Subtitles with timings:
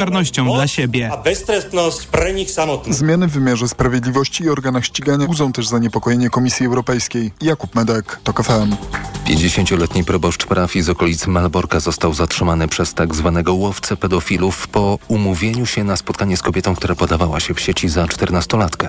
[0.00, 1.12] karnością dla siebie.
[1.12, 2.94] A beztrestność pre nich samotnych.
[2.94, 7.32] Zmiany w wymiarze sprawiedliwości i organach ścigania budzą też zaniepokojenie Komisji Europejskiej.
[7.42, 8.76] Jakub Medek, TOK FM.
[9.30, 15.66] 50-letni proboszcz parafii z okolic Malborka został zatrzymany przez tak zwanego łowcę pedofilów po umówieniu
[15.66, 18.88] się na spotkanie z kobietą, która podawała się w sieci za 14-latkę.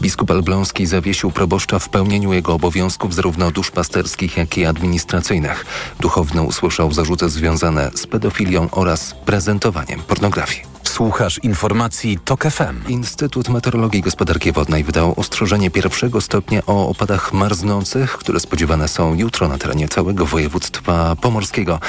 [0.00, 5.66] Biskup Elbląski zawiesił proboszcza w pełnieniu jego obowiązków zarówno duszpasterskich, jak i administracyjnych.
[6.00, 10.71] Duchowny usłyszał zarzuty związane z pedofilią oraz prezentowaniem pornografii.
[10.82, 12.88] Słuchasz informacji TOK FM.
[12.88, 19.14] Instytut Meteorologii i Gospodarki Wodnej wydał ostrzeżenie pierwszego stopnia o opadach marznących, które spodziewane są
[19.14, 21.80] jutro na terenie całego województwa pomorskiego.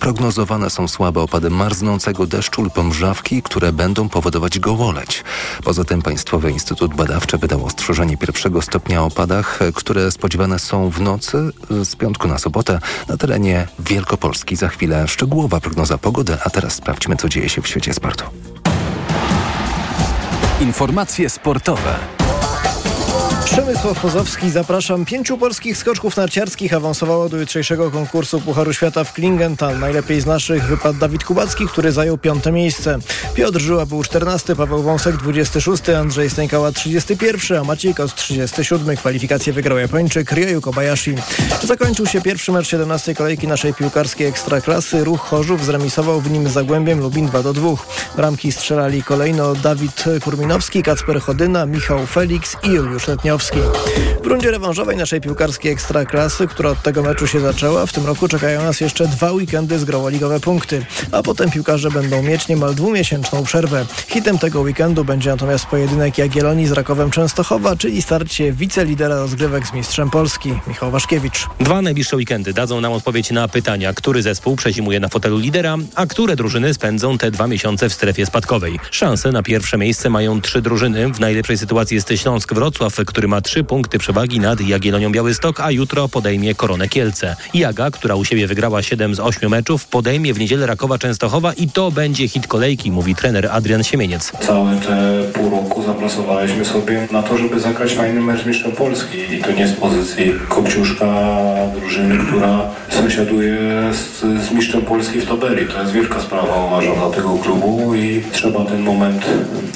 [0.00, 5.24] Prognozowane są słabe opady marznącego deszczu lub mrzawki, które będą powodować gołoleć.
[5.64, 11.00] Poza tym Państwowy Instytut Badawczy wydał ostrzeżenie pierwszego stopnia o opadach, które spodziewane są w
[11.00, 11.50] nocy
[11.84, 12.78] z piątku na sobotę
[13.08, 14.56] na terenie Wielkopolski.
[14.56, 18.24] Za chwilę szczegółowa prognoza pogody, a teraz sprawdźmy, co dzieje się w świecie sportu.
[20.60, 21.94] Informacje sportowe.
[23.44, 25.04] Przemysław Pozowski, zapraszam.
[25.04, 29.78] Pięciu polskich skoczków narciarskich awansowało do jutrzejszego konkursu Pucharu Świata w Klingenthal.
[29.78, 32.98] Najlepiej z naszych wypadł Dawid Kubacki, który zajął piąte miejsce.
[33.34, 38.96] Piotr Żyła był 14, Paweł Wąsek 26, Andrzej Stękała 31, a Maciej Kos 37.
[38.96, 41.14] Kwalifikacje wygrał Japończyk Ryoyu Kobayashi.
[41.62, 45.04] Zakończył się pierwszy mecz 17 kolejki naszej piłkarskiej ekstraklasy.
[45.04, 47.68] Ruch Chorzów zremisował w nim Zagłębiem Lubin 2 do 2.
[48.16, 53.58] Bramki strzelali kolejno Dawid Kurminowski, Kacper Chodyna, Michał Felix i Juliusz Letniowski.
[54.22, 58.28] W rundzie rewanżowej naszej piłkarskiej ekstraklasy, która od tego meczu się zaczęła, w tym roku
[58.28, 63.44] czekają nas jeszcze dwa weekendy z growoligowe punkty, a potem piłkarze będą mieć niemal dwumiesięczną
[63.44, 63.86] przerwę.
[64.08, 69.72] Hitem tego weekendu będzie natomiast pojedynek Jagiellonii z Rakowem Częstochowa, czyli starcie wicelidera rozgrywek z
[69.72, 71.46] mistrzem Polski, Michał Waszkiewicz.
[71.60, 76.06] Dwa najbliższe weekendy dadzą nam odpowiedź na pytania, który zespół przezimuje na fotelu lidera, a
[76.06, 78.78] które drużyny spędzą te dwa miesiące w strefie spadkowej.
[78.90, 81.12] Szanse na pierwsze miejsce mają trzy drużyny.
[81.12, 85.70] W najlepszej sytuacji jest Śląsk Wrocław, który ma trzy punkty przewagi nad Jagiellonią Białystok, a
[85.70, 87.36] jutro podejmie Koronę Kielce.
[87.54, 91.68] Jaga, która u siebie wygrała 7 z 8 meczów, podejmie w niedzielę Rakowa Częstochowa i
[91.68, 94.32] to będzie hit kolejki, mówi trener Adrian Siemieniec.
[94.40, 99.42] Całe te pół roku zapracowaliśmy sobie na to, żeby zagrać fajny mecz mistrzem Polski i
[99.42, 101.06] to nie z pozycji kopciuszka
[101.80, 103.58] drużyny, która sąsiaduje
[103.92, 105.66] z, z mistrzem Polski w tabeli.
[105.66, 109.24] To jest wielka sprawa uważam dla tego klubu i trzeba ten moment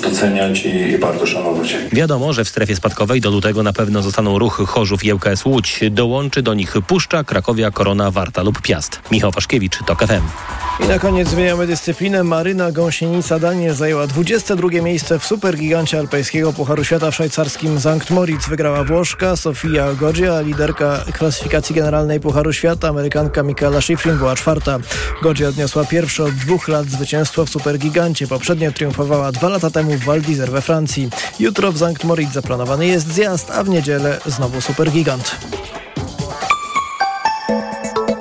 [0.02, 1.76] doceniać i, i bardzo szanować.
[1.92, 5.80] Wiadomo, że w strefie spadkowej do lutego na pewno zostaną ruchy Chorzów i ŁKS Łódź.
[5.90, 9.00] Dołączy do nich Puszcza, Krakowia, Korona, Warta lub Piast.
[9.10, 10.22] Michał Waszkiewicz, TOK FM.
[10.84, 12.24] I na koniec zmieniamy dyscyplinę.
[12.24, 18.48] Maryna Gąsienica Daniel zajęła 22 miejsce w supergigancie alpejskiego Pucharu Świata w szwajcarskim Sankt Moritz.
[18.48, 22.88] Wygrała Włoszka Sofia Godzia, liderka klasyfikacji generalnej Pucharu Świata.
[22.88, 24.78] Amerykanka Michaela Schifrin była czwarta.
[25.22, 28.26] Godzia odniosła pierwsze od dwóch lat zwycięstwo w supergigancie.
[28.26, 31.08] Poprzednio triumfowała dwa lata temu w Val d'Isère we Francji.
[31.40, 35.36] Jutro w Sankt Moritz zaplanowany jest zjazd, a w niedzielę znowu supergigant.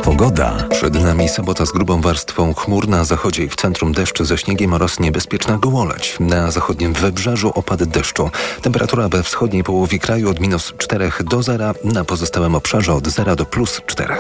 [0.04, 0.68] Pogoda.
[0.70, 4.74] Przed nami sobota z grubą warstwą chmur na zachodzie i w centrum deszczu ze śniegiem
[4.74, 6.18] oraz niebezpieczna gołoleć.
[6.20, 8.30] Na zachodnim wybrzeżu opady deszczu.
[8.62, 13.36] Temperatura we wschodniej połowie kraju od minus 4 do 0, na pozostałym obszarze od 0
[13.36, 14.16] do plus 4.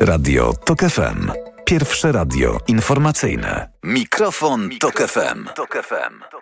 [0.00, 1.30] Radio TOK FM.
[1.64, 3.68] Pierwsze radio informacyjne.
[3.82, 5.48] Mikrofon, Mikrofon Tok FM.
[5.54, 6.39] Tok FM.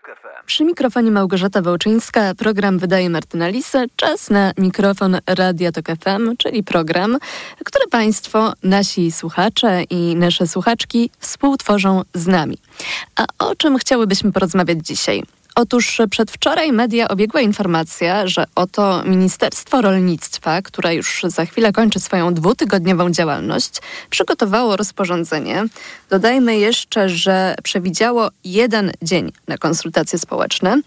[0.48, 2.34] Przy mikrofonie Małgorzata Wołczyńska.
[2.34, 3.84] Program wydaje Martyna Lisę.
[3.97, 7.19] Czas na mikrofon Radia Tok FM, czyli program,
[7.64, 12.58] który Państwo, nasi słuchacze i nasze słuchaczki współtworzą z nami.
[13.16, 15.22] A o czym chciałybyśmy porozmawiać dzisiaj?
[15.60, 22.34] Otóż przedwczoraj media obiegła informacja, że oto Ministerstwo Rolnictwa, które już za chwilę kończy swoją
[22.34, 23.70] dwutygodniową działalność,
[24.10, 25.64] przygotowało rozporządzenie.
[26.10, 30.80] Dodajmy jeszcze, że przewidziało jeden dzień na konsultacje społeczne.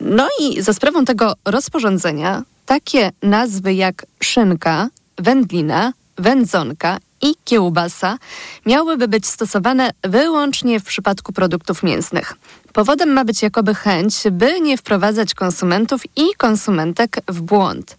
[0.00, 4.88] No i za sprawą tego rozporządzenia takie nazwy jak szynka,
[5.18, 8.18] wędlina, wędzonka i kiełbasa
[8.66, 12.36] miałyby być stosowane wyłącznie w przypadku produktów mięsnych.
[12.72, 17.96] Powodem ma być jakoby chęć, by nie wprowadzać konsumentów i konsumentek w błąd.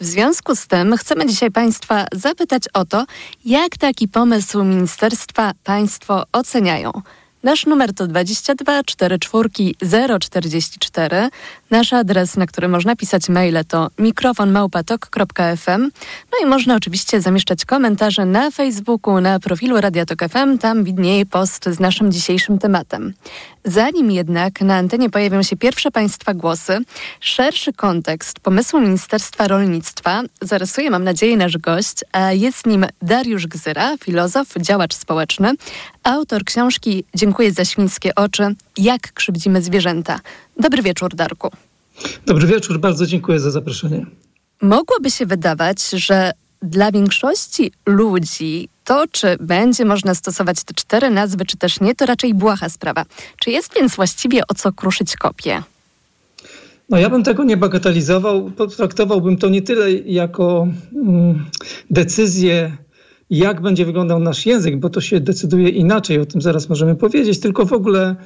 [0.00, 3.04] W związku z tym chcemy dzisiaj Państwa zapytać o to,
[3.44, 6.92] jak taki pomysł ministerstwa Państwo oceniają.
[7.44, 9.48] Nasz numer to 22 44
[10.20, 11.28] 044.
[11.70, 15.90] Nasz adres, na który można pisać maile to mikrofonmałpatok.fm.
[16.32, 20.58] No i można oczywiście zamieszczać komentarze na Facebooku, na profilu Radia Tok FM.
[20.58, 23.14] Tam widnieje post z naszym dzisiejszym tematem.
[23.64, 26.78] Zanim jednak na antenie pojawią się pierwsze Państwa głosy,
[27.20, 33.96] szerszy kontekst pomysłu Ministerstwa Rolnictwa zarysuje, mam nadzieję, nasz gość, a jest nim Dariusz Gzyra,
[33.96, 35.52] filozof, działacz społeczny,
[36.04, 38.54] Autor książki Dziękuję za świńskie oczy.
[38.76, 40.20] Jak krzywdzimy zwierzęta.
[40.60, 41.50] Dobry wieczór, Darku.
[42.26, 44.06] Dobry wieczór, bardzo dziękuję za zaproszenie.
[44.62, 51.44] Mogłoby się wydawać, że dla większości ludzi to, czy będzie można stosować te cztery nazwy,
[51.46, 53.04] czy też nie, to raczej błaha sprawa.
[53.38, 55.62] Czy jest więc właściwie o co kruszyć kopię?
[56.90, 58.50] No ja bym tego nie bagatelizował.
[58.50, 61.44] Potraktowałbym to nie tyle jako mm,
[61.90, 62.76] decyzję,
[63.38, 67.40] jak będzie wyglądał nasz język, bo to się decyduje inaczej, o tym zaraz możemy powiedzieć,
[67.40, 68.16] tylko w ogóle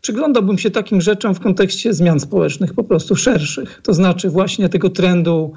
[0.00, 3.80] przyglądałbym się takim rzeczom w kontekście zmian społecznych, po prostu szerszych.
[3.82, 5.52] To znaczy właśnie tego trendu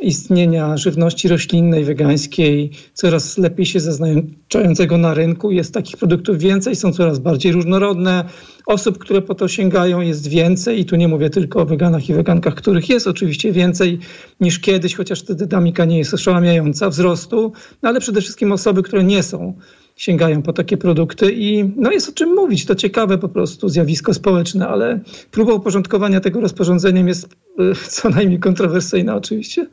[0.00, 5.50] istnienia żywności roślinnej, wegańskiej, coraz lepiej się zaznaczającego na rynku.
[5.50, 8.24] Jest takich produktów więcej, są coraz bardziej różnorodne.
[8.66, 12.14] Osób, które po to sięgają jest więcej i tu nie mówię tylko o weganach i
[12.14, 13.98] wegankach, których jest oczywiście więcej
[14.40, 17.52] niż kiedyś, chociaż ta dynamika nie jest oszałamiająca wzrostu,
[17.82, 19.54] no ale przede wszystkim osoby, które nie są
[20.00, 22.66] sięgają po takie produkty i no jest o czym mówić.
[22.66, 25.00] To ciekawe po prostu zjawisko społeczne, ale
[25.30, 29.66] próba uporządkowania tego rozporządzeniem jest e, co najmniej kontrowersyjna oczywiście.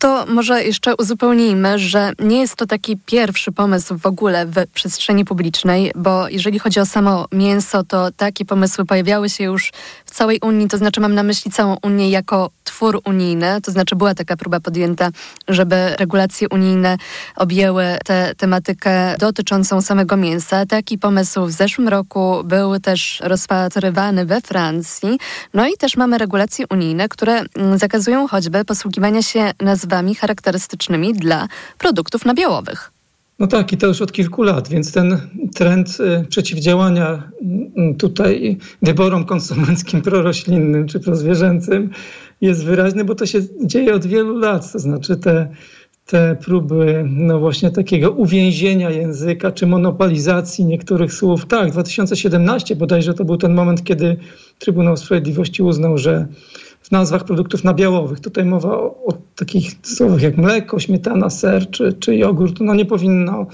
[0.00, 5.24] To może jeszcze uzupełnijmy, że nie jest to taki pierwszy pomysł w ogóle w przestrzeni
[5.24, 9.72] publicznej, bo jeżeli chodzi o samo mięso, to takie pomysły pojawiały się już
[10.14, 14.14] całej Unii, to znaczy mam na myśli całą Unię jako twór unijny, to znaczy była
[14.14, 15.10] taka próba podjęta,
[15.48, 16.96] żeby regulacje unijne
[17.36, 20.66] objęły tę tematykę dotyczącą samego mięsa.
[20.66, 25.18] Taki pomysł w zeszłym roku był też rozpatrywany we Francji.
[25.54, 27.42] No i też mamy regulacje unijne, które
[27.76, 31.48] zakazują choćby posługiwania się nazwami charakterystycznymi dla
[31.78, 32.99] produktów nabiałowych.
[33.40, 35.20] No tak, i to już od kilku lat, więc ten
[35.54, 37.30] trend y, przeciwdziałania
[37.92, 41.90] y, tutaj wyborom konsumenckim proroślinnym czy prozwierzęcym
[42.40, 44.72] jest wyraźny, bo to się dzieje od wielu lat.
[44.72, 45.48] To znaczy te,
[46.06, 51.46] te próby no właśnie takiego uwięzienia języka czy monopolizacji niektórych słów.
[51.46, 54.16] Tak, 2017 bodajże to był ten moment, kiedy
[54.58, 56.26] Trybunał Sprawiedliwości uznał, że
[56.80, 58.20] w nazwach produktów nabiałowych.
[58.20, 62.60] Tutaj mowa o, o takich słowach jak mleko, śmietana, ser czy, czy jogurt.
[62.60, 63.46] No nie powinno,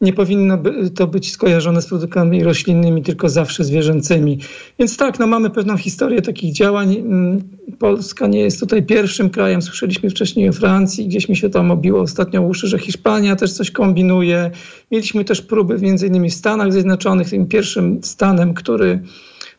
[0.00, 0.58] nie powinno
[0.94, 4.38] to być skojarzone z produktami roślinnymi, tylko zawsze zwierzęcymi.
[4.78, 6.96] Więc tak, no mamy pewną historię takich działań.
[6.96, 7.42] Mm,
[7.78, 9.62] Polska nie jest tutaj pierwszym krajem.
[9.62, 13.70] Słyszeliśmy wcześniej o Francji, gdzieś mi się tam obiło ostatnio uszy, że Hiszpania też coś
[13.70, 14.50] kombinuje.
[14.90, 19.00] Mieliśmy też próby między innymi w Stanach Zjednoczonych, tym pierwszym stanem, który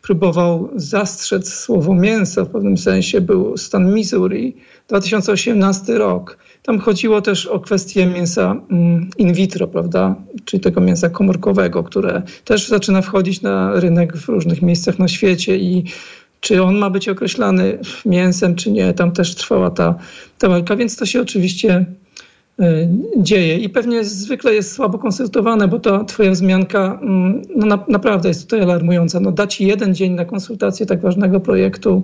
[0.04, 4.56] próbował zastrzec słowo mięso w pewnym sensie, był stan Missouri,
[4.88, 6.38] 2018 rok.
[6.64, 10.16] Tam chodziło też o kwestię mięsa mm, in vitro, prawda,
[10.46, 15.58] czyli tego mięsa komórkowego, które też zaczyna wchodzić na rynek w różnych miejscach na świecie
[15.58, 15.84] i
[16.40, 18.94] czy on ma być określany mięsem, czy nie.
[18.94, 19.96] Tam też trwała ta,
[20.38, 21.86] ta walka, więc to się oczywiście
[23.18, 28.30] dzieje i pewnie zwykle jest słabo konsultowane, bo ta twoja wzmianka mm, no na, naprawdę
[28.30, 29.20] jest tutaj alarmująca.
[29.20, 32.04] No dać jeden dzień na konsultację tak ważnego projektu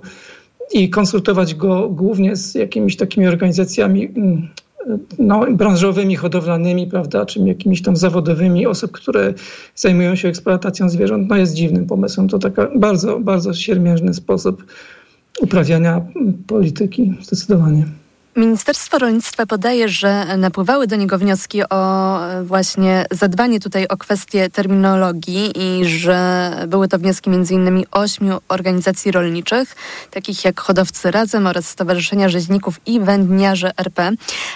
[0.72, 4.48] i konsultować go głównie z jakimiś takimi organizacjami mm,
[5.18, 9.34] no, branżowymi, hodowlanymi, prawda, czy jakimiś tam zawodowymi osób, które
[9.74, 12.28] zajmują się eksploatacją zwierząt, no jest dziwnym pomysłem.
[12.28, 14.64] To taka bardzo, bardzo siermiężny sposób
[15.40, 16.00] uprawiania
[16.46, 17.86] polityki, zdecydowanie.
[18.36, 25.52] Ministerstwo Rolnictwa podaje, że napływały do niego wnioski o właśnie zadbanie tutaj o kwestię terminologii
[25.56, 27.84] i że były to wnioski m.in.
[27.90, 29.76] ośmiu organizacji rolniczych,
[30.10, 34.10] takich jak Hodowcy Razem oraz Stowarzyszenia Rzeźników i Wędniarzy RP.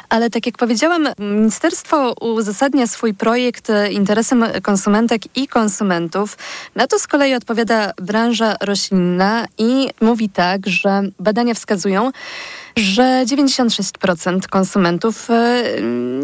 [0.09, 6.39] Ale tak jak powiedziałam, ministerstwo uzasadnia swój projekt interesem konsumentek i konsumentów.
[6.75, 12.11] Na to z kolei odpowiada branża roślinna i mówi tak, że badania wskazują,
[12.77, 15.63] że 96% konsumentów e,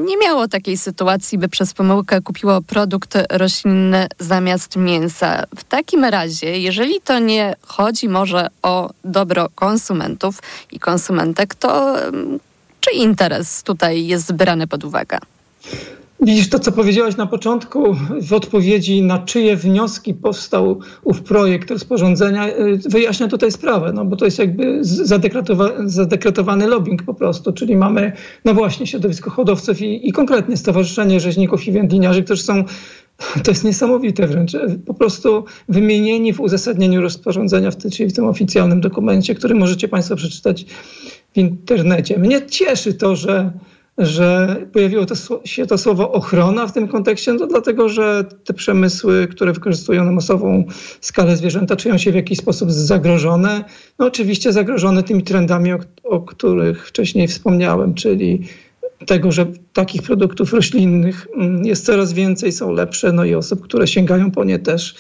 [0.05, 5.45] nie miało takiej sytuacji, by przez pomyłkę kupiło produkt roślinny zamiast mięsa.
[5.57, 10.39] W takim razie, jeżeli to nie chodzi może o dobro konsumentów
[10.73, 11.97] i konsumentek, to
[12.81, 15.19] czy interes tutaj jest brany pod uwagę?
[16.23, 22.49] Widzisz to, co powiedziałaś na początku, w odpowiedzi na czyje wnioski powstał ów projekt rozporządzenia,
[22.49, 24.79] y, wyjaśnia tutaj sprawę, no bo to jest jakby
[25.85, 28.13] zadekretowany lobbying po prostu, czyli mamy,
[28.45, 32.65] no właśnie, środowisko hodowców i, i konkretnie Stowarzyszenie Rzeźników i Wędliniarzy, którzy są
[33.45, 34.53] to jest niesamowite wręcz.
[34.87, 39.89] Po prostu wymienieni w uzasadnieniu rozporządzenia, w tym, czyli w tym oficjalnym dokumencie, który możecie
[39.89, 40.67] Państwo przeczytać
[41.33, 42.19] w internecie.
[42.19, 43.53] Mnie cieszy to, że
[44.01, 45.15] że pojawiło to,
[45.45, 50.13] się to słowo ochrona w tym kontekście, no dlatego że te przemysły, które wykorzystują na
[50.13, 50.65] masową
[51.01, 53.65] skalę zwierzęta, czują się w jakiś sposób zagrożone.
[53.99, 58.43] No oczywiście zagrożone tymi trendami, o, o których wcześniej wspomniałem, czyli
[59.07, 63.87] tego, że takich produktów roślinnych mm, jest coraz więcej, są lepsze, no i osób, które
[63.87, 64.95] sięgają po nie też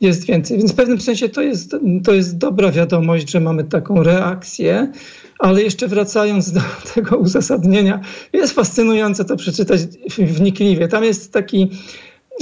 [0.00, 0.58] jest więcej.
[0.58, 4.92] Więc w pewnym sensie to jest, to jest dobra wiadomość, że mamy taką reakcję,
[5.38, 6.60] ale jeszcze wracając do
[6.94, 8.00] tego uzasadnienia,
[8.32, 9.80] jest fascynujące to przeczytać
[10.18, 10.88] wnikliwie.
[10.88, 11.70] Tam jest taki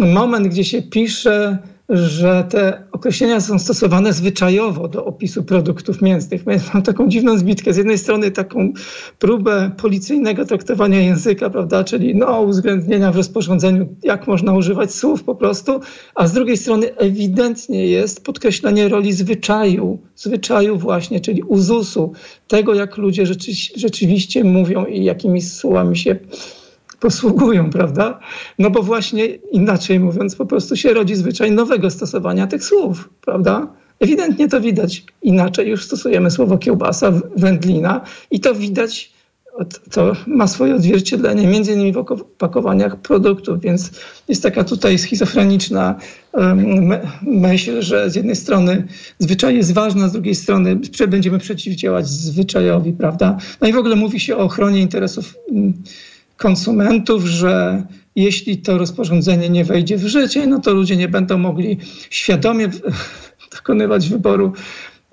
[0.00, 1.58] moment, gdzie się pisze,
[1.88, 6.42] że te określenia są stosowane zwyczajowo do opisu produktów mięsnych.
[6.74, 7.72] Mam taką dziwną zbitkę.
[7.72, 8.72] Z jednej strony taką
[9.18, 15.34] próbę policyjnego traktowania języka, prawda, czyli no, uwzględnienia w rozporządzeniu, jak można używać słów po
[15.34, 15.80] prostu,
[16.14, 22.12] a z drugiej strony ewidentnie jest podkreślenie roli zwyczaju, zwyczaju właśnie, czyli uzusu,
[22.48, 26.16] tego jak ludzie rzeczy, rzeczywiście mówią i jakimi słowami się
[27.00, 28.18] posługują, prawda?
[28.58, 33.66] No bo właśnie inaczej mówiąc, po prostu się rodzi zwyczaj nowego stosowania tych słów, prawda?
[34.00, 35.04] Ewidentnie to widać.
[35.22, 38.00] Inaczej już stosujemy słowo kiełbasa, wędlina
[38.30, 39.12] i to widać,
[39.90, 43.90] to ma swoje odzwierciedlenie między innymi w opakowaniach produktów, więc
[44.28, 45.94] jest taka tutaj schizofreniczna
[47.22, 48.86] myśl, że z jednej strony
[49.18, 53.36] zwyczaj jest ważny, a z drugiej strony będziemy przeciwdziałać zwyczajowi, prawda?
[53.60, 55.34] No i w ogóle mówi się o ochronie interesów
[56.38, 57.82] konsumentów, że
[58.16, 61.78] jeśli to rozporządzenie nie wejdzie w życie, no to ludzie nie będą mogli
[62.10, 62.68] świadomie
[63.56, 64.52] dokonywać wyboru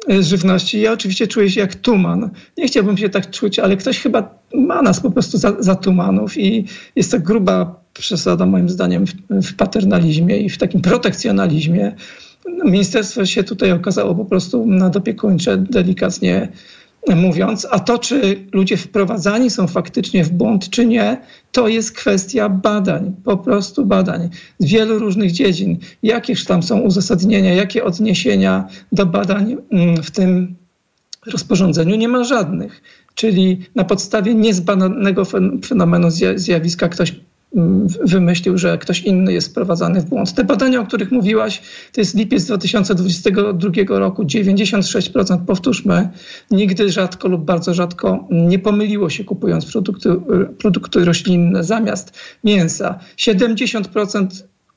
[0.10, 0.82] e, żywności.
[0.82, 2.30] Ja oczywiście czuję się jak tuman.
[2.58, 6.38] Nie chciałbym się tak czuć, ale ktoś chyba ma nas po prostu za, za tumanów
[6.38, 6.66] i
[6.96, 11.96] jest to gruba przesada moim zdaniem w, w paternalizmie i w takim protekcjonalizmie.
[12.66, 16.48] Ministerstwo się tutaj okazało po prostu nadopiekuńcze, delikatnie
[17.14, 21.18] mówiąc, a to, czy ludzie wprowadzani są faktycznie w błąd, czy nie,
[21.52, 25.78] to jest kwestia badań, po prostu badań z wielu różnych dziedzin.
[26.04, 30.56] Jakież tam są uzasadnienia, jakie odniesienia do badań mm, w tym
[31.26, 32.82] rozporządzeniu nie ma żadnych.
[33.16, 35.26] Czyli na podstawie niezbadanego
[35.66, 37.16] fenomenu zjawiska ktoś
[38.06, 40.34] wymyślił, że ktoś inny jest wprowadzany w błąd.
[40.34, 46.10] Te badania, o których mówiłaś, to jest lipiec 2022 roku, 96%, powtórzmy,
[46.52, 50.10] nigdy rzadko lub bardzo rzadko nie pomyliło się kupując produkty,
[50.58, 53.00] produkty roślinne zamiast mięsa.
[53.18, 54.28] 70%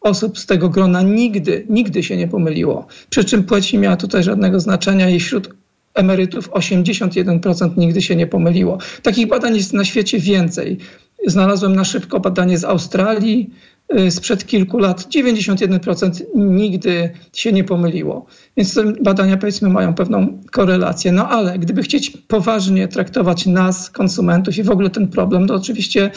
[0.01, 2.87] osób z tego grona nigdy, nigdy się nie pomyliło.
[3.11, 5.55] Przy czym płeć nie miała tutaj żadnego znaczenia i wśród
[5.95, 8.79] emerytów 81% nigdy się nie pomyliło.
[9.03, 10.79] Takich badań jest na świecie więcej.
[11.27, 13.51] Znalazłem na szybko badanie z Australii
[13.99, 15.01] y, sprzed kilku lat.
[15.01, 18.27] 91% nigdy się nie pomyliło.
[18.57, 21.13] Więc te badania powiedzmy mają pewną korelację.
[21.13, 26.11] No ale gdyby chcieć poważnie traktować nas, konsumentów i w ogóle ten problem, to oczywiście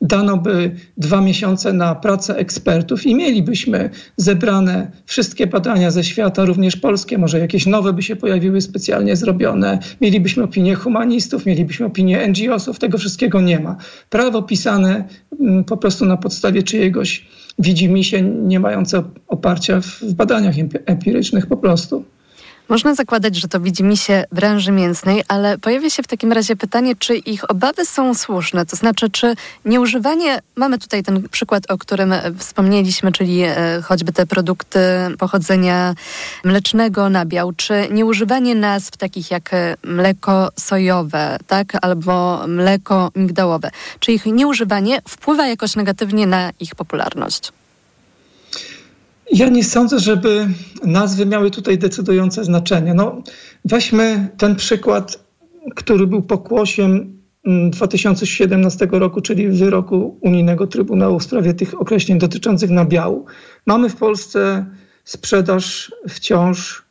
[0.00, 6.76] dano by dwa miesiące na pracę ekspertów i mielibyśmy zebrane wszystkie badania ze świata, również
[6.76, 9.78] polskie, może jakieś nowe by się pojawiły specjalnie zrobione.
[10.00, 13.76] Mielibyśmy opinie humanistów, mielibyśmy opinie NGO-sów, tego wszystkiego nie ma.
[14.10, 15.04] Prawo pisane
[15.40, 17.26] mm, po prostu na podstawie czyjegoś
[17.58, 20.54] widzimisię, nie mające oparcia w badaniach
[20.86, 22.04] empirycznych po prostu.
[22.68, 26.56] Można zakładać, że to widzi mi się branży mięsnej, ale pojawia się w takim razie
[26.56, 28.66] pytanie, czy ich obawy są słuszne?
[28.66, 29.34] To znaczy, czy
[29.64, 34.80] nieużywanie, mamy tutaj ten przykład, o którym wspomnieliśmy, czyli e, choćby te produkty
[35.18, 35.94] pochodzenia
[36.44, 43.70] mlecznego, nabiał, czy nieużywanie nazw takich jak e, mleko sojowe, tak, albo mleko migdałowe,
[44.00, 47.52] czy ich nieużywanie wpływa jakoś negatywnie na ich popularność?
[49.32, 50.48] Ja nie sądzę, żeby
[50.84, 52.94] nazwy miały tutaj decydujące znaczenie.
[52.94, 53.22] No,
[53.64, 55.24] weźmy ten przykład,
[55.74, 57.18] który był pokłosiem
[57.70, 63.26] 2017 mm, roku, czyli wyroku Unijnego Trybunału w sprawie tych określeń dotyczących nabiału.
[63.66, 64.66] Mamy w Polsce
[65.04, 66.82] sprzedaż wciąż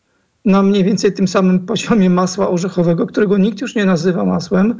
[0.45, 4.75] na mniej więcej tym samym poziomie masła orzechowego, którego nikt już nie nazywa masłem,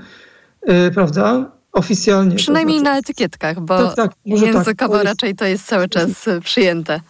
[0.67, 1.51] yy, prawda?
[1.71, 2.35] Oficjalnie.
[2.35, 2.93] Przynajmniej znaczy...
[2.93, 7.01] na etykietkach, bo tak, tak, językowo tak, raczej to jest cały czas przyjęte.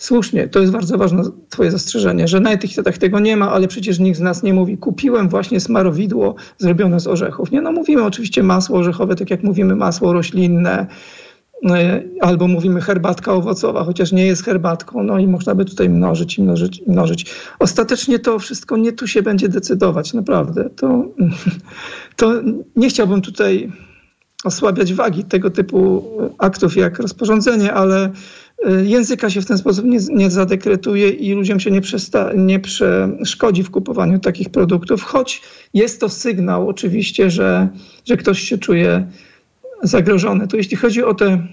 [0.00, 3.98] Słusznie, to jest bardzo ważne twoje zastrzeżenie, że na etykietach tego nie ma, ale przecież
[3.98, 7.50] nikt z nas nie mówi kupiłem właśnie smarowidło zrobione z orzechów.
[7.50, 10.86] Nie, no mówimy oczywiście masło orzechowe, tak jak mówimy masło roślinne,
[11.70, 16.38] e, albo mówimy herbatka owocowa, chociaż nie jest herbatką, no i można by tutaj mnożyć
[16.38, 17.34] i mnożyć i mnożyć.
[17.58, 20.70] Ostatecznie to wszystko nie tu się będzie decydować, naprawdę.
[20.70, 21.04] To,
[22.16, 22.32] to
[22.76, 23.72] nie chciałbym tutaj
[24.44, 26.04] osłabiać wagi tego typu
[26.38, 28.49] aktów jak rozporządzenie, ale Y,
[28.84, 33.62] języka się w ten sposób nie, nie zadekretuje i ludziom się nie, przesta, nie przeszkodzi
[33.62, 35.42] w kupowaniu takich produktów, choć
[35.74, 37.68] jest to sygnał oczywiście, że,
[38.04, 39.06] że ktoś się czuje
[39.82, 40.48] zagrożony.
[40.48, 41.46] To jeśli chodzi o te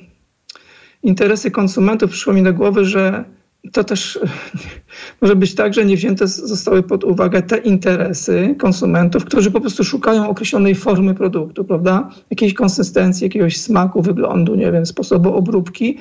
[1.04, 3.24] interesy konsumentów, przyszło mi do głowy, że
[3.72, 4.20] to też
[5.22, 9.84] może być tak, że nie wzięte zostały pod uwagę te interesy konsumentów, którzy po prostu
[9.84, 12.10] szukają określonej formy produktu, prawda?
[12.30, 15.98] Jakiejś konsystencji, jakiegoś smaku, wyglądu, nie wiem, sposobu obróbki.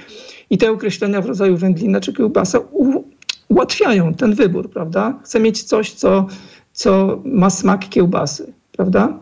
[0.51, 2.59] I te określenia w rodzaju wędlina czy kiełbasa
[3.49, 5.19] ułatwiają ten wybór, prawda?
[5.25, 6.27] Chcę mieć coś, co,
[6.73, 9.19] co ma smak kiełbasy, prawda?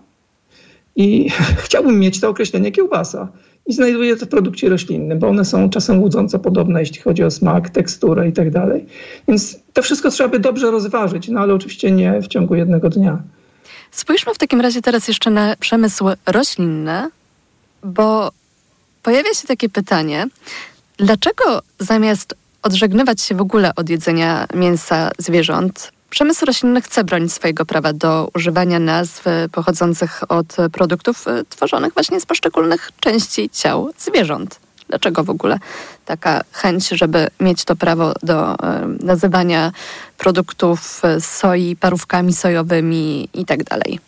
[0.96, 1.30] I
[1.64, 3.28] chciałbym mieć to określenie kiełbasa
[3.66, 7.30] i znajduje to w produkcie roślinnym, bo one są czasem łudząco podobne, jeśli chodzi o
[7.30, 8.86] smak, teksturę i tak dalej.
[9.28, 13.22] Więc to wszystko trzeba by dobrze rozważyć, no ale oczywiście nie w ciągu jednego dnia.
[13.90, 17.10] Spójrzmy w takim razie teraz jeszcze na przemysł roślinny,
[17.82, 18.30] bo
[19.02, 20.26] pojawia się takie pytanie,
[20.96, 27.66] dlaczego zamiast odżegnywać się w ogóle od jedzenia mięsa zwierząt, Przemysł roślinny chce bronić swojego
[27.66, 34.60] prawa do używania nazw pochodzących od produktów e, tworzonych właśnie z poszczególnych części ciał zwierząt.
[34.88, 35.58] Dlaczego w ogóle
[36.04, 39.72] taka chęć, żeby mieć to prawo do e, nazywania
[40.18, 43.98] produktów soi parówkami sojowymi i tak dalej?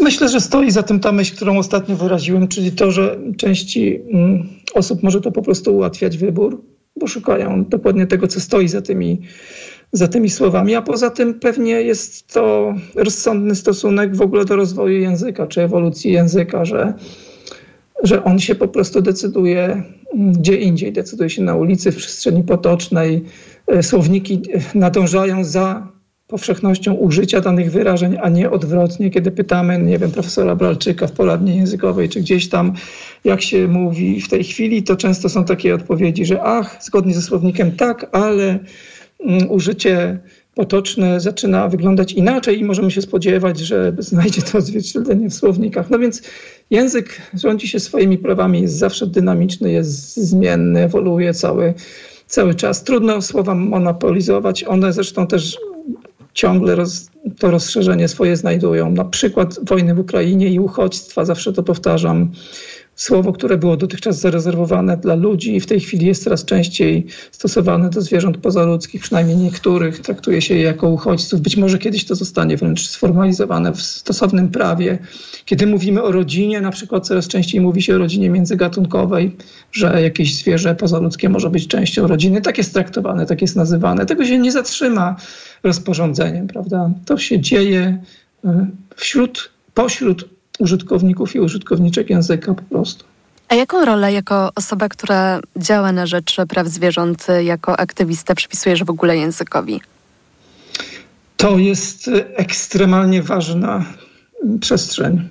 [0.00, 4.48] Myślę, że stoi za tym ta myśl, którą ostatnio wyraziłem, czyli to, że części mm,
[4.74, 6.62] osób może to po prostu ułatwiać wybór,
[6.96, 9.20] bo szukają dokładnie tego, co stoi za tymi
[9.92, 15.00] za tymi słowami, a poza tym pewnie jest to rozsądny stosunek w ogóle do rozwoju
[15.00, 16.94] języka czy ewolucji języka, że,
[18.02, 19.82] że on się po prostu decyduje
[20.16, 23.24] gdzie indziej, decyduje się na ulicy, w przestrzeni potocznej.
[23.66, 25.88] E, słowniki e, nadążają za
[26.28, 31.56] powszechnością użycia danych wyrażeń, a nie odwrotnie, kiedy pytamy, nie wiem, profesora Bralczyka w poradni
[31.56, 32.72] językowej, czy gdzieś tam,
[33.24, 37.22] jak się mówi w tej chwili, to często są takie odpowiedzi, że ach, zgodnie ze
[37.22, 38.58] słownikiem tak, ale
[39.20, 40.18] Mm, użycie
[40.54, 45.90] potoczne zaczyna wyglądać inaczej i możemy się spodziewać, że znajdzie to odzwierciedlenie w słownikach.
[45.90, 46.22] No więc
[46.70, 51.74] język rządzi się swoimi prawami, jest zawsze dynamiczny, jest zmienny, ewoluuje cały,
[52.26, 52.84] cały czas.
[52.84, 54.64] Trudno słowa monopolizować.
[54.64, 55.58] One zresztą też
[56.36, 58.90] ciągle roz, to rozszerzenie swoje znajdują.
[58.90, 62.30] Na przykład wojny w Ukrainie i uchodźstwa, zawsze to powtarzam
[62.96, 68.00] słowo, które było dotychczas zarezerwowane dla ludzi w tej chwili jest coraz częściej stosowane do
[68.00, 71.40] zwierząt pozaludzkich, przynajmniej niektórych traktuje się je jako uchodźców.
[71.40, 74.98] Być może kiedyś to zostanie wręcz sformalizowane w stosownym prawie.
[75.44, 79.36] Kiedy mówimy o rodzinie, na przykład coraz częściej mówi się o rodzinie międzygatunkowej,
[79.72, 82.40] że jakieś zwierzę pozaludzkie może być częścią rodziny.
[82.40, 84.06] Tak jest traktowane, tak jest nazywane.
[84.06, 85.16] Tego się nie zatrzyma
[85.62, 86.90] rozporządzeniem, prawda?
[87.04, 88.02] To się dzieje
[88.44, 88.66] e,
[88.96, 93.04] wśród, pośród użytkowników i użytkowniczek języka po prostu.
[93.48, 98.90] A jaką rolę jako osoba, która działa na rzecz praw zwierząt, jako aktywista przypisujesz w
[98.90, 99.80] ogóle językowi?
[101.36, 103.84] To jest ekstremalnie ważna
[104.60, 105.28] przestrzeń.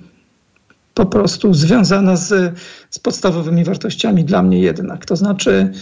[0.94, 2.58] Po prostu związana z,
[2.90, 5.06] z podstawowymi wartościami dla mnie jednak.
[5.06, 5.72] To znaczy,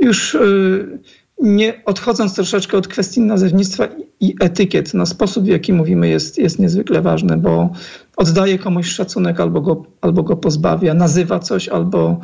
[0.00, 0.98] już y,
[1.42, 3.88] nie odchodząc troszeczkę od kwestii nazewnictwa
[4.20, 7.70] i etykiet, no sposób w jaki mówimy jest, jest niezwykle ważny, bo
[8.16, 12.20] oddaje komuś szacunek albo go, albo go pozbawia, nazywa coś albo,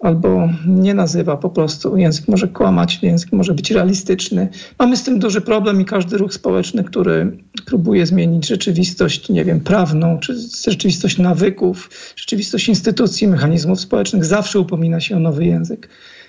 [0.00, 1.96] albo nie nazywa po prostu.
[1.96, 4.48] Język może kłamać, język może być realistyczny.
[4.78, 9.60] Mamy z tym duży problem i każdy ruch społeczny, który próbuje zmienić rzeczywistość, nie wiem,
[9.60, 15.88] prawną, czy rzeczywistość nawyków, rzeczywistość instytucji, mechanizmów społecznych, zawsze upomina się o nowy język.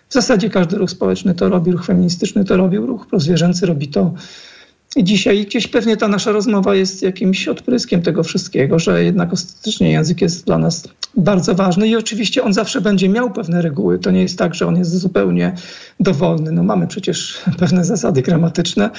[0.09, 4.13] W zasadzie każdy ruch społeczny to robi, ruch feministyczny to robił, ruch prozwierzęcy robi to.
[4.97, 10.21] Dzisiaj gdzieś pewnie ta nasza rozmowa jest jakimś odpryskiem tego wszystkiego, że jednak ostatecznie język
[10.21, 13.99] jest dla nas bardzo ważny i oczywiście on zawsze będzie miał pewne reguły.
[13.99, 15.53] To nie jest tak, że on jest zupełnie
[15.99, 16.51] dowolny.
[16.51, 18.89] No mamy przecież pewne zasady gramatyczne,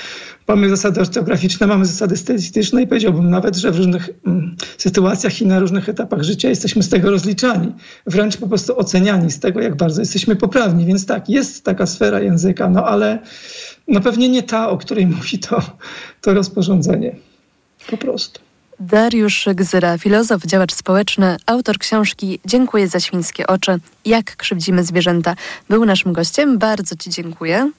[0.48, 5.46] mamy zasady ortograficzne, mamy zasady stylistyczne i powiedziałbym nawet, że w różnych mm, sytuacjach i
[5.46, 7.72] na różnych etapach życia jesteśmy z tego rozliczani,
[8.06, 10.86] wręcz po prostu oceniani z tego, jak bardzo jesteśmy poprawni.
[10.86, 13.18] Więc tak, jest taka sfera języka, no ale
[13.88, 15.62] no pewnie nie ta, o której mówi to,
[16.20, 17.16] to rozporządzenie.
[17.90, 18.40] Po prostu.
[18.80, 23.78] Dariusz Gzyra, filozof, działacz społeczny, autor książki Dziękuję za świńskie oczy.
[24.04, 25.34] Jak krzywdzimy zwierzęta.
[25.68, 26.58] Był naszym gościem.
[26.58, 27.70] Bardzo Ci dziękuję.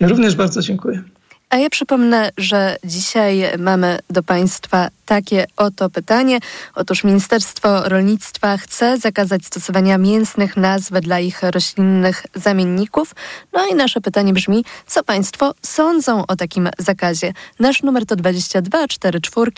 [0.00, 1.02] Ja również bardzo dziękuję.
[1.50, 6.38] A ja przypomnę, że dzisiaj mamy do Państwa takie oto pytanie.
[6.74, 13.14] Otóż Ministerstwo Rolnictwa chce zakazać stosowania mięsnych nazw dla ich roślinnych zamienników.
[13.52, 17.32] No i nasze pytanie brzmi, co Państwo sądzą o takim zakazie?
[17.58, 19.52] Nasz numer to 22 44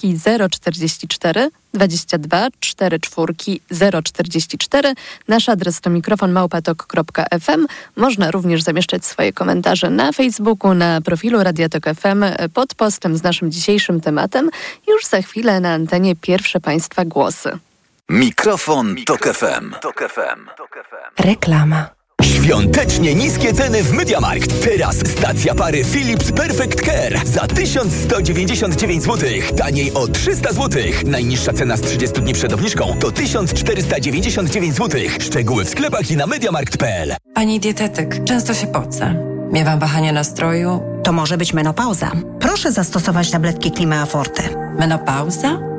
[0.51, 3.35] 044 22 44
[4.03, 4.95] 044.
[5.29, 7.67] Nasz adres to mikrofon małpatok.fm.
[7.97, 13.53] Można również zamieszczać swoje komentarze na Facebooku, na profilu Radiatok FM pod postem z naszym
[13.53, 14.51] dzisiejszym tematem.
[14.89, 17.59] Już za chwilę na antenie pierwsze Państwa głosy.
[18.09, 20.47] Mikrofon, Mikrofon Tok FM.
[21.19, 21.98] Reklama.
[22.49, 24.65] Świątecznie niskie ceny w Mediamarkt.
[24.65, 29.29] Teraz stacja pary Philips Perfect Care za 1199 zł.
[29.57, 30.83] Taniej o 300 zł.
[31.07, 35.01] Najniższa cena z 30 dni przed obniżką to 1499 zł.
[35.21, 37.15] Szczegóły w sklepach i na mediamarkt.pl.
[37.35, 39.15] Pani dietetyk, często się pocę.
[39.53, 40.81] Miewam wahania nastroju.
[41.05, 42.13] To może być menopauza.
[42.41, 44.43] Proszę zastosować tabletki Klimea Forte.
[44.79, 45.61] Menopauza?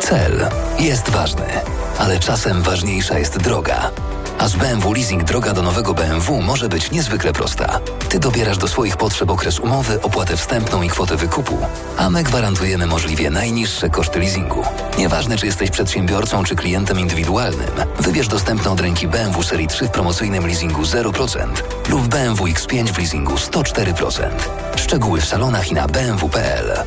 [0.00, 1.46] Cel jest ważny,
[1.98, 3.90] ale czasem ważniejsza jest droga.
[4.38, 7.80] A z BMW Leasing droga do nowego BMW może być niezwykle prosta.
[8.08, 11.58] Ty dobierasz do swoich potrzeb okres umowy, opłatę wstępną i kwotę wykupu,
[11.96, 14.62] a my gwarantujemy możliwie najniższe koszty leasingu.
[14.98, 19.90] Nieważne, czy jesteś przedsiębiorcą, czy klientem indywidualnym, wybierz dostępne od ręki BMW Serii 3 w
[19.90, 21.46] promocyjnym leasingu 0%
[21.88, 24.28] lub BMW X5 w leasingu 104%.
[24.76, 26.84] Szczegóły w salonach i na bmw.pl.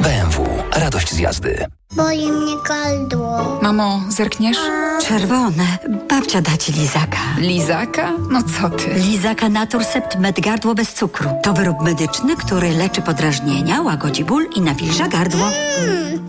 [0.00, 0.48] BMW.
[0.72, 1.77] Radość z jazdy.
[1.98, 3.58] Boli mnie gardło.
[3.62, 4.58] Mamo, zerkniesz?
[5.02, 5.64] Czerwone.
[6.08, 7.18] Babcia da ci lizaka.
[7.38, 8.12] Lizaka?
[8.30, 8.94] No co ty?
[8.94, 11.30] Lizaka Naturcept Med Gardło bez cukru.
[11.42, 15.46] To wyrób medyczny, który leczy podrażnienia, łagodzi ból i nawilża gardło.
[15.80, 16.28] Mmm,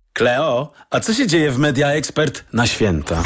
[0.13, 3.23] Kleo, a co się dzieje w Media Expert na święta?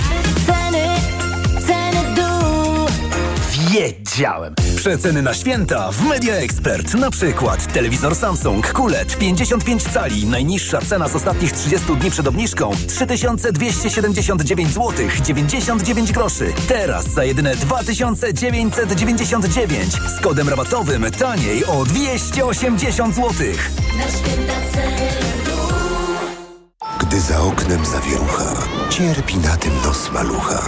[3.71, 4.55] Wiedziałem!
[4.75, 6.93] Przeceny na święta w Media Expert.
[6.93, 10.25] Na przykład telewizor Samsung QLED 55 cali.
[10.25, 14.93] Najniższa cena z ostatnich 30 dni przed obniżką 3279 zł
[15.23, 16.53] 99 groszy.
[16.67, 23.31] Teraz za jedyne 2999 z kodem rabatowym taniej o 280 zł.
[23.97, 25.44] Na święta ceny.
[27.15, 28.54] Gdy za oknem zawierucha,
[28.89, 30.62] cierpi na tym nos malucha.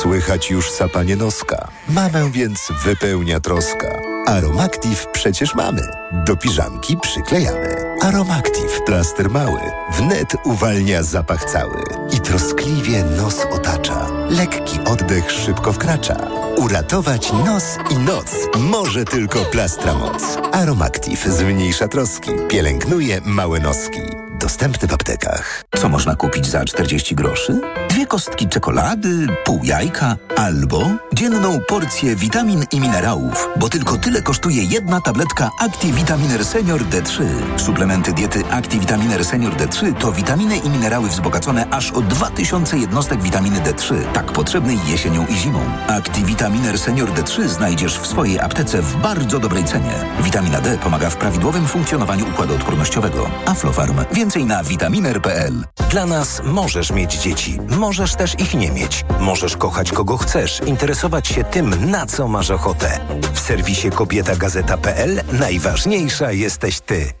[0.00, 1.68] Słychać już sapanie noska.
[1.88, 3.88] Mamę więc wypełnia troska.
[4.26, 5.82] Aromactive przecież mamy.
[6.26, 7.76] Do piżamki przyklejamy.
[8.00, 9.60] Aromactive plaster mały.
[9.98, 11.82] Wnet uwalnia zapach cały.
[12.16, 14.21] I troskliwie nos otacza.
[14.36, 16.16] Lekki oddech szybko wkracza.
[16.56, 18.26] Uratować nos i noc
[18.58, 20.38] może tylko plastra moc.
[20.52, 22.30] Aromactive zmniejsza troski.
[22.48, 24.00] Pielęgnuje małe noski.
[24.40, 25.64] Dostępny w aptekach.
[25.78, 27.60] Co można kupić za 40 groszy?
[27.90, 34.64] Dwie kostki czekolady, pół jajka albo dzienną porcję witamin i minerałów, bo tylko tyle kosztuje
[34.64, 37.22] jedna tabletka ActiVitaminer Senior D3.
[37.56, 43.60] Suplementy diety ActiVitaminer Senior D3 to witaminy i minerały wzbogacone aż o 2000 jednostek witaminy
[43.60, 45.60] D3, tak potrzebnej jesienią i zimą.
[45.88, 49.92] ActiVitaminer Senior D3 znajdziesz w swojej aptece w bardzo dobrej cenie.
[50.20, 53.30] Witamina D pomaga w prawidłowym funkcjonowaniu układu odpornościowego.
[53.46, 54.00] Aflofarm.
[54.12, 55.64] Więcej na vitaminer.pl.
[55.90, 59.04] Dla nas możesz mieć dzieci, możesz też ich nie mieć.
[59.20, 62.98] Możesz kochać kogo chcesz, interesować się tym, na co masz ochotę.
[63.34, 67.12] W serwisie kobietagazeta.pl najważniejsza jesteś ty.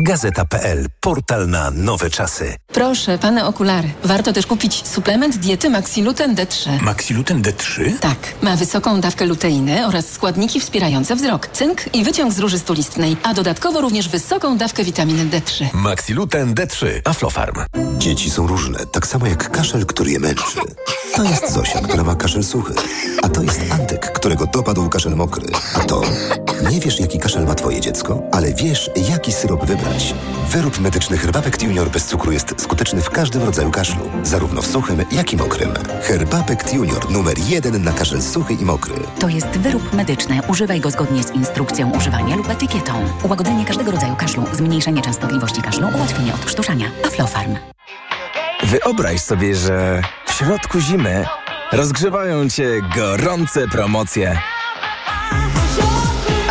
[0.00, 0.86] Gazeta.pl.
[1.00, 2.54] Portal na nowe czasy.
[2.72, 3.90] Proszę, pane okulary.
[4.04, 6.82] Warto też kupić suplement diety Maxiluten D3.
[6.82, 7.98] Maxiluten D3?
[8.00, 8.16] Tak.
[8.42, 13.34] Ma wysoką dawkę luteiny oraz składniki wspierające wzrok, cynk i wyciąg z róży stulistnej, a
[13.34, 15.64] dodatkowo również wysoką dawkę witaminy D3.
[15.72, 16.86] Maxiluten D3.
[17.04, 17.54] Aflofarm.
[17.98, 20.58] Dzieci są różne, tak samo jak kaszel, który je męczy.
[21.16, 22.74] To jest Zosia, która ma kaszel suchy.
[23.22, 25.46] A to jest Antek, którego dopadł kaszel mokry.
[25.74, 26.02] A to
[26.62, 30.14] Nie wiesz, jaki kaszel ma twoje dziecko, ale wiesz, jaki syrop wybrać.
[30.50, 35.04] Wyrób medyczny Herbapekt Junior bez cukru jest skuteczny w każdym rodzaju kaszlu, zarówno w suchym,
[35.12, 35.74] jak i mokrym.
[36.02, 38.94] Herbapekt Junior numer jeden na kaszel suchy i mokry.
[39.18, 40.40] To jest wyrób medyczny.
[40.48, 42.92] Używaj go zgodnie z instrukcją używania lub etykietą.
[43.24, 46.86] Ułagodzenie każdego rodzaju kaszlu, zmniejszenie częstotliwości kaszlu, ułatwienie odkrztuszania.
[47.06, 47.56] Aflofarm.
[48.62, 51.26] Wyobraź sobie, że w środku zimy
[51.72, 54.38] rozgrzewają cię gorące promocje.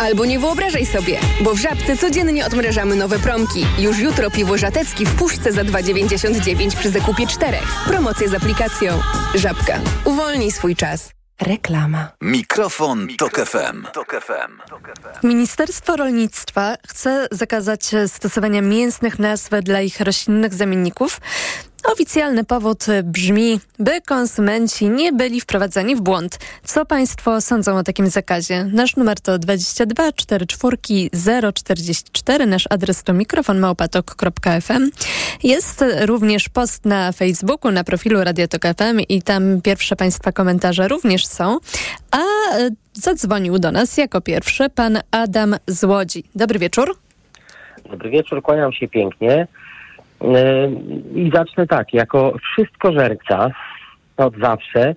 [0.08, 3.66] Albo nie wyobrażaj sobie, bo w Żabce codziennie odmrażamy nowe promki.
[3.78, 7.84] Już jutro piwo żatecki w puszce za 2,99 przy zakupie czterech.
[7.86, 9.00] Promocje z aplikacją.
[9.34, 9.80] Żabka.
[10.04, 11.10] Uwolnij swój czas.
[11.40, 12.08] Reklama.
[12.20, 13.86] Mikrofon, Tok FM.
[15.22, 21.20] Ministerstwo Rolnictwa chce zakazać stosowania mięsnych nazw dla ich roślinnych zamienników.
[21.84, 26.38] Oficjalny powód brzmi, by konsumenci nie byli wprowadzani w błąd.
[26.64, 28.64] Co Państwo sądzą o takim zakazie?
[28.64, 30.76] Nasz numer to 22 44
[31.54, 34.90] 044, nasz adres to mikrofonmałpatok.fm.
[35.42, 41.26] Jest również post na Facebooku, na profilu Radiotok FM i tam pierwsze Państwa komentarze również
[41.26, 41.58] są.
[42.10, 46.24] A e, zadzwonił do nas jako pierwszy pan Adam z Łodzi.
[46.34, 46.96] Dobry wieczór.
[47.90, 49.46] Dobry wieczór, kłaniam się pięknie.
[50.20, 50.30] Yy,
[51.14, 53.50] I zacznę tak, jako wszystkożerca
[54.16, 54.94] od zawsze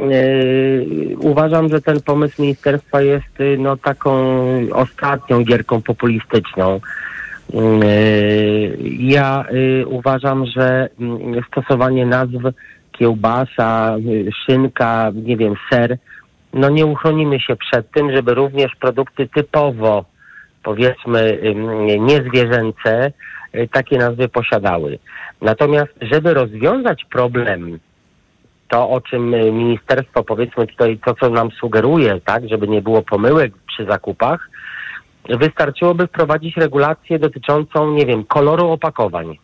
[0.00, 4.12] yy, uważam, że ten pomysł ministerstwa jest yy, no, taką
[4.72, 6.80] ostatnią gierką populistyczną.
[8.98, 9.44] Ja
[9.86, 12.42] uważam, że yy, stosowanie nazw
[12.92, 13.96] kiełbasa,
[14.46, 15.98] szynka, nie wiem, ser,
[16.52, 20.04] no nie uchronimy się przed tym, żeby również produkty typowo,
[20.62, 21.38] powiedzmy,
[22.00, 23.12] niezwierzęce,
[23.72, 24.98] takie nazwy posiadały.
[25.40, 27.78] Natomiast, żeby rozwiązać problem,
[28.68, 33.02] to o czym y, ministerstwo, powiedzmy tutaj, to co nam sugeruje, tak, żeby nie było
[33.02, 34.50] pomyłek przy zakupach,
[35.28, 39.38] wystarczyłoby wprowadzić regulację dotyczącą, nie wiem, koloru opakowań.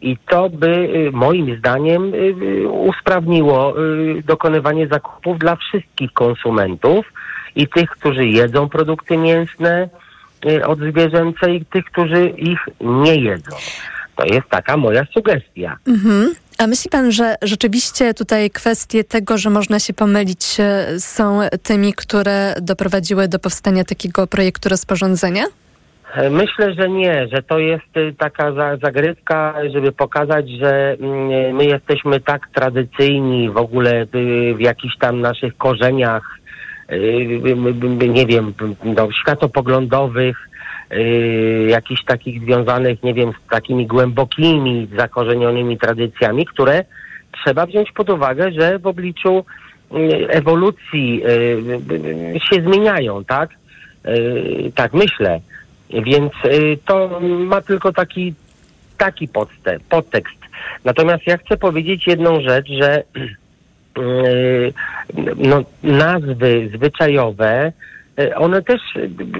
[0.00, 7.12] I to by y, moim zdaniem y, y, usprawniło y, dokonywanie zakupów dla wszystkich konsumentów
[7.56, 9.88] i tych, którzy jedzą produkty mięsne y,
[10.66, 13.56] od zwierzęce i tych, którzy ich nie jedzą.
[14.16, 15.76] To jest taka moja sugestia.
[15.86, 16.34] Mhm.
[16.58, 21.92] A myśli pan, że rzeczywiście tutaj kwestie tego, że można się pomylić, e, są tymi,
[21.92, 25.44] które doprowadziły do powstania takiego projektu rozporządzenia?
[26.14, 31.56] E, Myślę, że nie, że to jest y, taka za, zagrywka, żeby pokazać, że mm,
[31.56, 34.06] my jesteśmy tak tradycyjni w ogóle y,
[34.54, 36.47] w jakichś tam naszych korzeniach, y, y, y,
[38.08, 40.48] nie wiem, no, światopoglądowych,
[40.92, 46.84] y, jakichś takich związanych, nie wiem, z takimi głębokimi, zakorzenionymi tradycjami, które
[47.32, 49.44] trzeba wziąć pod uwagę, że w obliczu
[49.92, 53.50] y, ewolucji y, y, y, się zmieniają, tak?
[54.06, 55.40] Y, Tak myślę.
[55.90, 58.34] Więc y, to ma tylko taki,
[58.96, 59.28] taki
[59.88, 60.38] podtekst.
[60.84, 63.36] Natomiast ja chcę powiedzieć jedną rzecz, że y,
[65.36, 67.72] no, nazwy zwyczajowe,
[68.20, 68.80] y, one też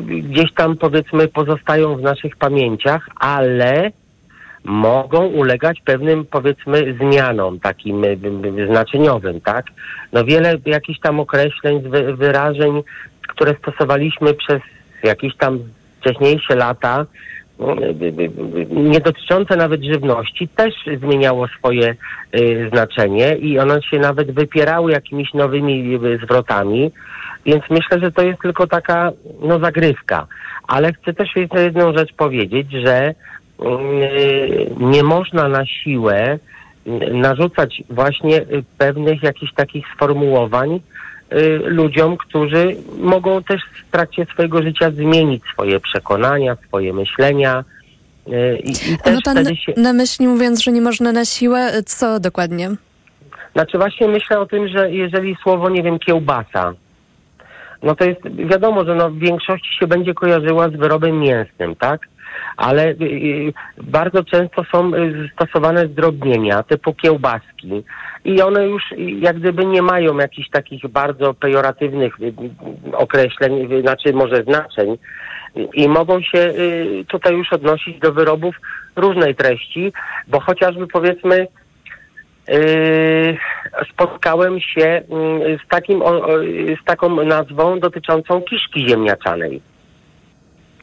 [0.07, 3.91] gdzieś tam powiedzmy pozostają w naszych pamięciach, ale
[4.65, 9.67] mogą ulegać pewnym powiedzmy zmianom takim y, znaczeniowym, tak?
[10.13, 12.83] No wiele jakichś tam określeń, wy, wyrażeń,
[13.29, 14.61] które stosowaliśmy przez
[15.03, 15.59] jakieś tam
[16.01, 17.07] wcześniejsze lata,
[18.71, 21.95] nie dotyczące nawet żywności, też zmieniało swoje
[22.35, 26.91] y, znaczenie i one się nawet wypierały jakimiś nowymi y, zwrotami,
[27.47, 30.27] więc myślę, że to jest tylko taka no, zagrywka.
[30.69, 33.15] Ale chcę też jeszcze jedną rzecz powiedzieć, że y,
[34.81, 36.39] nie można na siłę
[37.13, 38.41] narzucać właśnie
[38.79, 40.81] pewnych jakichś takich sformułowań,
[41.65, 47.65] ludziom, którzy mogą też w trakcie swojego życia zmienić swoje przekonania, swoje myślenia.
[48.29, 49.73] y, I, i ma pan wtedy się...
[49.77, 52.71] na myśli, mówiąc, że nie można na siłę, co dokładnie?
[53.53, 56.75] Znaczy właśnie myślę o tym, że jeżeli słowo, nie wiem, kiełbasa,
[57.83, 62.09] no to jest wiadomo, że no w większości się będzie kojarzyła z wyrobem mięsnym, tak?
[62.59, 67.85] Ale y, y, bardzo często są y, stosowane zdrobnienia typu kiełbaski
[68.25, 68.83] i one już
[69.21, 72.15] jak gdyby nie mają jakichś takich bardzo pejoratywnych
[72.93, 74.99] określeń, znaczy może znaczeń
[75.75, 76.53] i mogą się
[77.09, 78.55] tutaj już odnosić do wyrobów
[78.97, 79.93] różnej treści,
[80.29, 81.47] bo chociażby powiedzmy
[83.93, 86.03] spotkałem się mm, z, takim,
[86.83, 89.61] z taką nazwą dotyczącą kiszki ziemniaczanej.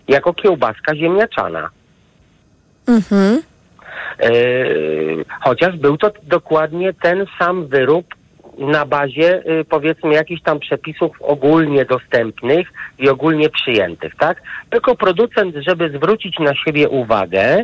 [0.07, 1.69] Jako kiełbaska ziemniaczana.
[2.87, 3.41] Mhm.
[4.19, 8.05] Yy, chociaż był to dokładnie ten sam wyrób
[8.57, 12.67] na bazie y, powiedzmy jakichś tam przepisów ogólnie dostępnych
[12.99, 14.41] i ogólnie przyjętych, tak?
[14.69, 17.63] Tylko producent, żeby zwrócić na siebie uwagę,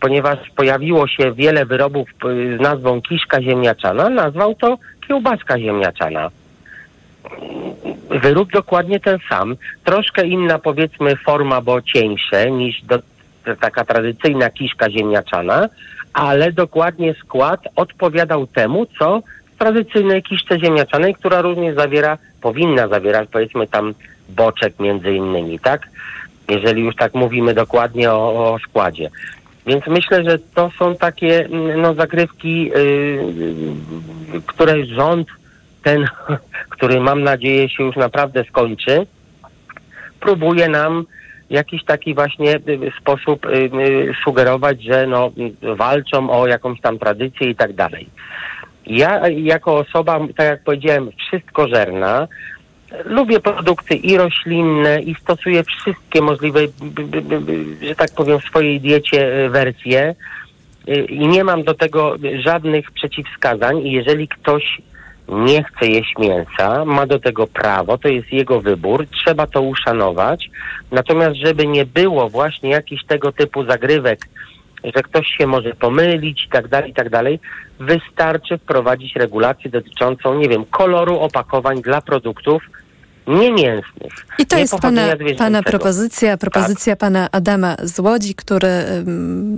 [0.00, 6.30] ponieważ pojawiło się wiele wyrobów y, z nazwą kiszka ziemniaczana, nazwał to kiełbaska ziemniaczana.
[8.22, 12.98] Wyrób dokładnie ten sam, troszkę inna powiedzmy forma, bo cieńsze niż do,
[13.60, 15.68] taka tradycyjna kiszka ziemniaczana,
[16.12, 19.22] ale dokładnie skład odpowiadał temu, co
[19.54, 23.94] w tradycyjnej kiszce ziemniaczanej, która również zawiera, powinna zawierać powiedzmy tam
[24.28, 25.88] boczek między innymi, tak?
[26.48, 29.10] Jeżeli już tak mówimy dokładnie o, o składzie.
[29.66, 35.28] Więc myślę, że to są takie no, zagrywki, yy, które rząd
[35.82, 36.06] ten,
[36.74, 39.06] który mam nadzieję się już naprawdę skończy,
[40.20, 41.04] próbuje nam
[41.50, 45.30] jakiś taki właśnie y, sposób y, y, sugerować, że no,
[45.76, 48.08] walczą o jakąś tam tradycję i tak dalej.
[48.86, 52.28] Ja jako osoba, tak jak powiedziałem, wszystko żerna,
[53.04, 56.60] lubię produkty i roślinne i stosuję wszystkie możliwe,
[57.82, 60.14] że tak powiem, w swojej diecie wersje
[61.08, 64.82] i nie mam do tego żadnych przeciwwskazań i jeżeli ktoś
[65.30, 70.50] nie chce jeść mięsa, ma do tego prawo, to jest jego wybór, trzeba to uszanować.
[70.90, 74.28] Natomiast, żeby nie było właśnie jakichś tego typu zagrywek,
[74.84, 77.40] że ktoś się może pomylić i tak dalej, i tak dalej,
[77.80, 82.62] wystarczy wprowadzić regulację dotyczącą, nie wiem, koloru opakowań dla produktów,
[83.26, 84.12] niemięsnych.
[84.38, 85.02] I to nie jest pana,
[85.38, 88.68] pana propozycja, propozycja pana Adama z Łodzi, który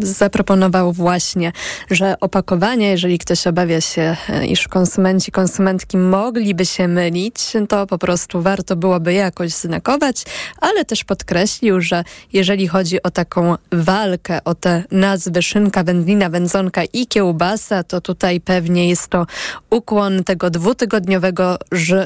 [0.01, 1.53] zaproponował właśnie,
[1.91, 7.37] że opakowania, jeżeli ktoś obawia się, e, iż konsumenci, konsumentki mogliby się mylić,
[7.69, 10.25] to po prostu warto byłoby jakoś znakować,
[10.61, 16.83] ale też podkreślił, że jeżeli chodzi o taką walkę, o te nazwy szynka, wędlina, wędzonka
[16.93, 19.27] i kiełbasa, to tutaj pewnie jest to
[19.71, 21.59] ukłon tego dwutygodniowego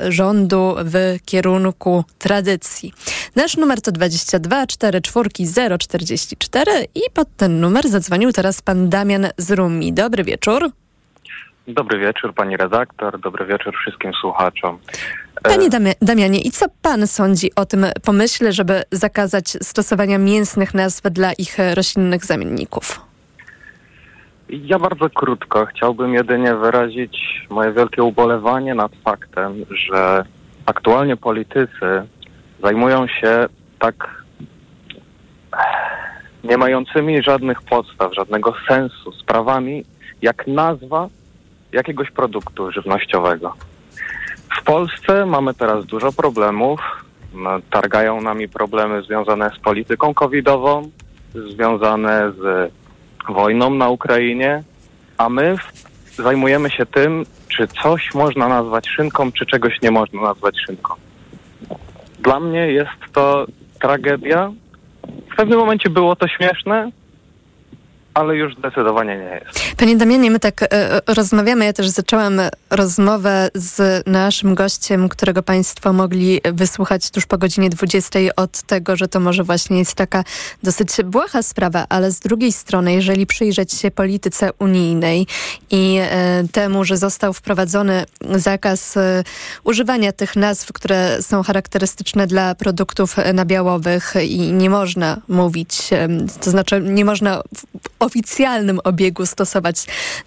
[0.09, 1.46] rządu w kierunku
[2.19, 2.93] tradycji.
[3.37, 5.31] Nasz numer to 22 44
[5.79, 9.93] 044 i pod ten numer zadzwonił teraz pan Damian z Rumi.
[9.93, 10.71] Dobry wieczór.
[11.69, 14.79] Dobry wieczór pani redaktor, dobry wieczór wszystkim słuchaczom.
[15.43, 21.03] Panie Damia- Damianie, i co pan sądzi o tym pomyśle, żeby zakazać stosowania mięsnych nazw
[21.03, 23.01] dla ich roślinnych zamienników?
[24.49, 30.25] Ja bardzo krótko chciałbym jedynie wyrazić moje wielkie ubolewanie nad faktem, że
[30.66, 32.02] aktualnie politycy
[32.62, 33.46] zajmują się
[33.79, 34.24] tak
[36.44, 39.85] nie mającymi żadnych podstaw, żadnego sensu sprawami,
[40.22, 41.09] jak nazwa
[41.72, 43.55] jakiegoś produktu żywnościowego.
[44.61, 46.81] W Polsce mamy teraz dużo problemów.
[47.70, 50.90] Targają nami problemy związane z polityką covidową,
[51.35, 52.72] związane z
[53.29, 54.62] wojną na Ukrainie,
[55.18, 60.22] a my w- zajmujemy się tym, czy coś można nazwać szynką, czy czegoś nie można
[60.22, 60.94] nazwać szynką.
[62.18, 63.46] Dla mnie jest to
[63.81, 64.52] tragedia.
[65.33, 66.90] W pewnym momencie było to śmieszne,
[68.16, 69.76] ale już zdecydowanie nie jest.
[69.76, 70.66] Panie Damianie, my tak e,
[71.07, 71.64] rozmawiamy.
[71.64, 78.18] Ja też zaczęłam rozmowę z naszym gościem, którego Państwo mogli wysłuchać tuż po godzinie 20
[78.37, 80.24] od tego, że to może właśnie jest taka
[80.62, 85.26] dosyć błaha sprawa, ale z drugiej strony, jeżeli przyjrzeć się polityce unijnej
[85.70, 89.24] i e, temu, że został wprowadzony zakaz e,
[89.64, 96.09] używania tych nazw, które są charakterystyczne dla produktów e, nabiałowych i nie można mówić, e,
[96.44, 99.77] to znaczy nie można w oficjalnym obiegu stosować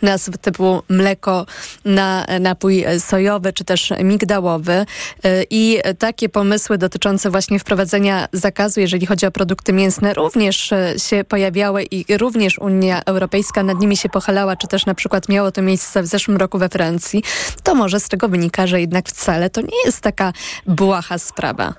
[0.01, 1.45] nazw typu mleko
[1.85, 4.85] na napój sojowy czy też migdałowy
[5.25, 10.95] Y, i takie pomysły dotyczące właśnie wprowadzenia zakazu, jeżeli chodzi o produkty mięsne również y,
[10.97, 15.51] się pojawiały i również Unia Europejska nad nimi się pochylała, czy też na przykład miało
[15.51, 17.23] to miejsce w zeszłym roku we Francji,
[17.63, 20.33] to może z tego wynika, że jednak wcale to nie jest taka
[20.67, 21.73] błaha sprawa.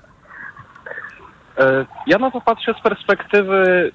[1.57, 3.91] E, Ja na to patrzę z perspektywy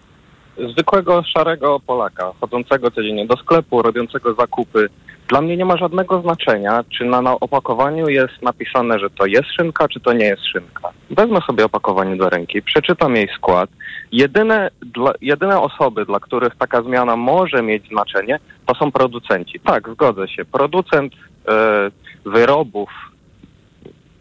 [0.73, 4.89] zwykłego szarego Polaka, chodzącego codziennie do sklepu, robiącego zakupy.
[5.29, 9.49] Dla mnie nie ma żadnego znaczenia, czy na, na opakowaniu jest napisane, że to jest
[9.57, 10.91] szynka, czy to nie jest szynka.
[11.11, 13.71] Wezmę sobie opakowanie do ręki, przeczytam jej skład.
[14.13, 19.61] Jedyne, dla, jedyne osoby, dla których taka zmiana może mieć znaczenie, to są producenci.
[19.61, 20.45] Tak, zgodzę się.
[20.45, 21.13] Producent
[21.49, 21.91] e,
[22.25, 22.91] wyrobów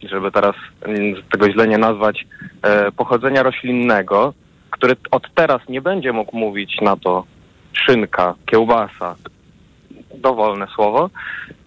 [0.09, 0.55] żeby teraz
[1.31, 2.27] tego źle nie nazwać,
[2.61, 4.33] e, pochodzenia roślinnego,
[4.75, 7.23] który od teraz nie będzie mógł mówić na to
[7.73, 9.15] szynka, kiełbasa,
[10.15, 11.09] dowolne słowo,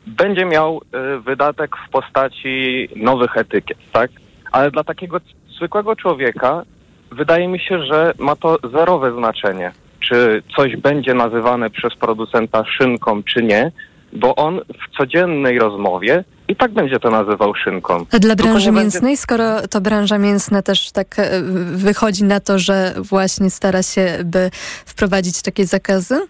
[0.06, 4.10] będzie miał e, wydatek w postaci nowych etykiet, tak?
[4.52, 5.20] Ale dla takiego
[5.56, 6.62] zwykłego człowieka
[7.10, 13.22] wydaje mi się, że ma to zerowe znaczenie, czy coś będzie nazywane przez producenta szynką,
[13.22, 13.72] czy nie,
[14.12, 18.06] bo on w codziennej rozmowie i tak będzie to nazywał szynką.
[18.12, 21.42] A dla branży mięsnej, skoro to branża mięsna też tak e,
[21.72, 24.50] wychodzi na to, że właśnie stara się, by
[24.86, 26.26] wprowadzić takie zakazy?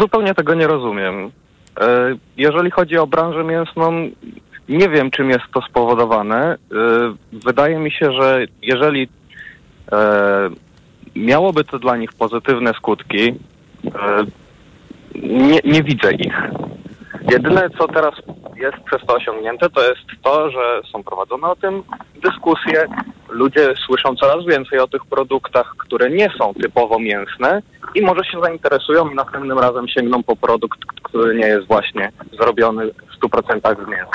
[0.00, 1.30] Zupełnie tego nie rozumiem.
[1.80, 4.10] E, Jeżeli chodzi o branżę mięsną,
[4.68, 6.52] nie wiem, czym jest to spowodowane.
[6.52, 6.56] E,
[7.32, 9.08] Wydaje mi się, że jeżeli
[11.16, 13.34] miałoby to dla nich pozytywne skutki,
[15.22, 16.42] nie, nie widzę ich.
[17.32, 18.14] Jedyne, co teraz
[18.56, 21.82] jest przez to osiągnięte, to jest to, że są prowadzone o tym
[22.22, 22.86] dyskusje.
[23.28, 27.62] Ludzie słyszą coraz więcej o tych produktach, które nie są typowo mięsne
[27.96, 32.86] i może się zainteresują i następnym razem sięgną po produkt, który nie jest właśnie zrobiony
[32.86, 34.10] w 100% z mięsa.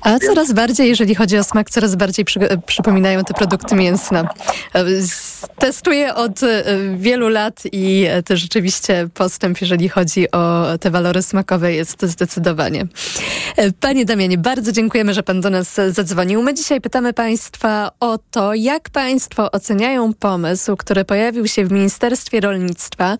[0.00, 4.28] A coraz bardziej, jeżeli chodzi o smak, coraz bardziej przy, przypominają te produkty mięsne.
[4.74, 4.84] E,
[5.58, 6.64] Testuję od e,
[6.96, 12.86] wielu lat i e, to rzeczywiście postęp, jeżeli chodzi o te walory smakowe, jest zdecydowanie.
[13.80, 16.42] Panie Damianie, bardzo dziękujemy, że Pan do nas zadzwonił.
[16.42, 22.40] My dzisiaj pytamy Państwa o to, jak Państwo oceniają pomysł, który pojawił się w Ministerstwie
[22.40, 23.16] Rolnictwa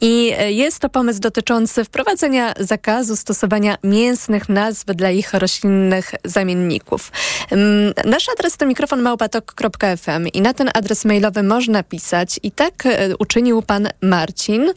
[0.00, 7.12] i e, jest to pomysł dotyczący wprowadzenia zakazu stosowania mięsnych nazw dla ich roślinnych zamienników.
[7.52, 12.86] Ym, Nasz adres to mikrofon małpatok.fm i na ten adres mailowy można pisać i tak
[12.86, 14.72] e, uczynił pan Marcin.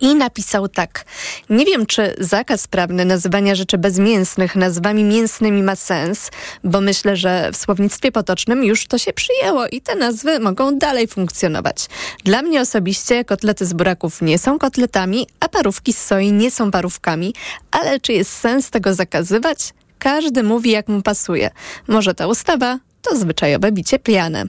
[0.00, 1.04] I napisał tak.
[1.50, 6.30] Nie wiem, czy zakaz prawny nazywania rzeczy bezmięsnych nazwami mięsnymi ma sens,
[6.64, 11.08] bo myślę, że w słownictwie potocznym już to się przyjęło i te nazwy mogą dalej
[11.08, 11.86] funkcjonować.
[12.24, 16.70] Dla mnie osobiście kotlety z buraków nie są kotletami, a parówki z soi nie są
[16.70, 17.34] parówkami,
[17.70, 19.74] ale czy jest sens tego zakazywać?
[19.98, 21.50] Każdy mówi, jak mu pasuje.
[21.88, 22.78] Może ta ustawa
[23.08, 24.44] to zwyczajowe bicie piane.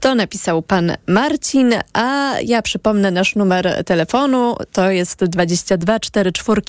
[0.00, 4.56] To napisał pan Marcin, a ja przypomnę nasz numer telefonu.
[4.72, 6.62] To jest 22 44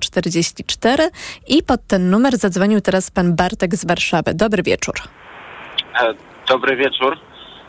[0.00, 1.08] 044
[1.48, 4.34] i pod ten numer zadzwonił teraz pan Bartek z Warszawy.
[4.34, 4.94] Dobry wieczór.
[6.00, 6.14] E,
[6.48, 7.18] Dobry wieczór.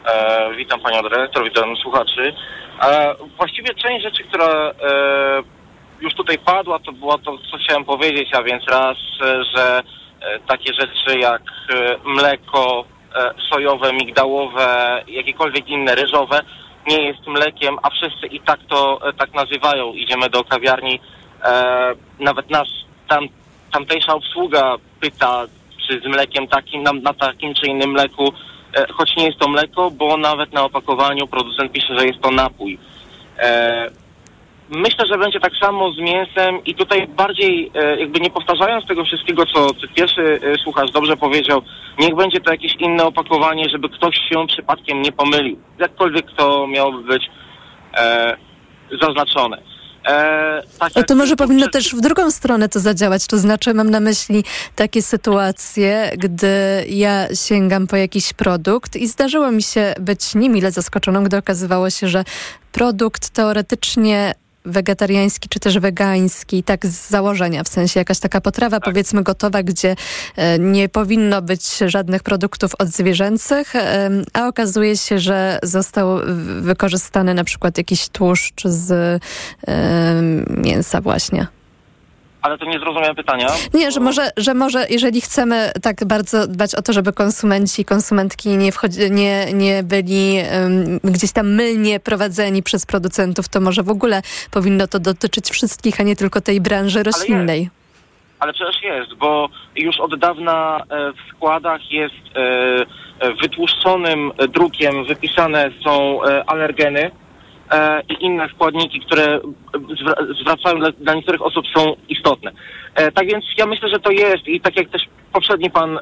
[0.05, 2.33] E, witam panią dyrektor, witam słuchaczy.
[2.83, 4.73] E, właściwie część rzeczy, która e,
[6.01, 9.81] już tutaj padła, to było to, co chciałem powiedzieć, a więc raz, e, że
[10.21, 11.41] e, takie rzeczy jak
[12.05, 12.85] mleko
[13.49, 16.41] sojowe, migdałowe, jakiekolwiek inne ryżowe
[16.87, 19.93] nie jest mlekiem, a wszyscy i tak to e, tak nazywają.
[19.93, 20.99] Idziemy do kawiarni,
[21.43, 22.67] e, nawet nas
[23.07, 23.27] tam,
[23.71, 25.45] tamtejsza obsługa pyta,
[25.87, 28.33] czy z mlekiem takim, na, na takim czy innym mleku,
[28.73, 32.31] e, choć nie jest to mleko, bo nawet na opakowaniu producent pisze, że jest to
[32.31, 32.79] napój.
[33.39, 33.89] E,
[34.69, 39.05] myślę, że będzie tak samo z mięsem i tutaj bardziej e, jakby nie powtarzając tego
[39.05, 41.61] wszystkiego, co, pierwszy e, słuchacz dobrze powiedział,
[41.99, 45.57] niech będzie to jakieś inne opakowanie, żeby ktoś się przypadkiem nie pomylił.
[45.79, 47.29] Jakkolwiek to miałoby być
[47.97, 48.37] e,
[49.01, 49.61] zaznaczone.
[50.07, 53.27] E, tak to może powinno też w drugą stronę to zadziałać.
[53.27, 54.43] To znaczy, mam na myśli
[54.75, 61.23] takie sytuacje, gdy ja sięgam po jakiś produkt i zdarzyło mi się być niemile zaskoczoną,
[61.23, 62.23] gdy okazywało się, że
[62.71, 64.33] produkt teoretycznie
[64.67, 69.95] wegetariański czy też wegański, tak z założenia, w sensie jakaś taka potrawa powiedzmy gotowa, gdzie
[70.35, 76.19] e, nie powinno być żadnych produktów odzwierzęcych, em, a okazuje się, że został
[76.61, 79.21] wykorzystany na przykład jakiś tłuszcz z
[79.67, 81.56] em, mięsa właśnie.
[82.41, 83.47] Ale to nie zrozumiałem pytania.
[83.73, 87.85] Nie, że może, że może jeżeli chcemy tak bardzo dbać o to, żeby konsumenci i
[87.85, 93.83] konsumentki nie, wchodzi, nie, nie byli em, gdzieś tam mylnie prowadzeni przez producentów, to może
[93.83, 94.21] w ogóle
[94.51, 97.69] powinno to dotyczyć wszystkich, a nie tylko tej branży roślinnej.
[98.39, 102.39] Ale przecież jest, bo już od dawna e, w składach jest e,
[103.19, 107.11] e, wytłuszczonym drukiem wypisane są alergeny
[107.71, 109.39] e, i inne składniki, które
[109.73, 112.51] zwra- zwracają dla, dla niektórych osób są istotne.
[112.95, 115.01] E, tak więc ja myślę, że to jest i tak jak też
[115.33, 116.01] poprzedni pan e,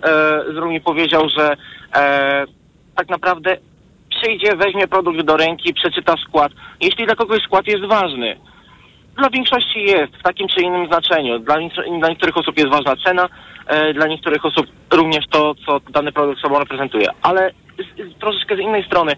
[0.54, 1.58] z Rumi powiedział, że
[1.96, 2.46] e,
[2.96, 3.58] tak naprawdę
[4.10, 6.52] przyjdzie, weźmie produkt do ręki, przeczyta skład.
[6.82, 8.38] Jeśli dla kogoś skład jest ważny,
[9.18, 11.40] dla większości jest w takim czy innym znaczeniu.
[11.40, 11.56] Dla,
[12.00, 13.30] dla niektórych osób jest ważna cena,
[13.68, 17.08] e, dla niektórych osób również to, co dany produkt sobą reprezentuje.
[17.22, 19.14] Ale z, z, troszeczkę z innej strony.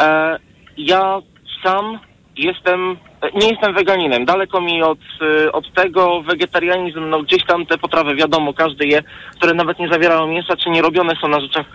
[0.00, 0.38] E,
[0.76, 1.18] ja
[1.62, 1.98] sam
[2.36, 2.96] jestem,
[3.34, 4.24] nie jestem weganinem.
[4.24, 4.98] Daleko mi od,
[5.46, 9.02] e, od tego wegetarianizm, no gdzieś tam te potrawy, wiadomo, każdy je,
[9.36, 11.66] które nawet nie zawierają mięsa, czy nie robione są na rzeczach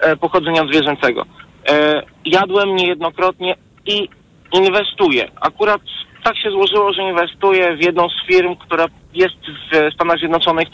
[0.00, 1.24] e, pochodzenia zwierzęcego.
[1.70, 3.54] E, jadłem niejednokrotnie
[3.86, 4.08] i
[4.52, 5.30] inwestuję.
[5.40, 5.80] Akurat
[6.24, 9.36] tak się złożyło, że inwestuję w jedną z firm, która jest
[9.72, 10.68] w Stanach Zjednoczonych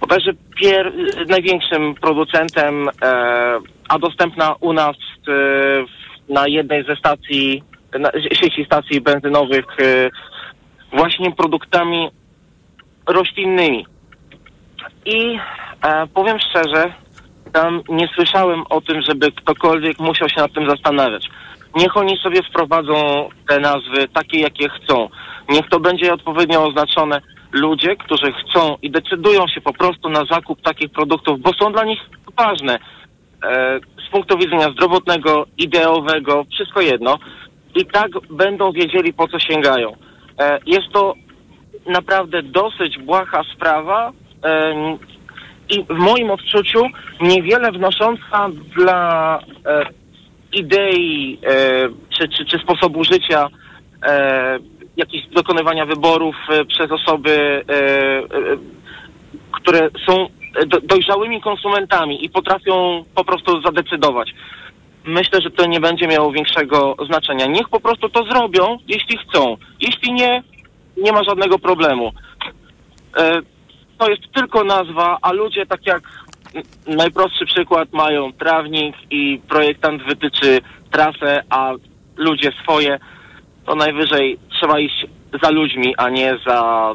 [0.00, 0.92] bodajże pier-
[1.28, 2.92] największym producentem, e,
[3.88, 4.96] a dostępna u nas
[5.26, 5.84] w-
[6.30, 7.62] na jednej ze stacji,
[7.98, 10.10] na sieci stacji benzynowych e,
[10.92, 12.10] właśnie produktami
[13.06, 13.86] roślinnymi.
[15.04, 15.38] I
[15.82, 16.92] e, powiem szczerze,
[17.52, 21.28] tam nie słyszałem o tym, żeby ktokolwiek musiał się nad tym zastanawiać.
[21.76, 25.08] Niech oni sobie wprowadzą te nazwy takie, jakie chcą.
[25.48, 27.20] Niech to będzie odpowiednio oznaczone.
[27.52, 31.84] Ludzie, którzy chcą i decydują się po prostu na zakup takich produktów, bo są dla
[31.84, 32.00] nich
[32.36, 32.78] ważne
[34.08, 37.18] z punktu widzenia zdrowotnego, ideowego, wszystko jedno,
[37.74, 39.96] i tak będą wiedzieli, po co sięgają.
[40.38, 41.14] E, jest to
[41.86, 44.12] naprawdę dosyć błaha sprawa
[44.44, 44.74] e,
[45.70, 46.82] i w moim odczuciu
[47.20, 49.86] niewiele wnosząca dla e,
[50.52, 51.52] idei e,
[52.18, 53.48] czy, czy, czy sposobu życia
[54.06, 54.58] e,
[54.96, 58.22] jakichś dokonywania wyborów e, przez osoby, e, e,
[59.52, 60.28] które są
[60.82, 64.34] dojrzałymi konsumentami i potrafią po prostu zadecydować.
[65.04, 67.46] Myślę, że to nie będzie miało większego znaczenia.
[67.46, 69.56] Niech po prostu to zrobią, jeśli chcą.
[69.80, 70.42] Jeśli nie,
[70.96, 72.12] nie ma żadnego problemu.
[73.16, 73.40] E,
[73.98, 76.02] to jest tylko nazwa, a ludzie, tak jak
[76.86, 80.58] najprostszy przykład, mają trawnik i projektant wytyczy
[80.90, 81.72] trasę, a
[82.16, 82.98] ludzie swoje,
[83.66, 85.06] to najwyżej trzeba iść
[85.42, 86.94] za ludźmi, a nie za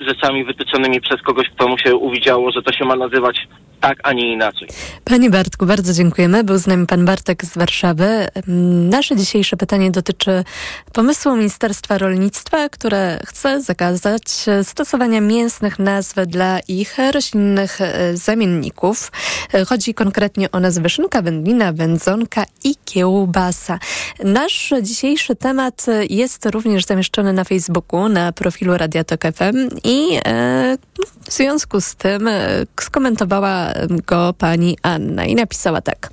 [0.00, 3.48] rzeczami wytyczonymi przez kogoś, kto mu się uwidziało, że to się ma nazywać
[3.80, 4.68] tak, a nie inaczej.
[5.04, 6.44] Panie Bartku, bardzo dziękujemy.
[6.44, 8.04] Był z nami pan Bartek z Warszawy.
[8.48, 10.44] Mm, Nasze dzisiejsze pytanie dotyczy
[10.92, 19.12] pomysłu Ministerstwa Rolnictwa, które chce zakazać e, stosowania mięsnych nazw dla ich roślinnych e, zamienników.
[19.54, 23.78] E, Chodzi konkretnie o nazwy szynka, wędlina, wędzonka i kiełbasa.
[24.24, 30.18] Nasz dzisiejszy temat jest również zamieszczony na Facebooku, na profilu Radia Tok FM i
[31.24, 32.28] w związku z tym
[32.80, 33.65] skomentowała
[34.06, 36.10] go pani Anna i napisała tak.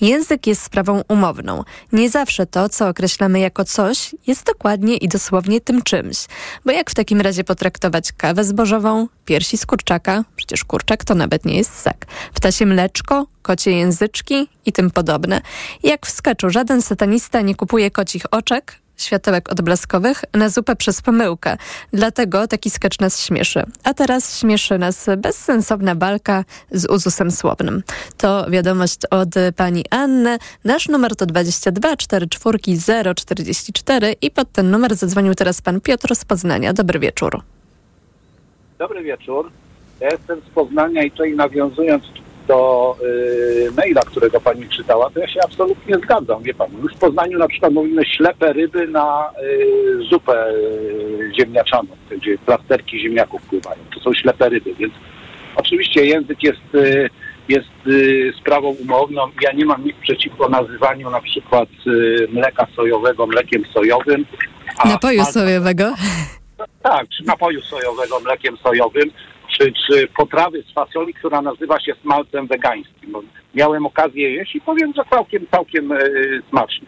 [0.00, 1.64] Język jest sprawą umowną.
[1.92, 6.26] Nie zawsze to, co określamy jako coś, jest dokładnie i dosłownie tym czymś.
[6.64, 11.44] Bo jak w takim razie potraktować kawę zbożową, piersi z kurczaka, przecież kurczak to nawet
[11.44, 15.40] nie jest sak, ptasie mleczko, kocie języczki i tym podobne.
[15.82, 21.56] Jak w sketchu żaden satanista nie kupuje kocich oczek, światełek odblaskowych na zupę przez pomyłkę.
[21.92, 23.64] Dlatego taki sketch nas śmieszy.
[23.84, 27.82] A teraz śmieszy nas bezsensowna walka z uzusem słownym.
[28.16, 30.38] To wiadomość od pani Anny.
[30.64, 32.58] Nasz numer to 22 44
[33.14, 36.72] 044 i pod ten numer zadzwonił teraz pan Piotr z Poznania.
[36.72, 37.42] Dobry wieczór.
[38.78, 39.50] Dobry wieczór.
[40.00, 42.04] Ja jestem z Poznania i tutaj nawiązując
[42.48, 46.68] do y, maila, którego pani czytała, to ja się absolutnie zgadzam, wie pan.
[46.82, 53.00] My w Poznaniu na przykład mówimy ślepe ryby na y, zupę y, ziemniaczaną, gdzie plasterki
[53.00, 53.80] ziemniaków pływają.
[53.94, 54.94] To są ślepe ryby, więc
[55.56, 57.10] oczywiście język jest, y,
[57.48, 59.22] jest y, sprawą umowną.
[59.42, 64.24] Ja nie mam nic przeciwko nazywaniu na przykład y, mleka sojowego mlekiem sojowym.
[64.78, 65.94] a Napoju sojowego.
[66.82, 69.10] tak, czy napoju sojowego mlekiem sojowym,
[69.58, 73.12] czy, czy potrawy z fasoli, która nazywa się smalcem wegańskim.
[73.54, 75.98] Miałem okazję jeść i powiem, że całkiem, całkiem e,
[76.50, 76.86] smacznie.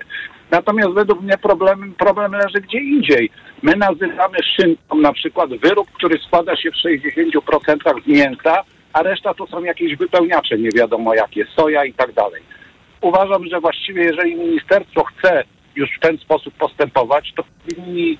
[0.50, 3.30] Natomiast według mnie problem, problem leży gdzie indziej.
[3.62, 8.62] My nazywamy szynką na przykład wyrób, który składa się w 60% z mięsa,
[8.92, 12.42] a reszta to są jakieś wypełniacze, nie wiadomo jakie, soja i tak dalej.
[13.00, 15.44] Uważam, że właściwie jeżeli ministerstwo chce
[15.76, 18.18] już w ten sposób postępować, to powinni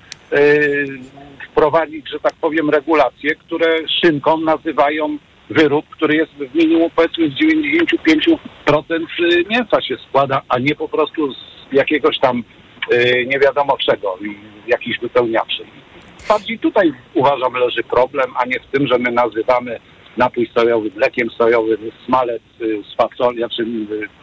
[1.51, 5.17] wprowadzić, że tak powiem, regulacje, które szynką nazywają
[5.49, 7.33] wyrób, który jest w minimum powiedzmy z
[8.67, 9.05] 95%
[9.49, 11.37] mięsa się składa, a nie po prostu z
[11.71, 12.43] jakiegoś tam
[12.91, 14.17] yy, nie wiadomo czego,
[14.67, 15.63] jakichś wypełniaczy.
[16.29, 19.79] Bardziej tutaj uważam leży problem, a nie w tym, że my nazywamy
[20.17, 23.65] napój sojowy mlekiem sojowym, smalec y, z fasoli, znaczy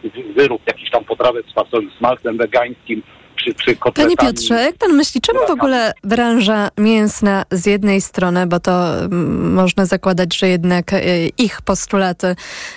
[0.03, 3.03] y, wyrób jakiś tam potrawek z fasoli, smalcem wegańskim,
[3.43, 4.17] czy, czy Panie kotletami.
[4.17, 9.53] Piotrze, jak pan myśli, czemu w ogóle branża mięsna z jednej strony, bo to mm,
[9.53, 12.35] można zakładać, że jednak e, ich postulaty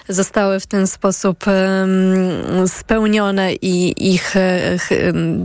[0.09, 1.45] zostały w ten sposób
[2.67, 4.79] spełnione i ich e,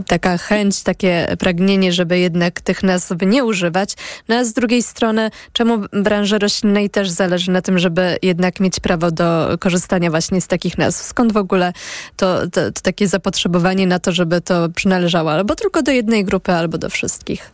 [0.06, 3.94] taka chęć, takie pragnienie, żeby jednak tych nazw nie używać,
[4.28, 8.80] no a z drugiej strony, czemu branży roślinnej też zależy na tym, żeby jednak mieć
[8.80, 11.04] prawo do korzystania właśnie z takich nazw?
[11.04, 11.72] Skąd w ogóle
[12.16, 16.52] to, to, to takie zapotrzebowanie na to, żeby to przynależało albo tylko do jednej grupy,
[16.52, 17.52] albo do wszystkich?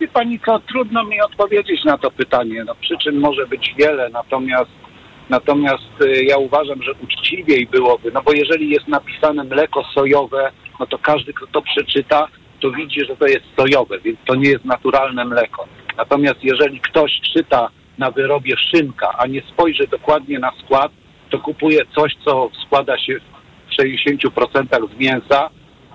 [0.00, 2.64] Wie pani co, trudno mi odpowiedzieć na to pytanie.
[2.64, 4.70] No, przyczyn może być wiele, natomiast
[5.30, 10.86] natomiast y, ja uważam, że uczciwiej byłoby, no bo jeżeli jest napisane mleko sojowe, no
[10.86, 12.28] to każdy, kto to przeczyta,
[12.60, 15.66] to widzi, że to jest sojowe, więc to nie jest naturalne mleko.
[15.96, 20.92] Natomiast jeżeli ktoś czyta na wyrobie szynka, a nie spojrzy dokładnie na skład,
[21.30, 23.18] to kupuje coś, co składa się
[23.68, 25.50] w 60% z mięsa,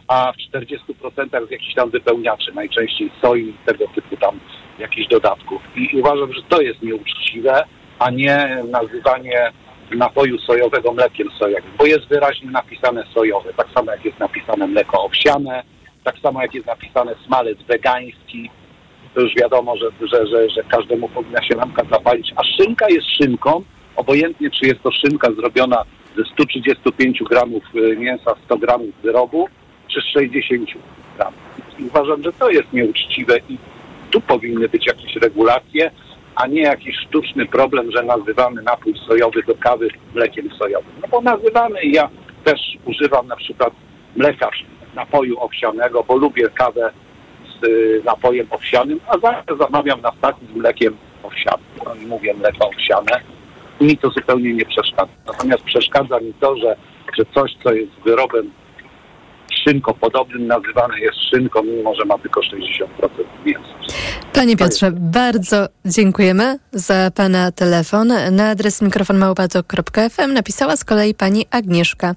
[0.08, 4.40] a w 40% z jakichś tam wypełniaczy, najczęściej soi i tego typu tam
[4.80, 5.62] jakichś dodatków.
[5.76, 7.64] I uważam, że to jest nieuczciwe,
[8.00, 9.52] a nie nazywanie
[9.92, 15.04] napoju sojowego mlekiem sojowym, bo jest wyraźnie napisane sojowe, tak samo jak jest napisane mleko
[15.04, 15.64] owsiane,
[16.04, 18.50] tak samo jak jest napisane smalec wegański,
[19.14, 23.08] to już wiadomo, że, że, że, że każdemu powinna się lampka zapalić, a szynka jest
[23.22, 23.64] szynką,
[23.96, 25.84] obojętnie czy jest to szynka zrobiona
[26.18, 29.48] ze 135 gramów y, mięsa, 100 gramów wyrobu,
[29.94, 30.70] czy z 60
[31.18, 31.40] gramów.
[31.80, 33.58] I uważam, że to jest nieuczciwe i
[34.12, 35.92] tu powinny być jakieś regulacje,
[36.36, 40.92] a nie jakiś sztuczny problem, że nazywamy napój sojowy do kawy mlekiem sojowym.
[41.02, 42.10] No bo nazywamy ja
[42.44, 43.74] też używam na przykład
[44.16, 44.50] mleka
[44.96, 46.92] napoju owsianego, bo lubię kawę
[47.62, 51.66] z y, napojem owsianym, a zawsze zamawiam na stacji z mlekiem owsianym.
[51.86, 53.22] No i mówię mleko owsiane.
[53.82, 55.12] Mi to zupełnie nie przeszkadza.
[55.28, 56.76] Natomiast przeszkadza mi to, że,
[57.18, 58.52] że coś, co jest wyrobem
[59.68, 62.88] szynko podobnym, nazywane jest szynką, mimo że ma tylko 60%
[63.46, 63.70] mięsa.
[64.34, 68.14] Panie Piotrze, bardzo dziękujemy za Pana telefon.
[68.32, 72.16] Na adres mikrofonmałpatok.fm napisała z kolei Pani Agnieszka.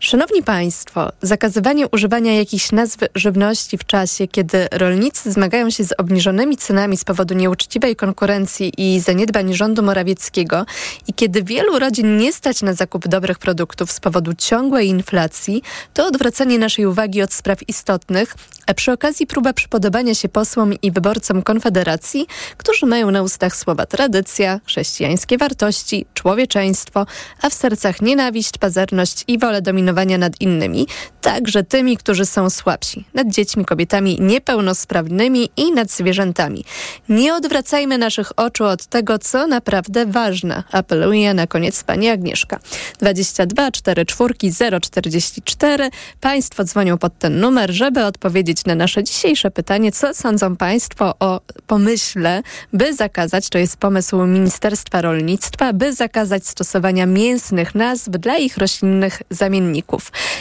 [0.00, 6.56] Szanowni Państwo, zakazywanie używania jakichś nazw żywności w czasie, kiedy rolnicy zmagają się z obniżonymi
[6.56, 10.66] cenami z powodu nieuczciwej konkurencji i zaniedbań rządu Morawieckiego
[11.06, 15.62] i kiedy wielu rodzin nie stać na zakup dobrych produktów z powodu ciągłej inflacji,
[15.94, 18.34] to odwracanie naszej uwagi od spraw istotnych,
[18.66, 22.26] a przy okazji próba przypodobania się posłom i wyborcom Konfederacji,
[22.56, 27.06] którzy mają na ustach słowa tradycja, chrześcijańskie wartości, człowieczeństwo,
[27.42, 30.86] a w sercach nienawiść, pazerność i wolę dominowania nad innymi,
[31.20, 36.64] także tymi, którzy są słabsi, nad dziećmi, kobietami niepełnosprawnymi i nad zwierzętami.
[37.08, 42.60] Nie odwracajmy naszych oczu od tego, co naprawdę ważne, apeluje na koniec pani Agnieszka.
[42.98, 44.34] 22 44
[44.80, 45.90] 044.
[46.20, 51.40] Państwo dzwonią pod ten numer, żeby odpowiedzieć na nasze dzisiejsze pytanie, co sądzą Państwo o
[51.66, 52.42] pomyśle,
[52.72, 59.22] by zakazać, to jest pomysł Ministerstwa Rolnictwa, by zakazać stosowania mięsnych nazw dla ich roślinnych
[59.30, 59.73] zamienników.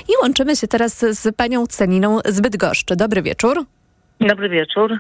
[0.09, 2.95] I łączymy się teraz z panią Celiną z Bydgoszczy.
[2.95, 3.65] Dobry wieczór.
[4.19, 4.99] Dobry wieczór.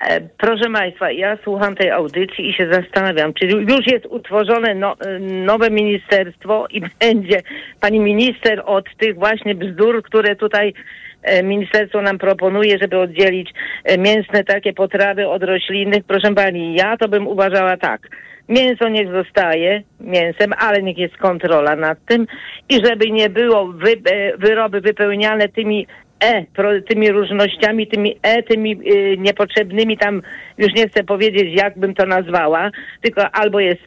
[0.00, 4.96] E, proszę Państwa, ja słucham tej audycji i się zastanawiam, czy już jest utworzone no,
[5.00, 7.42] e, nowe ministerstwo i będzie
[7.80, 10.74] pani minister od tych właśnie bzdur, które tutaj
[11.22, 13.50] e, ministerstwo nam proponuje, żeby oddzielić
[13.98, 16.04] mięsne takie potrawy od roślinnych.
[16.04, 18.08] Proszę pani, ja to bym uważała tak
[18.48, 22.26] Mięso niech zostaje mięsem, ale niech jest kontrola nad tym.
[22.68, 25.86] I żeby nie było wy, e, wyroby wypełniane tymi
[26.20, 26.44] E,
[26.88, 30.22] tymi różnościami, tymi E, tymi y, niepotrzebnymi tam,
[30.58, 32.70] już nie chcę powiedzieć jak bym to nazwała,
[33.02, 33.80] tylko albo jest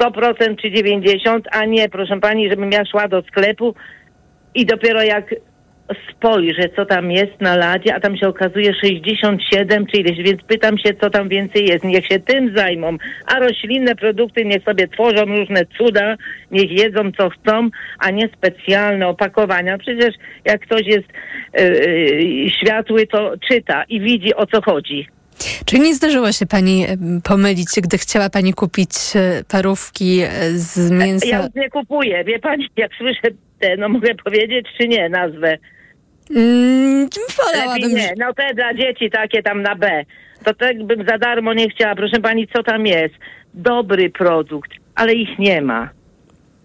[0.00, 3.74] 100% czy 90%, a nie, proszę pani, żebym ja szła do sklepu
[4.54, 5.34] i dopiero jak
[6.10, 10.78] spojrzę, co tam jest na ladzie, a tam się okazuje 67 czy ileś, więc pytam
[10.78, 11.84] się, co tam więcej jest.
[11.84, 16.16] Niech się tym zajmą, a roślinne produkty niech sobie tworzą różne cuda,
[16.50, 19.78] niech jedzą co chcą, a nie specjalne opakowania.
[19.78, 20.14] Przecież
[20.44, 21.08] jak ktoś jest
[21.58, 25.08] yy, światły, to czyta i widzi, o co chodzi.
[25.66, 26.86] Czy nie zdarzyło się pani
[27.24, 31.26] pomylić, gdy chciała pani kupić e, parówki e, z mięsa?
[31.26, 33.28] Ja już nie kupuję, wie pani, jak słyszę
[33.58, 35.58] te, no mogę powiedzieć czy nie nazwę?
[36.30, 37.94] Mm, wolałabym...
[37.94, 40.04] nie, no te dla dzieci takie tam na B.
[40.44, 41.94] To tak bym za darmo nie chciała.
[41.94, 43.14] Proszę pani, co tam jest?
[43.54, 45.90] Dobry produkt, ale ich nie ma.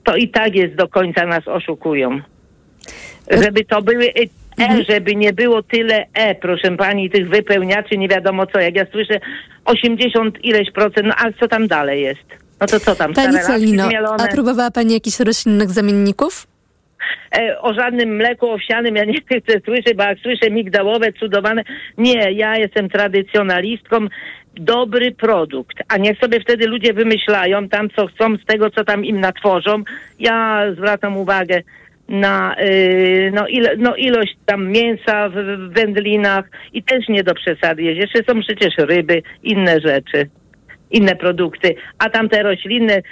[0.03, 2.21] To i tak jest do końca nas oszukują.
[3.31, 4.13] Żeby to były
[4.59, 4.85] E, mhm.
[4.89, 8.59] żeby nie było tyle E, proszę pani, tych wypełniaczy, nie wiadomo co.
[8.59, 9.19] Jak ja słyszę
[9.65, 12.25] 80 ileś procent, no a co tam dalej jest?
[12.61, 13.13] No to co tam?
[13.13, 13.89] Pani Celino,
[14.19, 16.47] a próbowała pani jakichś roślinnych zamienników?
[17.37, 21.63] E, o żadnym mleku owsianym ja nie chcę słyszeć, bo jak słyszę migdałowe, cudowane,
[21.97, 24.07] nie, ja jestem tradycjonalistką,
[24.55, 29.05] dobry produkt, a niech sobie wtedy ludzie wymyślają tam, co chcą z tego, co tam
[29.05, 29.83] im natworzą.
[30.19, 31.61] Ja zwracam uwagę
[32.09, 37.33] na yy, no, ilo, no, ilość tam mięsa w, w wędlinach i też nie do
[37.33, 37.99] przesady jest.
[37.99, 40.29] Jeszcze są przecież ryby, inne rzeczy
[40.91, 43.03] inne produkty, a tamte rośliny,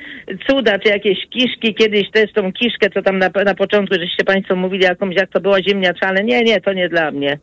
[0.48, 4.56] cuda, czy jakieś kiszki, kiedyś też tą kiszkę, co tam na, na początku, żeście Państwo
[4.56, 7.38] mówili jakąś, jak to była ziemniaczane, nie, nie, to nie dla mnie.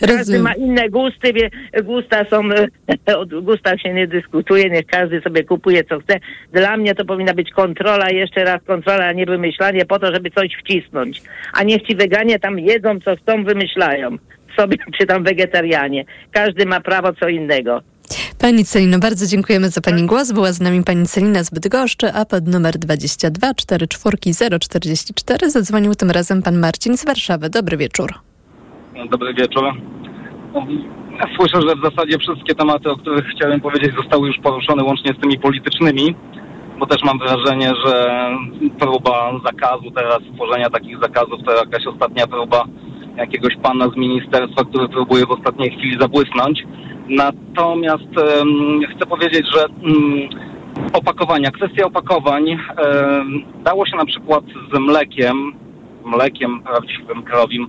[0.00, 1.50] Każdy ma inne gusty, wie,
[1.82, 2.40] gusta są,
[3.20, 6.20] o gustach się nie dyskutuje, niech każdy sobie kupuje co chce.
[6.52, 10.30] Dla mnie to powinna być kontrola, jeszcze raz kontrola, a nie wymyślanie po to, żeby
[10.30, 11.22] coś wcisnąć.
[11.52, 14.16] A niech ci weganie tam jedzą, co chcą, wymyślają
[14.56, 16.04] sobie, czy tam wegetarianie.
[16.32, 17.82] Każdy ma prawo co innego.
[18.40, 20.32] Pani Celino, bardzo dziękujemy za Pani głos.
[20.32, 24.16] Była z nami Pani Celina z Bydgoszczy, a pod numer 22 44
[24.60, 27.50] 044 zadzwonił tym razem Pan Marcin z Warszawy.
[27.50, 28.14] Dobry wieczór.
[29.10, 29.64] Dobry wieczór.
[31.36, 35.20] Słyszę, że w zasadzie wszystkie tematy, o których chciałem powiedzieć, zostały już poruszone łącznie z
[35.20, 36.14] tymi politycznymi,
[36.78, 38.26] bo też mam wrażenie, że
[38.78, 42.64] próba zakazu teraz, tworzenia takich zakazów, to jakaś ostatnia próba
[43.16, 46.62] jakiegoś pana z ministerstwa, który próbuje w ostatniej chwili zabłysnąć.
[47.10, 48.10] Natomiast
[48.96, 50.28] chcę powiedzieć, że mm,
[50.92, 52.58] opakowania, kwestia opakowań
[53.64, 54.44] dało się na przykład
[54.74, 55.52] z mlekiem,
[56.04, 57.68] mlekiem prawdziwym, krowim,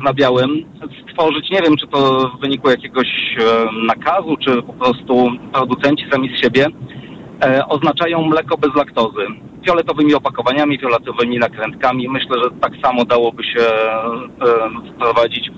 [0.00, 0.50] z nabiałem
[1.10, 3.08] stworzyć, nie wiem czy to w wyniku jakiegoś
[3.86, 6.66] nakazu, czy po prostu producenci sami z siebie,
[7.44, 9.26] e, oznaczają mleko bez laktozy.
[9.66, 12.08] Fioletowymi opakowaniami, fioletowymi nakrętkami.
[12.08, 13.60] Myślę, że tak samo dałoby się
[14.94, 15.50] wprowadzić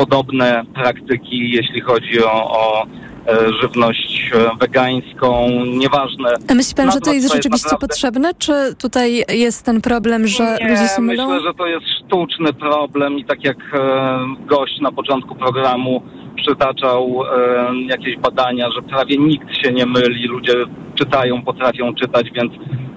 [0.00, 6.30] podobne praktyki, jeśli chodzi o, o e, żywność e, wegańską, nieważne.
[6.50, 10.58] A myśli pan, że to jest rzeczywiście naprawdę- potrzebne, czy tutaj jest ten problem, że
[10.60, 11.28] nie, ludzie się mylą?
[11.28, 16.02] myślę, że to jest sztuczny problem i tak jak e, gość na początku programu
[16.36, 20.54] przytaczał e, jakieś badania, że prawie nikt się nie myli, ludzie
[20.94, 22.52] czytają, potrafią czytać, więc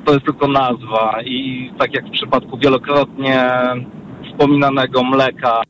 [0.06, 3.50] to jest tylko nazwa i tak jak w przypadku wielokrotnie
[4.32, 5.62] wspominanego mleka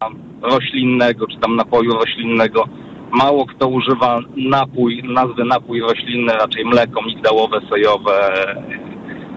[0.43, 2.63] roślinnego, czy tam napoju roślinnego,
[3.11, 8.33] mało kto używa napój, nazwy napój roślinny, raczej mleko migdałowe, sojowe,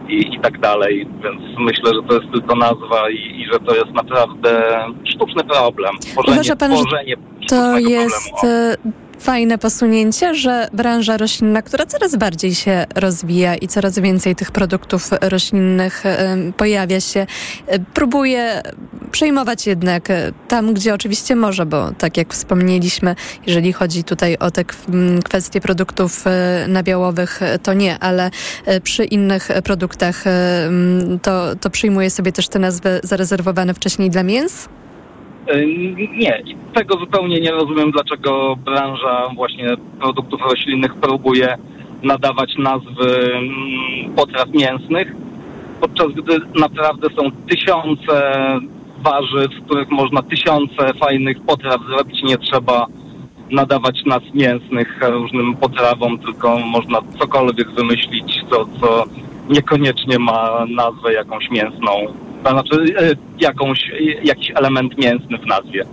[0.09, 3.75] i, i tak dalej, więc myślę, że to jest tylko nazwa i, i że to
[3.75, 5.97] jest naprawdę sztuczny problem.
[6.01, 7.17] Tworzenie, Uważa pan, że tworzenie
[7.49, 8.77] To jest e,
[9.27, 15.11] fajne posunięcie, że branża roślinna, która coraz bardziej się rozwija i coraz więcej tych produktów
[15.20, 16.05] roślinnych
[16.57, 17.27] pojawia się,
[17.95, 18.62] próbuje
[19.11, 23.14] przejmować jednak e, tam, gdzie oczywiście może, bo tak jak wspomnieliśmy,
[23.47, 24.64] jeżeli chodzi tutaj o te
[25.24, 28.31] kwestie produktów e, nabiałowych, e, to nie, ale
[28.83, 30.24] przy innych produktach
[31.22, 34.68] to, to przyjmuje sobie też te nazwy zarezerwowane wcześniej dla mięs?
[36.19, 36.43] Nie,
[36.75, 41.57] tego zupełnie nie rozumiem, dlaczego branża właśnie produktów roślinnych próbuje
[42.03, 43.41] nadawać nazwy
[44.17, 45.13] potraw mięsnych,
[45.81, 48.33] podczas gdy naprawdę są tysiące
[48.99, 52.23] warzyw, z których można tysiące fajnych potraw zrobić.
[52.23, 52.87] Nie trzeba
[53.51, 59.05] nadawać nazw mięsnych różnym potrawom, tylko można cokolwiek wymyślić, co, co
[59.49, 61.91] niekoniecznie ma nazwę jakąś mięsną.
[62.51, 62.95] Znaczy
[63.39, 65.85] jakąś, e, jakiś element mięsny w nazwie.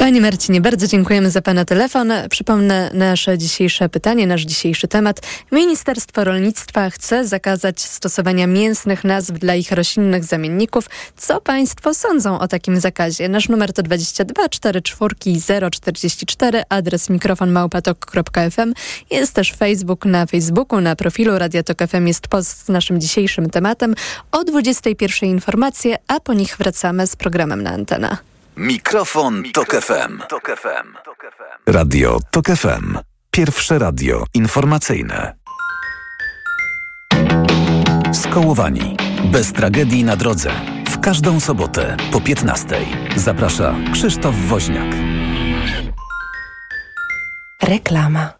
[0.00, 2.12] Panie Marcinie, bardzo dziękujemy za Pana telefon.
[2.30, 5.20] Przypomnę nasze dzisiejsze pytanie, nasz dzisiejszy temat.
[5.52, 10.84] Ministerstwo Rolnictwa chce zakazać stosowania mięsnych nazw dla ich roślinnych zamienników.
[11.16, 13.28] Co Państwo sądzą o takim zakazie?
[13.28, 15.14] Nasz numer to 22 44
[15.70, 18.74] 044, adres mikrofon małpatok.fm.
[19.10, 23.50] Jest też Facebook na Facebooku, na profilu Radia Tok FM jest post z naszym dzisiejszym
[23.50, 23.94] tematem.
[24.32, 28.29] O 21 informacje, a po nich wracamy z programem na antenę.
[28.60, 30.18] Mikrofon, Tok FM.
[31.66, 32.98] Radio Tok FM.
[33.30, 35.34] Pierwsze radio informacyjne.
[38.12, 38.96] Skołowani.
[39.24, 40.50] Bez tragedii na drodze.
[40.88, 42.80] W każdą sobotę po 15.
[43.16, 44.94] Zaprasza Krzysztof Woźniak.
[47.62, 48.39] Reklama.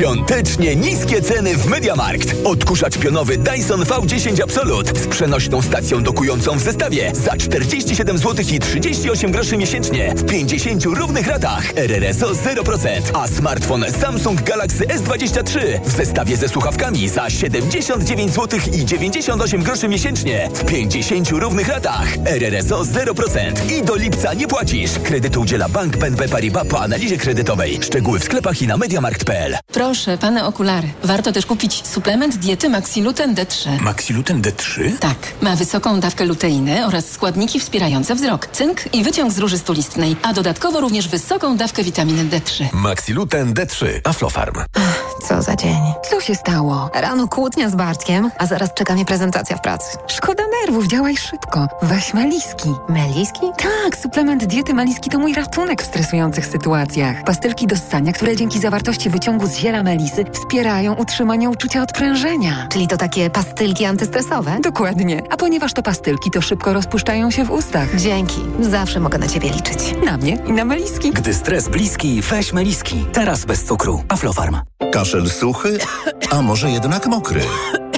[0.00, 2.34] Świątecznie niskie ceny w Mediamarkt.
[2.44, 8.60] Odkurzacz pionowy Dyson V10 Absolut z przenośną stacją dokującą w zestawie za 47 zł i
[8.60, 11.76] 38 groszy miesięcznie w 50 równych ratach.
[11.76, 18.84] RRSO 0%, a smartfon Samsung Galaxy S23 w zestawie ze słuchawkami za 79 zł i
[18.84, 22.08] 98 groszy miesięcznie w 50 równych ratach.
[22.26, 24.90] RRSO 0% i do lipca nie płacisz.
[25.04, 27.78] Kredytu udziela Bank BNP Paribas po analizie kredytowej.
[27.82, 29.49] Szczegóły w sklepach i na mediamarkt.pl.
[29.72, 30.88] Proszę, pane okulary.
[31.04, 33.80] Warto też kupić suplement diety Maxiluten D3.
[33.80, 34.98] Maxiluten D3?
[34.98, 40.16] Tak, ma wysoką dawkę luteiny oraz składniki wspierające wzrok, cynk i wyciąg z róży stulistnej,
[40.22, 42.64] a dodatkowo również wysoką dawkę witaminy D3.
[42.72, 43.86] Maxiluten D3.
[44.04, 44.54] Aflofarm.
[45.28, 45.80] Co za dzień.
[46.10, 46.90] Co się stało?
[46.94, 49.98] Rano kłótnia z Bartkiem, a zaraz czeka mnie prezentacja w pracy.
[50.06, 51.68] Szkoda nerwów, działaj szybko.
[51.82, 52.68] Weź Meliski.
[52.88, 53.40] Meliski?
[53.58, 57.24] Tak, suplement diety Meliski to mój ratunek w stresujących sytuacjach.
[57.24, 62.66] Pastylki do ssania, które dzięki zawartości wyciągu z ziela melisy wspierają utrzymanie uczucia odprężenia.
[62.72, 64.58] Czyli to takie pastylki antystresowe?
[64.62, 65.22] Dokładnie.
[65.30, 67.96] A ponieważ to pastylki, to szybko rozpuszczają się w ustach.
[67.96, 68.40] Dzięki.
[68.60, 69.78] Zawsze mogę na ciebie liczyć.
[70.04, 71.10] Na mnie i na Meliski.
[71.10, 73.04] Gdy stres bliski, weź Meliski.
[73.12, 74.04] Teraz bez cukru.
[74.08, 74.56] Aflofarm.
[74.92, 75.78] Kaszel suchy,
[76.30, 77.40] a może jednak mokry?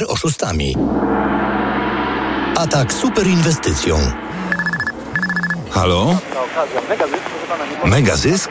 [0.00, 0.76] cyberoszustami.
[2.56, 3.96] Atak super inwestycją.
[5.70, 6.16] Halo?
[7.84, 8.50] Mega zysk?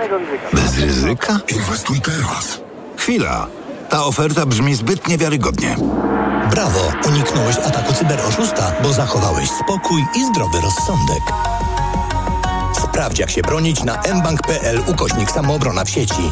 [0.53, 1.39] Bez ryzyka?
[1.47, 2.61] Inwestuj teraz.
[2.97, 3.47] Chwila.
[3.89, 5.75] Ta oferta brzmi zbyt niewiarygodnie.
[6.51, 11.23] Brawo, uniknąłeś ataku cyberoszusta, bo zachowałeś spokój i zdrowy rozsądek.
[12.83, 16.31] Sprawdź jak się bronić na mbank.pl ukośnik samoobrona w sieci.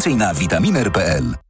[0.00, 1.49] Więcej na vitaminer.pl.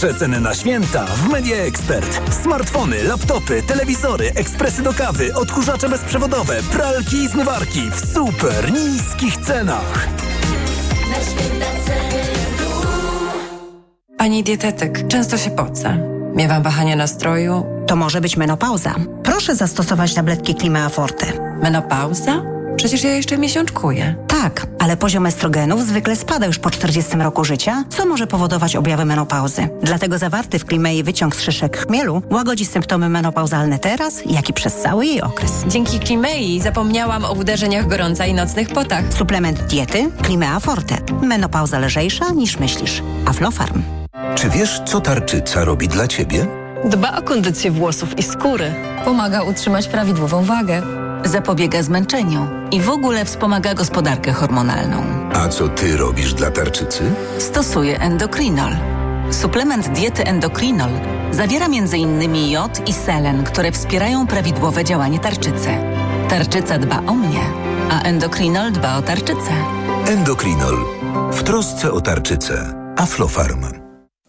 [0.00, 2.34] Przeceny na święta w Media Expert.
[2.42, 10.08] Smartfony, laptopy, telewizory, ekspresy do kawy, odkurzacze bezprzewodowe, pralki i zmywarki w super niskich cenach.
[14.18, 15.98] Pani dietetyk, często się pocę.
[16.34, 17.64] Miewam wahania nastroju.
[17.86, 18.94] To może być menopauza.
[19.22, 21.26] Proszę zastosować tabletki Klima Forte.
[21.62, 22.42] Menopauza?
[22.80, 24.14] Przecież ja jeszcze miesiączkuję.
[24.28, 29.04] Tak, ale poziom estrogenów zwykle spada już po 40 roku życia, co może powodować objawy
[29.04, 29.68] menopauzy.
[29.82, 34.74] Dlatego zawarty w Klimei wyciąg z szyszek chmielu łagodzi symptomy menopauzalne teraz, jak i przez
[34.76, 35.52] cały jej okres.
[35.68, 39.04] Dzięki Klimei zapomniałam o uderzeniach gorąca i nocnych potach.
[39.18, 40.96] Suplement diety Klimea Forte.
[41.22, 43.02] Menopauza lżejsza niż myślisz.
[43.26, 43.82] Aflofarm.
[44.34, 46.46] Czy wiesz, co tarczyca robi dla ciebie?
[46.84, 48.74] Dba o kondycję włosów i skóry.
[49.04, 50.82] Pomaga utrzymać prawidłową wagę.
[51.24, 55.02] Zapobiega zmęczeniu i w ogóle wspomaga gospodarkę hormonalną.
[55.34, 57.02] A co ty robisz dla tarczycy?
[57.38, 58.72] Stosuję endokrinol.
[59.30, 60.90] Suplement diety endokrinol
[61.32, 62.50] zawiera m.in.
[62.50, 65.68] jod i selen, które wspierają prawidłowe działanie tarczycy.
[66.28, 67.40] Tarczyca dba o mnie,
[67.90, 69.52] a endokrinol dba o tarczycę.
[70.06, 70.76] Endokrinol.
[71.32, 72.74] W trosce o tarczycę.
[72.96, 73.64] Aflofarm.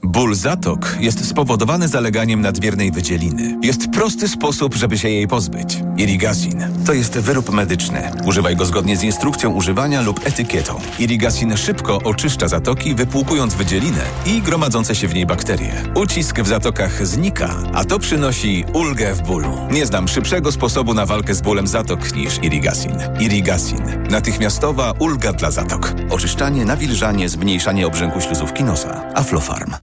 [0.04, 3.58] Ból zatok jest spowodowany zaleganiem nadmiernej wydzieliny.
[3.62, 5.84] Jest prosty sposób, żeby się jej pozbyć.
[5.98, 8.12] Irigasin to jest wyrób medyczny.
[8.26, 10.80] Używaj go zgodnie z instrukcją używania lub etykietą.
[11.00, 15.74] Irigasin szybko oczyszcza zatoki, wypłukując wydzielinę i gromadzące się w niej bakterie.
[15.96, 19.58] Ucisk w zatokach znika, a to przynosi ulgę w bólu.
[19.72, 22.98] Nie znam szybszego sposobu na walkę z bólem zatok niż Irigasin.
[23.20, 23.84] Irigasin.
[24.10, 25.94] Natychmiastowa ulga dla zatok.
[26.10, 29.04] Oczyszczanie, nawilżanie, zmniejszanie obrzęku śluzówki nosa.
[29.16, 29.74] Aflofarm.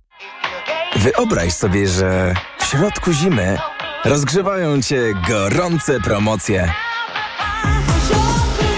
[0.97, 3.59] Wyobraź sobie, że w środku zimy
[4.05, 6.73] rozgrzewają cię gorące promocje.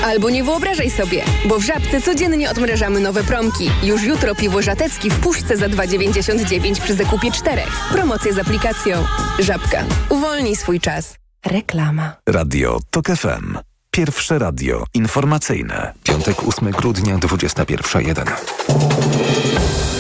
[0.05, 3.71] Albo nie wyobrażaj sobie, bo w Żabce codziennie odmrażamy nowe promki.
[3.83, 7.69] Już jutro piwo żatecki w puszce za 2,99 przy zakupie czterech.
[7.93, 9.05] Promocje z aplikacją.
[9.39, 9.85] Żabka.
[10.09, 11.15] Uwolnij swój czas.
[11.47, 12.13] Reklama.
[12.29, 13.59] Radio TOK FM.
[13.91, 15.93] Pierwsze radio informacyjne.
[16.03, 20.00] Piątek 8 grudnia 21.01.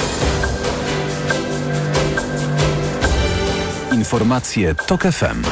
[4.10, 5.42] Informacje TOK FM.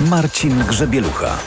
[0.00, 1.38] Marcin Grzebielucha.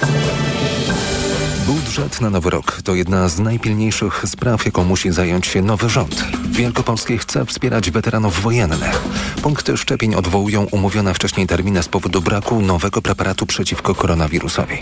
[1.65, 6.25] Budżet na nowy rok to jedna z najpilniejszych spraw, jaką musi zająć się nowy rząd.
[6.51, 9.01] Wielkopolskie chce wspierać weteranów wojennych.
[9.41, 14.77] Punkty szczepień odwołują umówione wcześniej terminy z powodu braku nowego preparatu przeciwko koronawirusowi.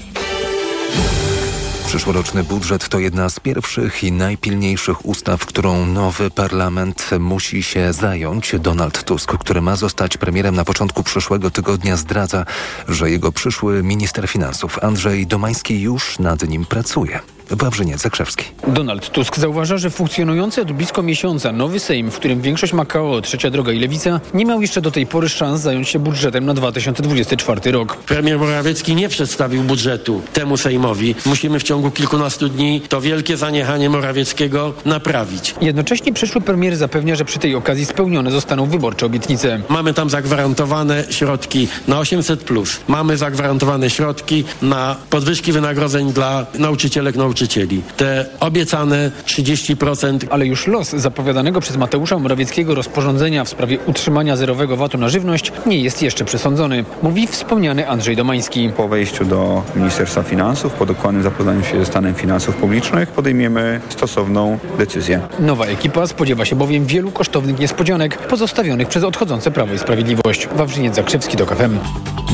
[1.89, 8.55] Przyszłoroczny budżet to jedna z pierwszych i najpilniejszych ustaw, którą nowy parlament musi się zająć.
[8.59, 12.45] Donald Tusk, który ma zostać premierem na początku przyszłego tygodnia, zdradza,
[12.87, 17.19] że jego przyszły minister finansów Andrzej Domański już nad nim pracuje.
[17.52, 18.45] Wawrzyniec Zakrzewski.
[18.68, 23.22] Donald Tusk zauważa, że funkcjonujący od blisko miesiąca nowy Sejm, w którym większość ma KO,
[23.22, 26.54] Trzecia Droga i Lewica, nie miał jeszcze do tej pory szans zająć się budżetem na
[26.54, 27.97] 2024 rok.
[27.97, 31.16] Premier Morawiecki nie przedstawił budżetu temu Sejmowi.
[31.26, 35.56] Musimy w ciągu kilkunastu dni to wielkie zaniechanie Morawieckiego naprawić.
[35.62, 39.62] Jednocześnie przyszły premier zapewnia, że przy tej okazji spełnione zostaną wyborcze obietnice.
[39.70, 42.38] Mamy tam zagwarantowane środki na 800+.
[42.38, 42.80] Plus.
[42.88, 47.81] Mamy zagwarantowane środki na podwyżki wynagrodzeń dla nauczycielek, nauczycieli nauczycieli.
[47.97, 50.27] Te obiecane 30%.
[50.29, 55.51] Ale już los zapowiadanego przez Mateusza Morawieckiego rozporządzenia w sprawie utrzymania zerowego VAT-u na żywność
[55.65, 58.69] nie jest jeszcze przesądzony, mówi wspomniany Andrzej Domański.
[58.77, 64.59] Po wejściu do Ministerstwa Finansów, po dokładnym zapoznaniu się ze stanem finansów publicznych podejmiemy stosowną
[64.77, 65.21] decyzję.
[65.39, 70.47] Nowa ekipa spodziewa się bowiem wielu kosztownych niespodzianek pozostawionych przez odchodzące Prawo i Sprawiedliwość.
[70.55, 71.79] Wawrzyniec Zakrzewski do KFM.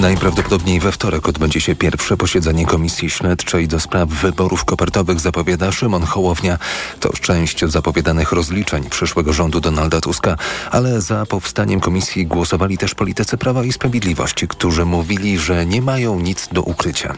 [0.02, 6.04] Najprawdopodobniej we wtorek odbędzie się pierwsze posiedzenie Komisji Śledczej do spraw wyborów kopertowych, zapowiada Szymon
[6.04, 6.58] Hołownia.
[7.00, 10.36] To część zapowiadanych rozliczeń przyszłego rządu Donalda Tuska,
[10.72, 16.20] ale za powstaniem komisji głosowali też politycy Prawa i Sprawiedliwości, którzy mówili, że nie mają
[16.20, 17.16] nic do ukrycia.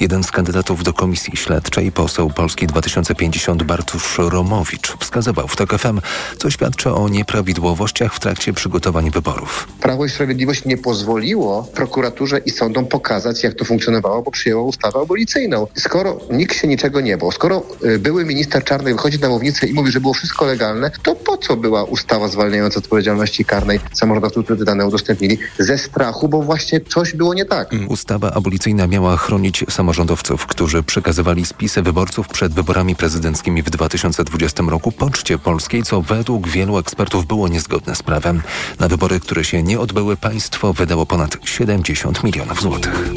[0.00, 6.00] Jeden z kandydatów do Komisji Śledczej, poseł Polski 2050 Bartusz Romowicz, wskazywał w TOK FM,
[6.38, 9.68] co świadczy o nieprawidłowościach w trakcie przygotowań wyborów.
[9.80, 15.00] Prawo i Sprawiedliwość nie pozwoliło prokuraturze i sądom pokazać, jak to funkcjonowało, bo przyjęło ustawę
[15.00, 15.66] abolicyjną.
[15.74, 19.74] Skoro nikt się niczego nie bał, skoro y, były minister Czarnej wychodzi na mównicę i
[19.74, 24.64] mówi, że było wszystko legalne, to po co była ustawa zwalniająca odpowiedzialności karnej samorządowców, którzy
[24.64, 25.38] dane udostępnili?
[25.58, 27.70] Ze strachu, bo właśnie coś było nie tak.
[27.88, 34.92] Ustawa abolicyjna miała chronić samorządowców, którzy przekazywali spisy wyborców przed wyborami prezydenckimi w 2020 roku
[34.92, 38.42] Poczcie Polskiej, co według wielu ekspertów było niezgodne z prawem.
[38.78, 43.12] Na wybory, które się nie odbyły, państwo wydało ponad 70 milionów złotych.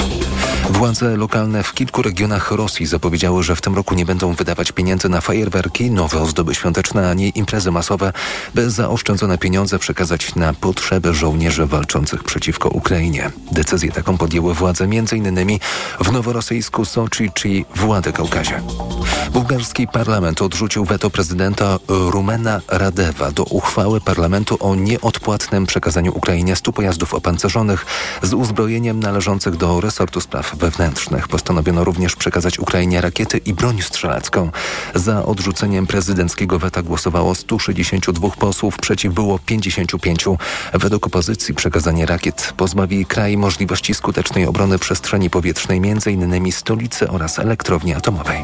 [0.74, 5.10] Władze lokalne w kilku regionach Rosji zapowiedziały, że w tym roku nie będą wydawać pieniędzy
[5.10, 8.14] na fajerwerki, nowe ozdoby świąteczne ani imprezy masowe,
[8.56, 13.32] by zaoszczędzone pieniądze przekazać na potrzeby żołnierzy walczących przeciwko Ukrainie.
[13.52, 15.60] Decyzję taką podjęły władze m.in.
[16.00, 18.62] w noworosyjsku Soczi czy Władykaukazie.
[19.34, 26.74] Bułgarski parlament odrzucił weto prezydenta Rumena Radewa do uchwały parlamentu o nieodpłatnym przekazaniu Ukrainie 100
[26.74, 27.86] pojazdów opancerzonych
[28.22, 31.28] z uzbrojeniem należących do resortu spraw wewnętrznych.
[31.28, 34.52] Postanowiono również przekazać Ukrainie rakiety i broń strzelecką.
[34.96, 40.26] Za odrzuceniem prezydenckiego weta głosowało 162 posłów, przeciw było 55.
[40.74, 46.52] Według opozycji przekazanie rakiet pozbawi kraj możliwości skutecznej obrony przestrzeni powietrznej, m.in.
[46.52, 48.44] stolicy oraz elektrowni atomowej.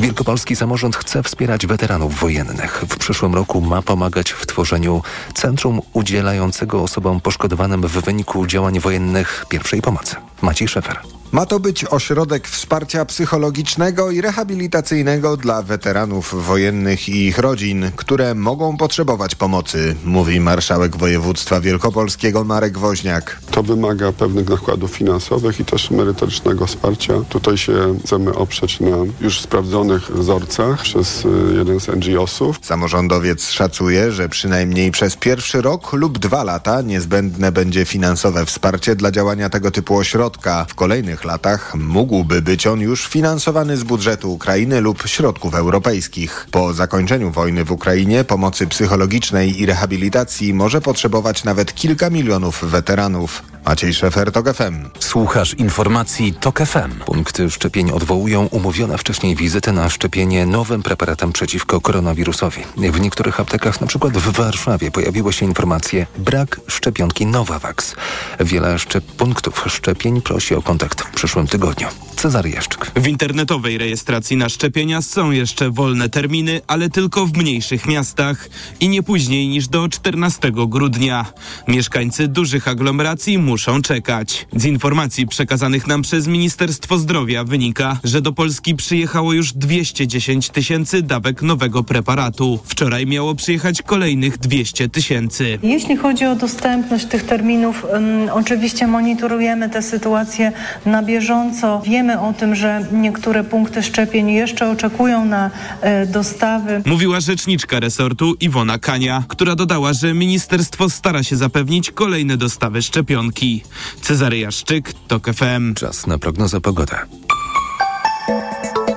[0.00, 2.84] Wielkopolski samorząd chce wspierać weteranów wojennych.
[2.88, 5.02] W przyszłym roku ma pomagać w tworzeniu
[5.34, 10.16] centrum udzielającego osobom poszkodowanym w wyniku działań wojennych pierwszej pomocy.
[10.44, 11.23] Maciej Szefer.
[11.34, 18.34] Ma to być ośrodek wsparcia psychologicznego i rehabilitacyjnego dla weteranów wojennych i ich rodzin, które
[18.34, 23.40] mogą potrzebować pomocy, mówi marszałek województwa wielkopolskiego Marek Woźniak.
[23.50, 27.14] To wymaga pewnych nakładów finansowych i też merytorycznego wsparcia.
[27.28, 32.58] Tutaj się chcemy oprzeć na już sprawdzonych wzorcach przez y, jeden z NGO-sów.
[32.62, 39.10] Samorządowiec szacuje, że przynajmniej przez pierwszy rok lub dwa lata niezbędne będzie finansowe wsparcie dla
[39.10, 40.66] działania tego typu ośrodka.
[40.68, 46.46] W kolejnych latach mógłby być on już finansowany z budżetu Ukrainy lub środków europejskich.
[46.50, 53.42] Po zakończeniu wojny w Ukrainie pomocy psychologicznej i rehabilitacji może potrzebować nawet kilka milionów weteranów.
[53.66, 54.88] Maciej Szefer, TOK FM.
[54.98, 57.00] Słuchasz informacji TOK FM.
[57.06, 62.62] Punkty szczepień odwołują umówione wcześniej wizyty na szczepienie nowym preparatem przeciwko koronawirusowi.
[62.76, 67.96] W niektórych aptekach, na przykład w Warszawie, pojawiły się informacje brak szczepionki Novavax.
[68.40, 71.88] Wiele szczep punktów szczepień prosi o kontakt w przyszłym tygodniu.
[72.16, 72.90] Cezary Jaszczyk.
[72.96, 78.48] W internetowej rejestracji na szczepienia są jeszcze wolne terminy, ale tylko w mniejszych miastach
[78.80, 81.26] i nie później niż do 14 grudnia.
[81.68, 84.46] Mieszkańcy dużych aglomeracji muszą czekać.
[84.56, 91.02] Z informacji przekazanych nam przez Ministerstwo Zdrowia wynika, że do Polski przyjechało już 210 tysięcy
[91.02, 92.58] dawek nowego preparatu.
[92.64, 95.58] Wczoraj miało przyjechać kolejnych 200 tysięcy.
[95.62, 100.52] Jeśli chodzi o dostępność tych terminów, um, oczywiście monitorujemy tę sytuację
[100.86, 101.82] na bieżąco.
[101.84, 106.82] Wiemy o tym, że niektóre punkty szczepień jeszcze oczekują na e, dostawy.
[106.86, 113.62] Mówiła rzeczniczka resortu Iwona Kania, która dodała, że ministerstwo stara się zapewnić kolejne dostawy szczepionki.
[114.00, 115.74] Cezary Jaszczyk, TOK FM.
[115.74, 116.96] Czas na prognozę pogody.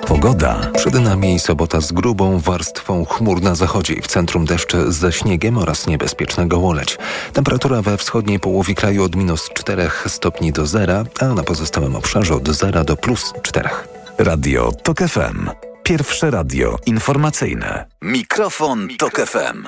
[0.08, 0.72] Pogoda.
[0.76, 5.58] Przed nami sobota z grubą warstwą chmur na zachodzie i w centrum deszcze ze śniegiem
[5.58, 6.98] oraz niebezpiecznego łoleć.
[7.34, 12.36] Temperatura we wschodniej połowie kraju od minus 4 stopni do zera, a na pozostałym obszarze
[12.36, 13.70] od zera do plus 4.
[14.18, 15.67] Radio TOK FM.
[15.88, 17.86] Pierwsze radio informacyjne.
[18.02, 19.64] Mikrofon, Tok FM.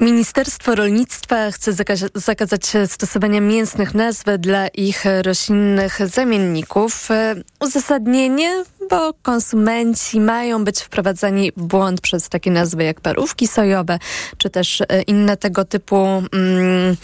[0.00, 7.08] Ministerstwo Rolnictwa chce zakaz- zakazać stosowania mięsnych nazw dla ich roślinnych zamienników.
[7.60, 13.98] Uzasadnienie, bo konsumenci mają być wprowadzani w błąd przez takie nazwy jak parówki sojowe,
[14.38, 16.22] czy też inne tego typu.
[16.32, 16.96] Mm,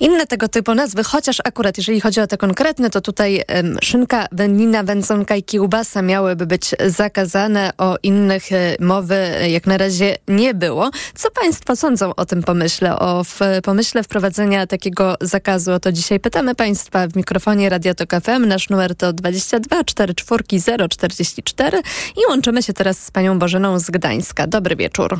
[0.00, 4.26] inne tego typu nazwy, chociaż akurat jeżeli chodzi o te konkretne, to tutaj em, szynka,
[4.32, 10.16] wędlina, wędzonka i kiełbasa miałyby być zakazane, o innych e, mowy e, jak na razie
[10.28, 10.90] nie było.
[11.14, 15.72] Co Państwo sądzą o tym pomyśle, o w, pomyśle wprowadzenia takiego zakazu?
[15.72, 18.46] O to dzisiaj pytamy Państwa w mikrofonie Radio Tok FM.
[18.48, 20.44] Nasz numer to 22 44
[20.88, 21.78] 044
[22.16, 24.46] i łączymy się teraz z Panią Bożeną z Gdańska.
[24.46, 25.18] Dobry wieczór.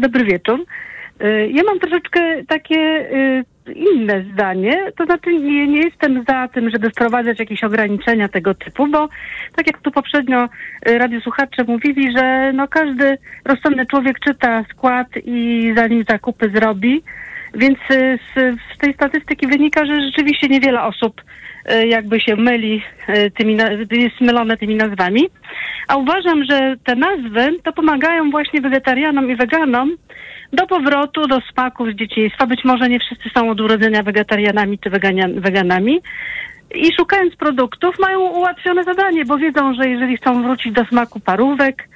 [0.00, 0.64] Dobry wieczór.
[1.22, 6.70] Y, Ja mam troszeczkę takie y, inne zdanie, to znaczy nie, nie jestem za tym,
[6.70, 9.08] żeby wprowadzać jakieś ograniczenia tego typu, bo
[9.56, 10.48] tak jak tu poprzednio
[10.88, 17.02] y, radiosłuchacze mówili, że no każdy rozsądny człowiek czyta skład i zanim zakupy zrobi,
[17.54, 21.22] więc y, z, z tej statystyki wynika, że rzeczywiście niewiele osób
[21.86, 23.56] jakby się myli y, tymi,
[23.90, 25.28] jest mylone tymi nazwami.
[25.88, 29.96] A uważam, że te nazwy to pomagają właśnie wegetarianom i weganom
[30.52, 32.46] do powrotu do smaków z dzieciństwa.
[32.46, 34.90] Być może nie wszyscy są od urodzenia wegetarianami czy
[35.34, 36.00] weganami.
[36.74, 41.88] I szukając produktów mają ułatwione zadanie, bo wiedzą, że jeżeli chcą wrócić do smaku parówek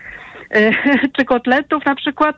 [0.57, 0.71] y,
[1.19, 2.37] czy kotletów na przykład,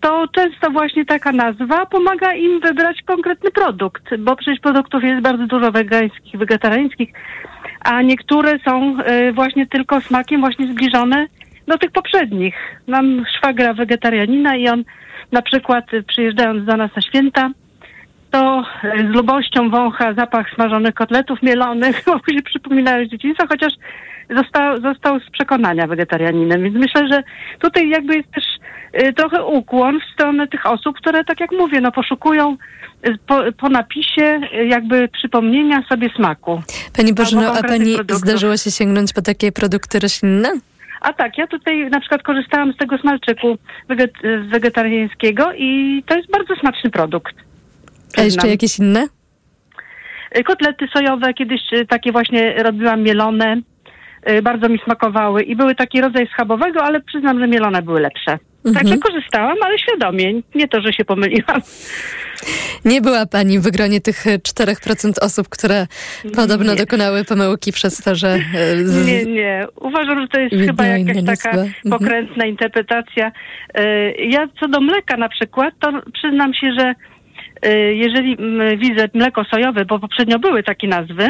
[0.00, 5.46] to często właśnie taka nazwa pomaga im wybrać konkretny produkt, bo przecież produktów jest bardzo
[5.46, 7.12] dużo wegańskich, wegetariańskich,
[7.80, 11.26] a niektóre są y, właśnie tylko smakiem właśnie zbliżone
[11.66, 12.54] do tych poprzednich.
[12.86, 14.84] Mam szwagra wegetarianina i on
[15.32, 17.50] na przykład y, przyjeżdżając do nas na święta,
[18.30, 23.72] to y, z lubością wącha zapach smażonych kotletów mielonych, bo się przypominają z dzieciństwa, chociaż
[24.30, 26.62] został, został z przekonania wegetarianinem.
[26.62, 27.22] Więc myślę, że
[27.58, 28.44] tutaj jakby jest też
[29.02, 32.56] y, trochę ukłon w stronę tych osób, które tak jak mówię, no poszukują
[33.08, 36.62] y, po, po napisie y, jakby przypomnienia sobie smaku.
[36.96, 38.18] Pani Bożeno, a Pani produktów.
[38.18, 40.48] zdarzyło się sięgnąć po takie produkty roślinne?
[41.00, 43.58] A tak, ja tutaj na przykład korzystałam z tego smalczyku
[43.90, 47.34] weget- wegetariańskiego i to jest bardzo smaczny produkt.
[48.18, 49.06] A jeszcze jakieś inne?
[50.46, 53.56] Kotlety sojowe kiedyś takie właśnie robiłam mielone.
[54.30, 58.38] Y, Bardzo mi smakowały i były taki rodzaj schabowego, ale przyznam, że mielone były lepsze.
[58.64, 58.74] Mhm.
[58.86, 60.34] Także korzystałam, ale świadomie.
[60.54, 61.60] Nie to, że się pomyliłam.
[62.84, 65.86] Nie była Pani w wygronie tych e, 4% osób, które
[66.36, 66.78] podobno Nie.
[66.78, 68.28] dokonały pomyłki przez to, że...
[68.54, 69.66] e, z- Nie, nie.
[69.80, 71.50] Uważam, że to jest chyba jakaś taka.
[71.50, 71.72] Mhm.
[71.90, 73.32] pokrętna interpretacja.
[73.78, 76.94] Y, Ja co do mleka na przykład, to przyznam się, że y,
[77.94, 81.28] jeżeli mm, widzę mleko sojowe, bo poprzednio były takie nazwy,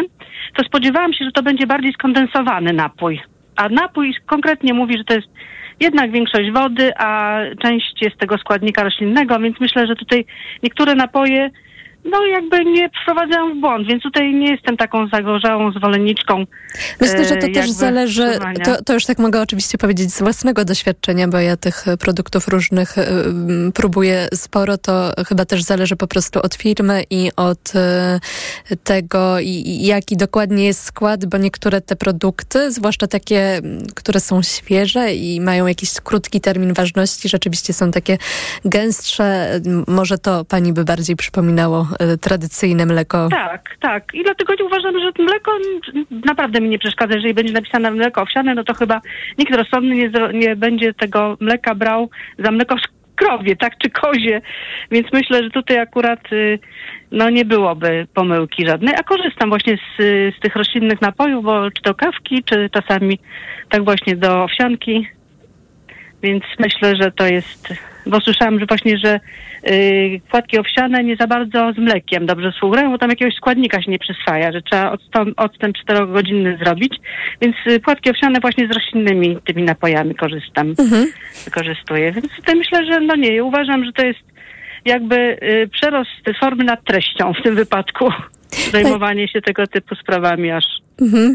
[0.57, 3.20] to spodziewałam się, że to będzie bardziej skondensowany napój.
[3.57, 5.28] A napój konkretnie mówi, że to jest
[5.80, 10.24] jednak większość wody, a część jest tego składnika roślinnego, więc myślę, że tutaj
[10.62, 11.51] niektóre napoje
[12.05, 16.44] no jakby nie wprowadzają w błąd, więc tutaj nie jestem taką zagorzałą zwolenniczką.
[17.00, 20.22] Myślę, że e, to też jakby zależy, to, to już tak mogę oczywiście powiedzieć z
[20.22, 23.07] własnego doświadczenia, bo ja tych e, produktów różnych e,
[23.74, 28.20] próbuję sporo, to chyba też zależy po prostu od firmy i od e,
[28.84, 33.61] tego, jaki dokładnie jest skład, bo niektóre te produkty, zwłaszcza takie,
[33.94, 38.18] które są świeże i mają jakiś krótki termin ważności, rzeczywiście są takie
[38.64, 39.61] gęstsze.
[39.86, 43.28] Może to pani by bardziej przypominało e, tradycyjne mleko.
[43.28, 44.14] Tak, tak.
[44.14, 45.53] I dlatego uważam, że mleko
[46.26, 47.14] naprawdę mi nie przeszkadza.
[47.14, 49.01] Jeżeli będzie napisane mleko owsiane, no to chyba
[49.38, 52.76] nikt rozsądny nie, nie będzie tego mleka brał za mleko
[53.16, 54.40] krowie, tak, czy kozie.
[54.90, 56.59] Więc myślę, że tutaj akurat y,
[57.11, 61.70] no nie byłoby pomyłki żadnej, a korzystam właśnie z, y, z tych roślinnych napojów, bo
[61.70, 63.18] czy to kawki, czy czasami
[63.68, 65.09] tak właśnie do owsianki.
[66.23, 67.74] Więc myślę, że to jest,
[68.06, 69.20] bo słyszałam, że właśnie, że
[69.70, 73.90] y, płatki owsiane nie za bardzo z mlekiem dobrze współgrają, bo tam jakiegoś składnika się
[73.90, 76.94] nie przyswaja, że trzeba odstąp, odstęp 4-godzinny zrobić.
[77.40, 80.74] Więc y, płatki owsiane właśnie z roślinnymi tymi napojami korzystam,
[81.44, 82.12] wykorzystuję.
[82.12, 84.20] Więc tutaj myślę, że no nie, uważam, że to jest
[84.85, 86.10] jakby y, przerost
[86.40, 88.09] formy nad treścią w tym wypadku.
[88.72, 90.84] Zajmowanie się tego typu sprawami aż Mhm,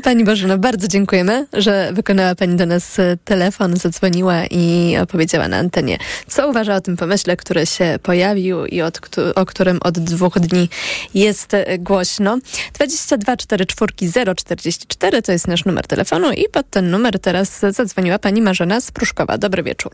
[0.03, 5.57] Pani Bożeno, bardzo dziękujemy, że wykonała Pani do nas e, telefon, zadzwoniła i opowiedziała na
[5.57, 8.99] antenie, co uważa o tym pomyśle, który się pojawił i od,
[9.35, 10.69] o którym od dwóch dni
[11.13, 12.37] jest e, głośno.
[12.73, 18.41] 22 44 044 to jest nasz numer telefonu i pod ten numer teraz zadzwoniła Pani
[18.41, 19.37] Marzena Spruszkowa.
[19.37, 19.91] Dobry wieczór.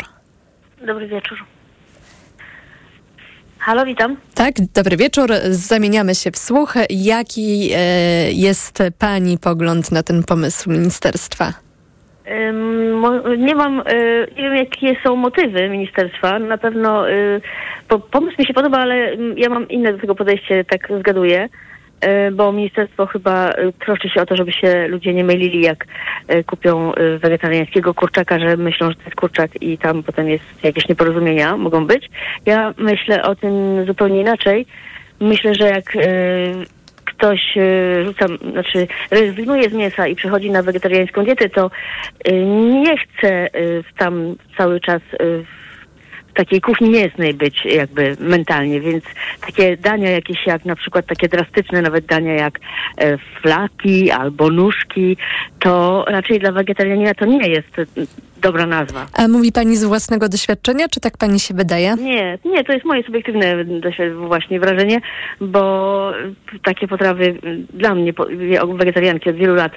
[0.88, 1.55] Dobry wieczór.
[3.66, 4.18] Halo, witam.
[4.36, 5.30] Tak, dobry wieczór.
[5.50, 6.74] Zamieniamy się w słuch.
[6.90, 11.54] Jaki e, jest Pani pogląd na ten pomysł ministerstwa?
[13.38, 16.40] Nie mam, y, nie wiem jakie są motywy ministerstwa.
[16.40, 17.06] Na pewno
[17.88, 21.50] po, pomysł mi się podoba, ale mm, ja mam inne do tego podejście, tak zgaduję.
[22.04, 25.86] Y, Bo ministerstwo chyba y, troszczy się o to, żeby się ludzie nie mylili, jak
[26.34, 30.88] y, kupią wegetariańskiego kurczaka, że myślą, że to jest kurczak i tam potem jest jakieś
[30.88, 32.10] nieporozumienia, mogą być.
[32.46, 34.66] Ja myślę o tym zupełnie inaczej.
[35.20, 35.98] Myślę, że jak
[37.06, 37.58] ktoś
[38.06, 41.72] rzuca, znaczy rezygnuje z mięsa i przechodzi na wegetariańską dietę, to
[42.84, 43.50] nie chce
[43.98, 45.65] tam cały czas w
[46.36, 49.04] takiej kuchni mięsnej być jakby mentalnie, więc
[49.42, 52.60] takie dania jakieś jak na przykład takie drastyczne nawet dania jak
[52.98, 55.18] e, flaki albo nóżki,
[55.60, 57.82] to raczej dla wegetarianina to nie jest
[58.38, 59.08] dobra nazwa.
[59.14, 61.96] A mówi Pani z własnego doświadczenia, czy tak Pani się wydaje?
[61.96, 63.66] Nie, nie, to jest moje subiektywne
[64.16, 65.02] właśnie wrażenie,
[65.42, 66.12] bo
[66.64, 67.40] takie potrawy
[67.74, 68.14] dla mnie,
[68.78, 69.72] wegetarianki od wielu lat,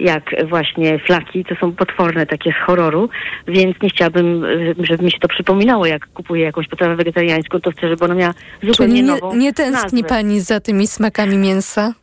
[0.00, 3.08] jak właśnie flaki, to są potworne takie z horroru,
[3.48, 4.44] więc nie chciałabym,
[4.78, 8.34] żeby mi się to przypominało, jak kupuję jakąś potrawę wegetariańską, to chcę, żeby ona miała
[8.62, 10.16] zupełnie Czyli nie, nową nie tęskni nazwę.
[10.16, 11.94] Pani za tymi smakami mięsa?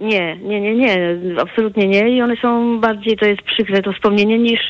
[0.00, 4.38] Nie, nie, nie, nie, absolutnie nie i one są bardziej, to jest przykre to wspomnienie
[4.38, 4.60] niż,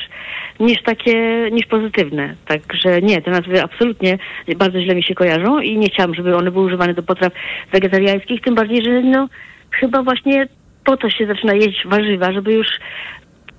[0.59, 2.35] niż takie, niż pozytywne.
[2.45, 4.17] Także nie, te nazwy absolutnie
[4.57, 7.33] bardzo źle mi się kojarzą i nie chciałam, żeby one były używane do potraw
[7.71, 9.27] wegetariańskich, tym bardziej, że no
[9.71, 10.47] chyba właśnie
[10.83, 12.67] po to się zaczyna jeść warzywa, żeby już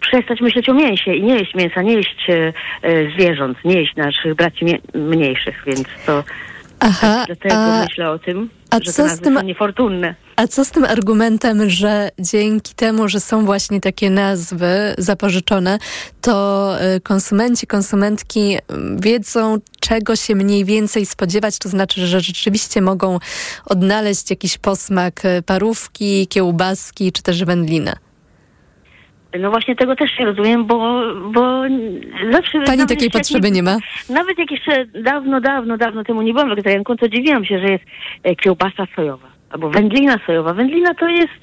[0.01, 3.97] przestać myśleć o mięsie i nie jeść mięsa, nie jeść e, e, zwierząt, nie jeść
[3.97, 6.24] naszych braci mniejszych, więc to
[6.85, 10.15] Aha, dlatego a, myślę o tym, a że co te z tym- są niefortunne.
[10.37, 15.79] a co z tym argumentem, że dzięki temu, że są właśnie takie nazwy zapożyczone,
[16.21, 22.81] to y, konsumenci, konsumentki mm, wiedzą, czego się mniej więcej spodziewać, to znaczy, że rzeczywiście
[22.81, 23.19] mogą
[23.67, 27.93] odnaleźć jakiś posmak y, parówki, kiełbaski czy też wędliny.
[29.41, 31.63] No właśnie tego też nie rozumiem, bo, bo
[32.33, 32.61] zawsze...
[32.61, 33.77] Pani takiej potrzeby nie ma?
[34.09, 37.85] Nawet jak jeszcze dawno, dawno, dawno temu nie byłam wegetarianką, to dziwiłam się, że jest
[38.23, 40.55] e, kiełbasa sojowa albo wędlina sojowa.
[40.55, 41.43] Wędlina to jest...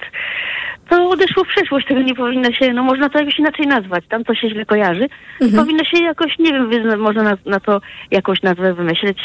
[0.88, 4.24] To odeszło w przeszłość, tego nie powinno się, no można to jakoś inaczej nazwać, tam
[4.24, 5.08] to się źle kojarzy.
[5.56, 7.80] Powinno się jakoś, nie wiem, można na, na to
[8.10, 9.18] jakąś nazwę wymyśleć.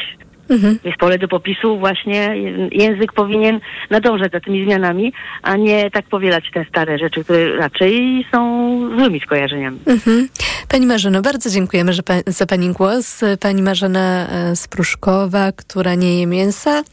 [0.50, 0.80] Mhm.
[0.84, 2.36] Jest pole do popisu właśnie,
[2.72, 3.60] język powinien
[3.90, 9.20] nadążać za tymi zmianami, a nie tak powielać te stare rzeczy, które raczej są złymi
[9.20, 9.80] skojarzeniami.
[9.86, 10.28] Mhm.
[10.68, 13.22] Pani Marzeno, bardzo dziękujemy że pa, za Pani głos.
[13.40, 16.84] Pani Marzena e, Spruszkowa, która nie je mięsa,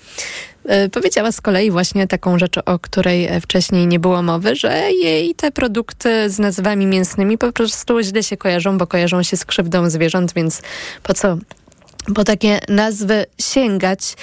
[0.64, 4.92] e, powiedziała z kolei właśnie taką rzecz, o której e, wcześniej nie było mowy, że
[5.02, 9.44] jej te produkty z nazwami mięsnymi po prostu źle się kojarzą, bo kojarzą się z
[9.44, 10.62] krzywdą zwierząt, więc
[11.02, 11.36] po co
[12.14, 14.14] po takie nazwy sięgać.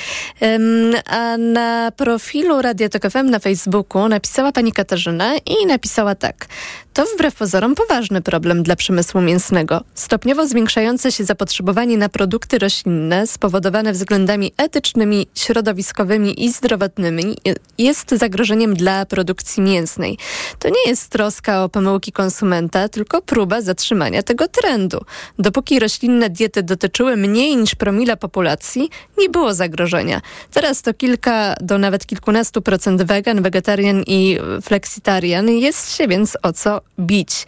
[1.06, 6.48] A na profilu Radia Tok FM na Facebooku napisała pani Katarzyna i napisała tak.
[6.94, 9.84] To wbrew pozorom poważny problem dla przemysłu mięsnego.
[9.96, 17.38] Stopniowo zwiększające się zapotrzebowanie na produkty roślinne spowodowane względami etycznymi, środowiskowymi i zdrowotnymi
[17.78, 20.18] jest zagrożeniem dla produkcji mięsnej.
[20.60, 25.02] To nie jest troska o pomyłki konsumenta, tylko próba zatrzymania tego trendu.
[25.40, 30.22] Dopóki roślinne diety dotyczyły mniej niż promila populacji, nie było zagrożenia.
[30.52, 35.50] Teraz to kilka do nawet kilkunastu procent wegan, wegetarian i flexitarian.
[35.50, 37.46] Jest się więc o co bić.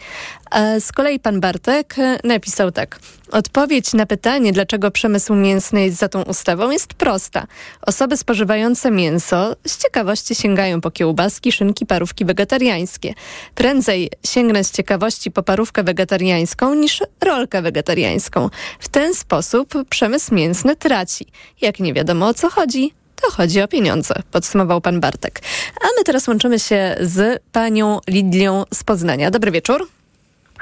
[0.80, 2.98] Z kolei pan Bartek e, napisał tak.
[3.30, 7.46] Odpowiedź na pytanie, dlaczego przemysł mięsny jest za tą ustawą, jest prosta.
[7.82, 13.14] Osoby spożywające mięso z ciekawości sięgają po kiełbaski, szynki, parówki wegetariańskie.
[13.54, 18.50] Prędzej sięgnę z ciekawości po parówkę wegetariańską niż rolkę wegetariańską.
[18.78, 21.26] W ten sposób przemysł mięsny traci.
[21.60, 25.40] Jak nie wiadomo o co chodzi, to chodzi o pieniądze, podsumował pan Bartek.
[25.80, 29.30] A my teraz łączymy się z panią Lidlią z Poznania.
[29.30, 30.01] Dobry wieczór.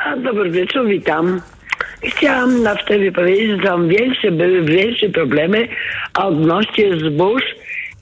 [0.09, 1.41] Dobry wieczór, witam.
[2.05, 5.69] Chciałam na wstępie powiedzieć, że tam większe były większe problemy
[6.19, 7.43] odnośnie zbóż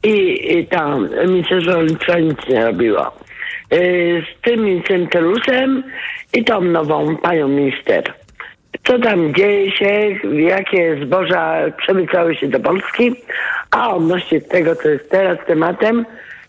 [0.05, 3.13] i, i tam ministerstwo rolnictwa nic nie robiło.
[3.71, 5.83] Yy, z tym Centelusem
[6.35, 8.15] i tą nową panią minister.
[8.85, 13.15] Co tam dzieje się, jakie zboża przemycały się do Polski,
[13.71, 16.07] a odnośnie tego, co jest teraz tematem,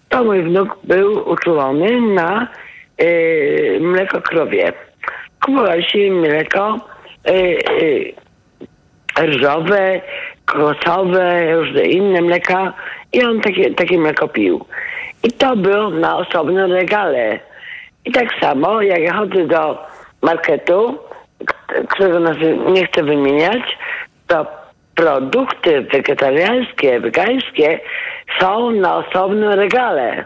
[0.09, 2.47] to mój wnuk był uczulony na
[3.01, 4.73] y, mleko krowie.
[5.45, 6.80] Kupowaliśmy mleko
[7.28, 7.32] y,
[7.82, 8.14] y,
[9.20, 10.02] ryżowe,
[10.45, 12.74] kokosowe, różne inne mleka
[13.14, 14.66] i on takie, takie mleko pił.
[15.24, 17.40] I to było na osobnym regale.
[18.06, 19.78] I tak samo, jak ja chodzę do
[20.22, 20.98] marketu,
[21.90, 22.20] którego
[22.72, 23.78] nie chcę wymieniać,
[24.28, 24.45] to
[24.95, 27.80] produkty wegetariańskie, wegańskie
[28.40, 30.26] są na osobnym regale,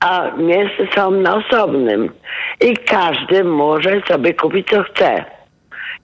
[0.00, 2.12] a mięsy są na osobnym.
[2.60, 5.24] I każdy może sobie kupić co chce.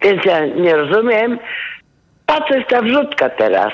[0.02, 1.38] Więc ja nie rozumiem,
[2.26, 3.72] po co jest ta wrzutka teraz?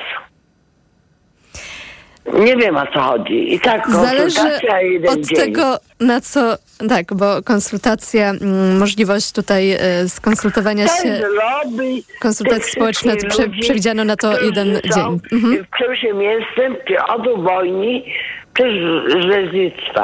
[2.34, 3.54] Nie wiem o co chodzi.
[3.54, 5.38] I tak konsultacja jeden od dzień.
[5.38, 6.56] tego, na co.
[6.88, 11.18] Tak, bo konsultacja, mm, możliwość tutaj e, skonsultowania Ten się.
[11.18, 15.20] zrobi Konsultacje tych społeczne ludzi, przewidziano na to jeden są dzień.
[15.32, 15.64] Mhm.
[15.64, 18.02] W przemyśle mięsnym, czy od wojny,
[18.54, 18.64] czy
[19.52, 19.94] z.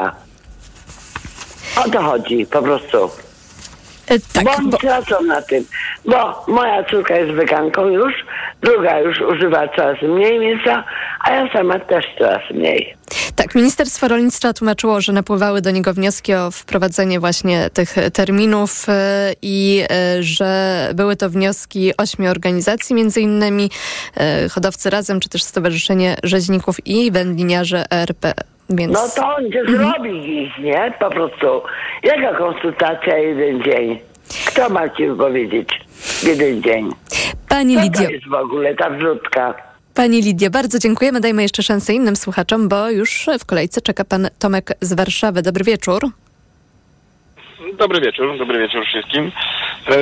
[1.85, 3.26] O to chodzi po prostu.
[4.07, 5.65] E, tak, bo oni tracą na tym.
[6.05, 8.13] Bo moja córka jest weganką już,
[8.61, 10.83] druga już używa coraz mniej mięsa,
[11.19, 12.95] a ja sama też coraz mniej.
[13.35, 19.33] Tak, Ministerstwo Rolnictwa tłumaczyło, że napływały do niego wnioski o wprowadzenie właśnie tych terminów e,
[19.41, 23.69] i e, że były to wnioski ośmiu organizacji, między innymi
[24.51, 28.33] Hodowcy Razem, czy też Stowarzyszenie Rzeźników i Wędliniarze RP.
[28.69, 28.93] Więc...
[28.93, 29.77] No to on się Mhm.
[29.77, 30.93] zrobi ich, nie?
[30.99, 31.45] Po prostu.
[32.03, 33.99] Jaka konsultacja jeden dzień?
[34.47, 35.69] Kto ma ci powiedzieć
[36.23, 36.89] jeden dzień?
[37.49, 38.05] Pani Co Lidio.
[38.05, 39.53] to jest w ogóle ta wrzutka?
[39.93, 41.19] Pani Lidio, bardzo dziękujemy.
[41.19, 45.41] Dajmy jeszcze szansę innym słuchaczom, bo już w kolejce czeka pan Tomek z Warszawy.
[45.41, 46.01] Dobry wieczór.
[47.73, 49.31] Dobry wieczór, dobry wieczór wszystkim.
[49.87, 49.93] E,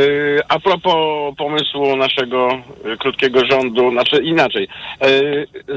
[0.50, 2.50] A propos pomysłu naszego
[2.86, 4.68] e, krótkiego rządu, znaczy inaczej,
[5.02, 5.08] e,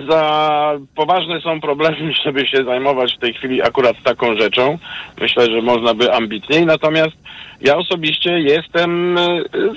[0.08, 4.78] za poważne są problemy, żeby się zajmować w tej chwili akurat taką rzeczą.
[5.20, 7.16] Myślę, że można by ambitniej, natomiast
[7.60, 9.18] ja osobiście jestem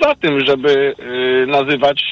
[0.02, 0.94] za tym, żeby
[1.46, 2.02] nazywać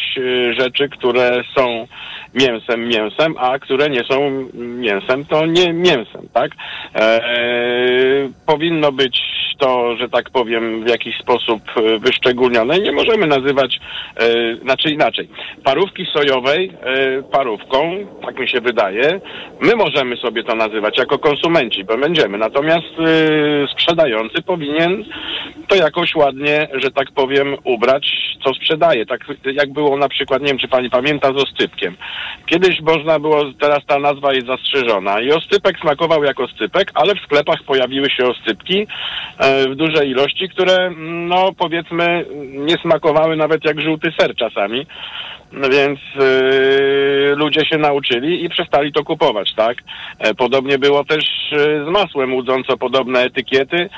[0.59, 1.87] rzeczy, które są
[2.35, 6.51] mięsem mięsem, a które nie są mięsem, to nie mięsem, tak?
[8.47, 12.79] Powinno być to, że tak powiem, w jakiś sposób e, wyszczególnione.
[12.79, 13.81] Nie możemy nazywać,
[14.17, 15.29] e, znaczy inaczej,
[15.65, 19.21] parówki sojowej e, parówką, tak mi się wydaje.
[19.61, 22.39] My możemy sobie to nazywać jako konsumenci, bo będziemy.
[22.39, 22.87] Natomiast
[23.73, 25.05] sprzedający powinien
[25.69, 29.07] to jakoś ładnie, że tak powiem, ubrać, co sprzedaje.
[29.07, 31.97] Tak jak było na przykład, nie wiem, czy pani pamięta, z oscypkiem.
[32.47, 37.21] Kiedyś można było, teraz ta nazwa jest zastrzeżona i oscypek smakował jak oscypek, ale w
[37.21, 38.87] sklepach pojawiły się oscypki
[39.39, 44.87] e, w dużej ilości, które, mm, no powiedzmy, nie smakowały nawet jak żółty ser czasami.
[45.53, 49.77] No więc e, ludzie się nauczyli i przestali to kupować, tak?
[50.19, 53.89] E, podobnie było też e, z masłem łudząco podobne etykiety.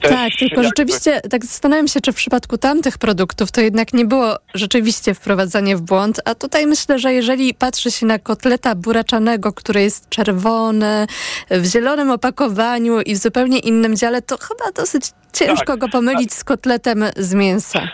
[0.00, 4.04] Też tak, tylko rzeczywiście tak zastanawiam się, czy w przypadku tamtych produktów to jednak nie
[4.04, 9.52] było rzeczywiście wprowadzanie w błąd, a tutaj myślę, że jeżeli patrzy się na kotleta buraczanego,
[9.52, 11.06] który jest czerwony,
[11.50, 16.32] w zielonym opakowaniu i w zupełnie innym dziale, to chyba dosyć ciężko Tak, go pomylić
[16.32, 17.88] z kotletem z mięsa.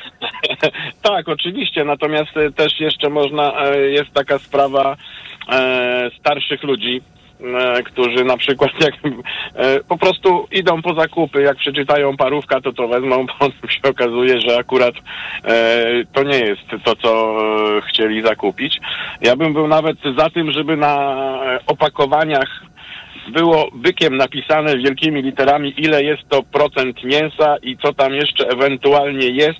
[1.02, 4.96] tak, oczywiście, natomiast e, też jeszcze można, e, jest taka sprawa
[5.48, 7.02] e, starszych ludzi,
[7.84, 8.94] którzy na przykład jak
[9.54, 14.40] e, po prostu idą po zakupy, jak przeczytają parówka, to to wezmą, potem się okazuje,
[14.40, 14.94] że akurat
[15.44, 17.38] e, to nie jest to, co
[17.78, 18.80] e, chcieli zakupić.
[19.20, 20.94] Ja bym był nawet za tym, żeby na
[21.44, 22.62] e, opakowaniach
[23.28, 29.28] było bykiem napisane wielkimi literami, ile jest to procent mięsa i co tam jeszcze ewentualnie
[29.28, 29.58] jest,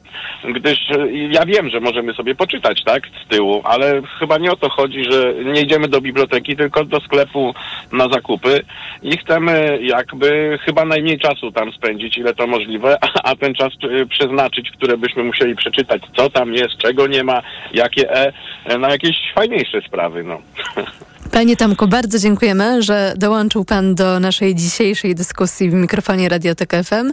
[0.55, 4.57] gdyż e, ja wiem, że możemy sobie poczytać, tak, z tyłu, ale chyba nie o
[4.57, 7.55] to chodzi, że nie idziemy do biblioteki, tylko do sklepu
[7.93, 8.61] na zakupy
[9.03, 14.07] i chcemy jakby chyba najmniej czasu tam spędzić, ile to możliwe, a, ten czas e,
[14.07, 17.43] przeznaczyć, które byśmy musieli przeczytać, co tam jest, czego nie ma,
[17.73, 18.33] jakie E,
[18.65, 20.39] e, na jakieś fajniejsze sprawy, no.
[21.33, 27.13] Panie Tomku, bardzo dziękujemy, że dołączył Pan do naszej dzisiejszej dyskusji w mikrofonie Radiotek FM.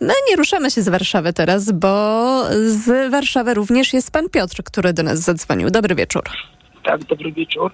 [0.00, 4.92] My nie ruszamy się z Warszawy teraz, bo z Warszawy również jest Pan Piotr, który
[4.92, 5.70] do nas zadzwonił.
[5.70, 6.22] Dobry wieczór.
[6.82, 7.70] Tak, dobry wieczór.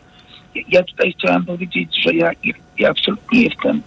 [0.68, 2.30] Ja tutaj chciałem powiedzieć, że ja,
[2.78, 3.82] ja absolutnie jestem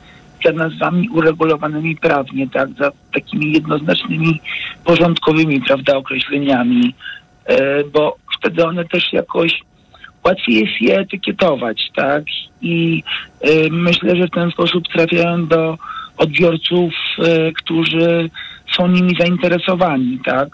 [0.45, 4.41] za nazwami uregulowanymi prawnie, tak, za takimi jednoznacznymi,
[4.85, 6.95] porządkowymi, prawda, określeniami,
[7.45, 9.63] e, bo wtedy one też jakoś
[10.25, 12.23] łatwiej jest je etykietować, tak,
[12.61, 13.03] i
[13.41, 15.77] e, myślę, że w ten sposób trafiają do
[16.17, 18.29] odbiorców, e, którzy
[18.77, 20.49] są nimi zainteresowani, tak.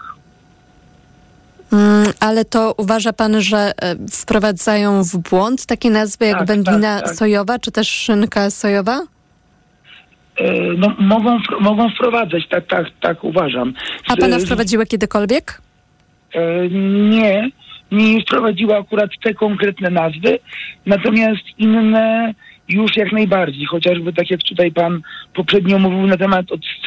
[1.72, 6.96] Mm, ale to uważa Pan, że e, wprowadzają w błąd takie nazwy jak Tak, wędlina
[6.96, 7.16] tak, tak.
[7.16, 9.00] sojowa, czy też szynka sojowa?
[10.78, 13.72] no, mogą, mogą wprowadzać, tak, tak, tak uważam.
[14.08, 15.60] A pana wprowadziła kiedykolwiek?
[16.34, 16.68] E,
[17.10, 17.50] Nie,
[17.92, 20.38] nie wprowadziła akurat te konkretne nazwy,
[20.86, 22.34] natomiast inne
[22.68, 25.00] już jak najbardziej, chociażby tak jak tutaj pan
[25.34, 26.46] poprzednio mówił na temat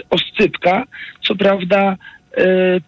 [0.09, 0.83] oscypka,
[1.21, 1.95] co prawda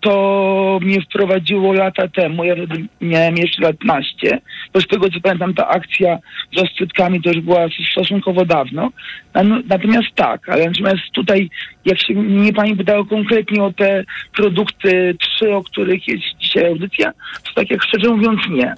[0.02, 4.40] to mnie wprowadziło lata temu, ja wtedy miałem jeszcze lat 15,
[4.74, 6.18] bo z tego co pamiętam ta akcja
[6.56, 8.90] z oscypkami to już była stosunkowo dawno,
[9.34, 11.50] Nan- natomiast tak, ale natomiast tutaj
[11.86, 14.04] jak się mnie pani pytała konkretnie o te
[14.36, 17.12] produkty trzy, o których jest dzisiaj audycja,
[17.44, 18.74] to tak jak szczerze mówiąc nie.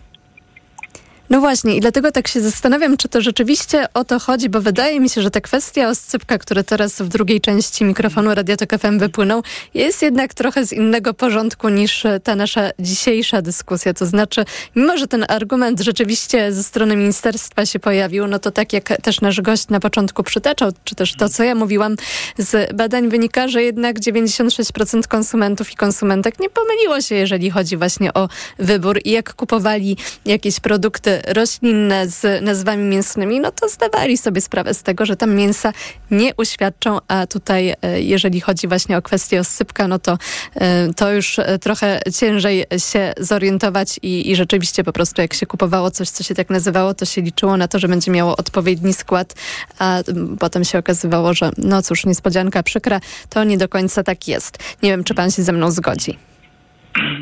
[1.29, 4.99] No właśnie i dlatego tak się zastanawiam, czy to rzeczywiście o to chodzi, bo wydaje
[4.99, 9.43] mi się, że ta kwestia oscypka, które teraz w drugiej części mikrofonu Radiotok FM wypłynął,
[9.73, 13.93] jest jednak trochę z innego porządku niż ta nasza dzisiejsza dyskusja.
[13.93, 14.45] To znaczy,
[14.75, 19.21] mimo że ten argument rzeczywiście ze strony ministerstwa się pojawił, no to tak jak też
[19.21, 21.95] nasz gość na początku przytaczał, czy też to, co ja mówiłam,
[22.37, 28.13] z badań wynika, że jednak 96% konsumentów i konsumentek nie pomyliło się, jeżeli chodzi właśnie
[28.13, 28.29] o
[28.59, 34.73] wybór i jak kupowali jakieś produkty roślinne z nazwami mięsnymi, no to zdawali sobie sprawę
[34.73, 35.73] z tego, że tam mięsa
[36.11, 40.17] nie uświadczą, a tutaj e, jeżeli chodzi właśnie o kwestię oscypka, no to,
[40.55, 45.45] e, to już e, trochę ciężej się zorientować i, i rzeczywiście po prostu jak się
[45.45, 48.93] kupowało coś, co się tak nazywało, to się liczyło na to, że będzie miało odpowiedni
[48.93, 49.33] skład,
[49.79, 49.99] a
[50.39, 52.99] potem się okazywało, że no cóż, niespodzianka przykra,
[53.29, 54.57] to nie do końca tak jest.
[54.83, 56.17] Nie wiem, czy pan się ze mną zgodzi.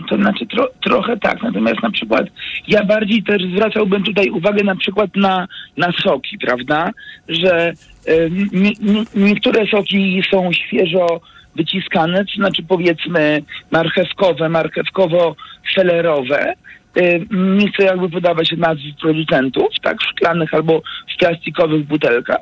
[0.09, 2.25] To znaczy tro, trochę tak, natomiast na przykład
[2.67, 5.47] ja bardziej też zwracałbym tutaj uwagę na przykład na,
[5.77, 6.91] na soki, prawda?
[7.27, 7.73] Że
[8.07, 11.21] e, nie, nie, niektóre soki są świeżo
[11.55, 13.41] wyciskane, to znaczy powiedzmy
[13.71, 16.53] marchewkowe, marchewkowo-selerowe.
[16.95, 20.81] E, Nie chcę jakby podawać nazw producentów, tak, w szklanych albo
[21.15, 22.41] w plastikowych butelkach.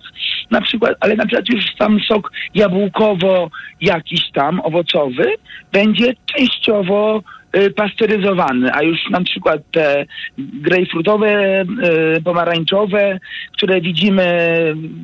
[0.51, 3.49] Na przykład, ale na przykład już sam sok jabłkowo
[3.81, 5.35] jakiś tam, owocowy,
[5.71, 7.42] będzie częściowo y,
[7.75, 10.05] pasteryzowany, a już na przykład te
[10.37, 13.19] grejpfrutowe, y, pomarańczowe,
[13.57, 14.25] które widzimy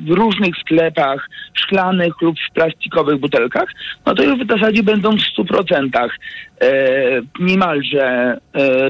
[0.06, 3.68] w różnych sklepach, w szklanych lub w plastikowych butelkach,
[4.06, 6.08] no to już w zasadzie będą w 100%
[6.60, 8.36] e, niemalże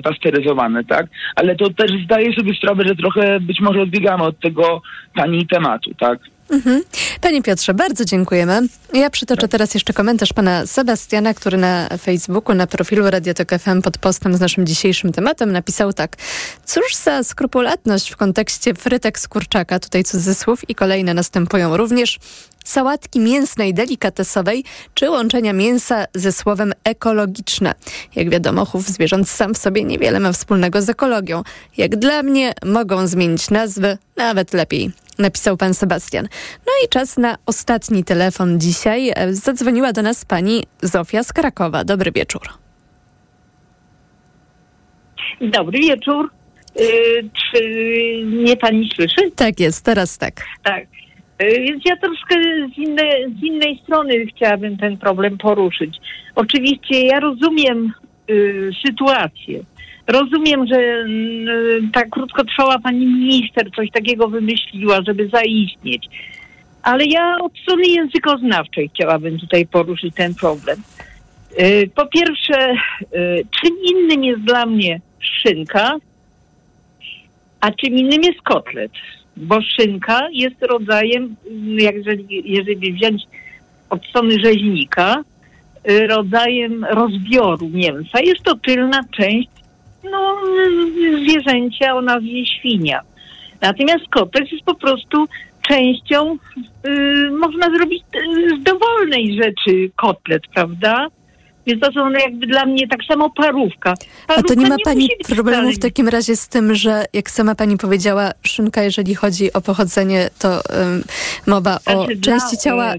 [0.03, 1.07] pasteryzowane, tak?
[1.37, 4.82] Ale to też zdaję sobie sprawę, że trochę być może odbiegamy od tego
[5.15, 6.19] pani tematu, tak?
[6.51, 6.82] Mhm.
[7.20, 8.60] Panie Piotrze, bardzo dziękujemy.
[8.93, 13.98] Ja przytoczę teraz jeszcze komentarz pana Sebastiana, który na Facebooku, na profilu Radiotok FM pod
[13.98, 16.16] postem z naszym dzisiejszym tematem napisał tak.
[16.64, 22.18] Cóż za skrupulatność w kontekście frytek z kurczaka, tutaj cudzysłów i kolejne następują również
[22.64, 24.64] sałatki mięsnej delikatesowej
[24.94, 27.74] czy łączenia mięsa ze słowem ekologiczne.
[28.16, 31.43] Jak wiadomo, chów zwierząt sam w sobie niewiele ma wspólnego z ekologią.
[31.77, 34.90] Jak dla mnie mogą zmienić nazwy, nawet lepiej.
[35.20, 36.28] Napisał pan Sebastian.
[36.66, 39.12] No i czas na ostatni telefon dzisiaj.
[39.16, 41.84] E, Zadzwoniła do nas pani Zofia z Krakowa.
[41.84, 42.42] Dobry wieczór.
[45.40, 46.30] Dobry wieczór.
[46.80, 47.62] Y, czy
[48.24, 49.30] mnie pani słyszy?
[49.36, 50.44] Tak jest, teraz tak.
[50.62, 50.82] Tak.
[51.42, 52.34] Y, Więc ja troszkę
[52.74, 53.02] z, inne,
[53.40, 55.97] z innej strony chciałabym ten problem poruszyć.
[56.34, 57.92] Oczywiście ja rozumiem
[58.30, 59.60] y, sytuację.
[60.12, 66.07] Rozumiem, że y, ta krótkotrwała pani minister coś takiego wymyśliła, żeby zaistnieć.
[66.82, 70.82] Ale ja od strony językoznawczej chciałabym tutaj poruszyć ten problem.
[71.61, 72.73] Y, Po pierwsze,
[73.15, 75.97] y, czym innym jest dla mnie szynka,
[77.61, 78.93] a czym innym jest kotlet.
[79.37, 83.23] Bo szynka jest rodzajem, mm, jeżeli, jeżeli wziąć
[83.91, 85.24] od strony rzeźnika,
[85.91, 88.20] y, rodzajem rozbioru mięsa.
[88.20, 89.60] Jest to tylna część
[90.05, 90.36] no,
[91.22, 93.01] zwierzęcia o nazwie świnia.
[93.60, 95.27] Natomiast kotlet jest po prostu
[95.68, 96.39] częścią,
[96.86, 101.06] y, można zrobić y, z dowolnej rzeczy kotlet, prawda?
[101.66, 103.95] Więc to są jakby dla mnie tak samo parówka.
[104.28, 107.05] A to Parówka nie ma pani musi być problemu w takim razie z tym, że
[107.12, 110.49] jak sama pani powiedziała, szynka, jeżeli chodzi o pochodzenie, to
[110.82, 111.05] ym,
[111.47, 112.99] mowa o Znaczy, dla, części ciała e,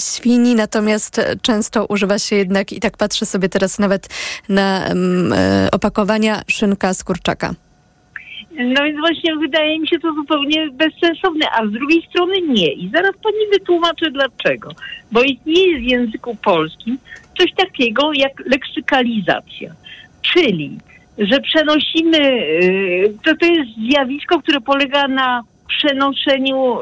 [0.00, 4.08] świni, natomiast często używa się jednak, i tak patrzę sobie teraz nawet
[4.48, 4.92] na e,
[5.72, 7.54] opakowania szynka z kurczaka.
[8.58, 12.72] No więc właśnie wydaje mi się to zupełnie bezsensowne, a z drugiej strony nie.
[12.72, 14.70] I zaraz pani wytłumaczę dlaczego.
[15.12, 16.98] Bo istnieje w języku polskim
[17.38, 19.72] coś takiego jak leksykalizacja.
[20.22, 20.78] Czyli,
[21.18, 26.78] że przenosimy, yy, to, to jest zjawisko, które polega na przenoszeniu,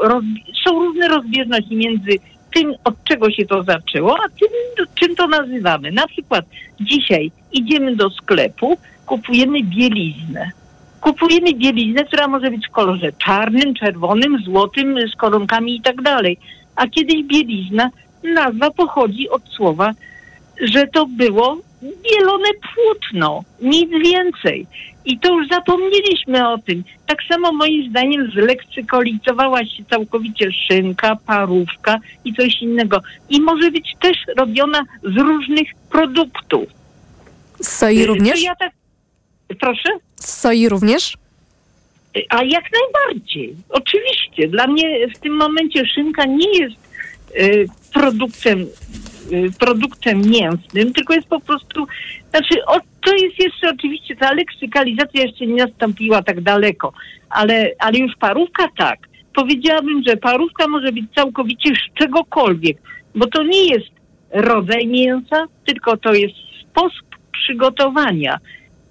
[0.67, 2.11] są różne rozbieżności między
[2.55, 5.93] tym, od czego się to zaczęło, a tym, czym to nazywamy.
[5.93, 6.45] Na przykład
[6.81, 10.51] dzisiaj idziemy do sklepu, kupujemy bieliznę
[11.05, 16.39] kupujemy bieliznę, która może być w kolorze czarnym, czerwonym, złotym, z koronkami i tak dalej.
[16.77, 17.91] a kiedyś bielizna.
[18.35, 19.93] Nazwa pochodzi od słowa,
[20.61, 24.67] że to było bielone płótno, nic więcej.
[25.05, 26.85] I to już zapomnieliśmy o tym.
[27.07, 33.01] Tak samo moim zdaniem zleksykolicowała się całkowicie szynka, parówka i coś innego.
[33.31, 36.65] I może być też robiona z różnych produktów.
[37.61, 38.43] Z soi To również?
[38.43, 38.73] ja tak...
[39.61, 39.89] Proszę?
[40.17, 41.17] Z soi również?
[42.29, 43.55] A jak najbardziej.
[43.69, 44.49] Oczywiście.
[44.49, 46.77] Dla mnie w tym momencie szynka nie jest
[47.37, 48.67] y, produktem, y,
[49.59, 51.87] produktem mięsnym, tylko jest po prostu,
[52.31, 56.93] znaczy o, to jest jeszcze oczywiście, ta leksykalizacja jeszcze nie nastąpiła tak daleko,
[57.31, 58.99] ale, ale już parówka tak.
[59.35, 62.79] Powiedziałabym, że parówka może być całkowicie z czegokolwiek,
[63.15, 63.91] bo to nie jest
[64.31, 66.35] rodzaj mięsa, tylko to jest
[66.71, 68.39] sposób przygotowania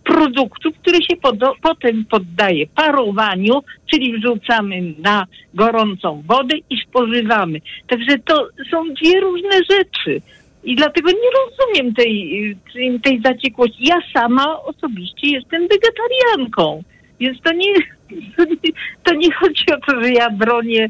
[0.03, 3.53] produktu, który się podo- potem poddaje parowaniu,
[3.91, 7.61] czyli wrzucamy na gorącą wodę i spożywamy.
[7.87, 10.21] Także to są dwie różne rzeczy.
[10.63, 13.85] I dlatego nie rozumiem tej, tej- tej zaciekłości.
[13.87, 16.83] Ja sama osobiście jestem wegetarianką,
[17.19, 17.73] więc to nie,
[18.37, 18.71] to nie,
[19.03, 20.89] to nie chodzi o to, że ja bronię.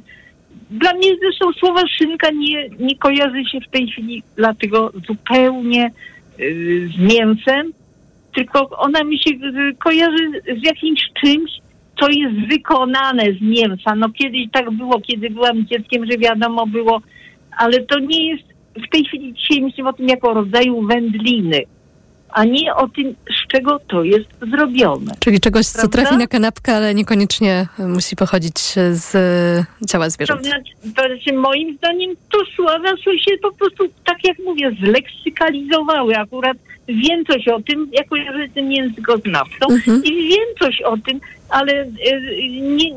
[0.69, 5.91] Dla mnie zresztą słowa szynka nie, nie kojarzy się w tej chwili dlatego zupełnie
[6.39, 7.73] y, z mięsem,
[8.35, 11.51] tylko ona mi się y, kojarzy z jakimś czymś,
[11.99, 13.95] co jest wykonane z mięsa.
[13.95, 17.01] No kiedyś tak było, kiedy byłam dzieckiem, że wiadomo było,
[17.57, 18.43] ale to nie jest,
[18.87, 21.61] w tej chwili dzisiaj myślę o tym jako rodzaju wędliny,
[22.29, 25.11] a nie o tym, z czego to jest zrobione.
[25.19, 25.97] Czyli czegoś, co Prawda?
[26.01, 28.59] trafi na kanapkę, ale niekoniecznie musi pochodzić
[28.91, 29.11] z
[29.89, 30.43] ciała zwierzęcia.
[30.43, 36.17] znaczy, to znaczy moim zdaniem to słowa się po prostu, tak jak mówię, zleksykalizowały.
[36.17, 36.57] Akurat
[36.87, 39.67] wiem coś o tym, jako ja jestem językoznawcą
[40.03, 41.19] i wiem coś o tym,
[41.49, 41.87] ale e,
[42.61, 42.91] nie,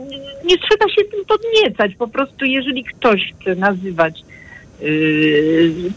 [0.45, 1.95] nie trzeba się tym podniecać.
[1.95, 4.85] Po prostu jeżeli ktoś chce nazywać e,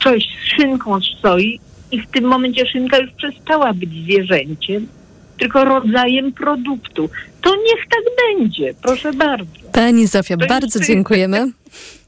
[0.04, 1.60] coś szynką z soi
[1.92, 4.88] i w tym momencie szynka już przestała być zwierzęciem,
[5.40, 7.10] tylko rodzajem produktu,
[7.42, 9.52] to niech tak będzie, proszę bardzo.
[9.74, 11.46] Pani Zofia, To bardzo dziękujemy.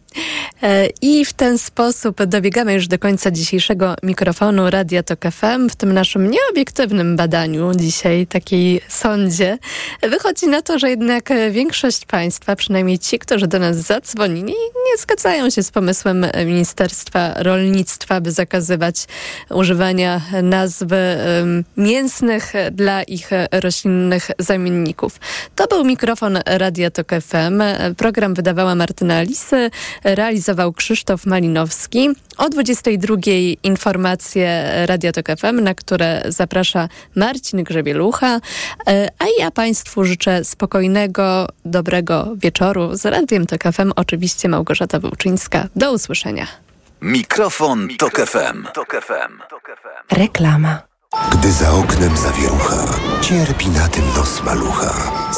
[0.64, 5.70] E, I w ten sposób dobiegamy już do końca dzisiejszego mikrofonu Radia Tok FM.
[5.70, 9.58] W tym naszym nieobiektywnym badaniu dzisiaj, takiej sądzie,
[10.02, 14.54] wychodzi na to, że jednak większość państwa, przynajmniej ci, którzy do nas zadzwonili,
[14.92, 19.06] nie zgadzają się z pomysłem Ministerstwa Rolnictwa, by zakazywać
[19.50, 20.86] używania nazw
[21.78, 25.20] mięsnych dla ich roślinnych zamienników.
[25.56, 27.62] To był mikrofon Radia Tok FM.
[27.98, 29.70] Program wydawała Martyna Lisy,
[30.04, 32.10] realizował Krzysztof Malinowski.
[32.38, 33.16] O 22
[33.64, 38.40] informacje Radia Tok FM, na które zaprasza Marcin Grzebielucha.
[38.88, 42.96] E, A ja Państwu życzę spokojnego, dobrego wieczoru.
[42.96, 45.68] Z Radiem Tok FM oczywiście Małgorzata Wyłczyńska.
[45.76, 46.48] Do usłyszenia.
[47.02, 48.68] Mikrofon, Tok FM.
[50.12, 50.82] Reklama.
[51.32, 52.86] Gdy za oknem zawierucha,
[53.22, 54.94] cierpi na tym nos malucha.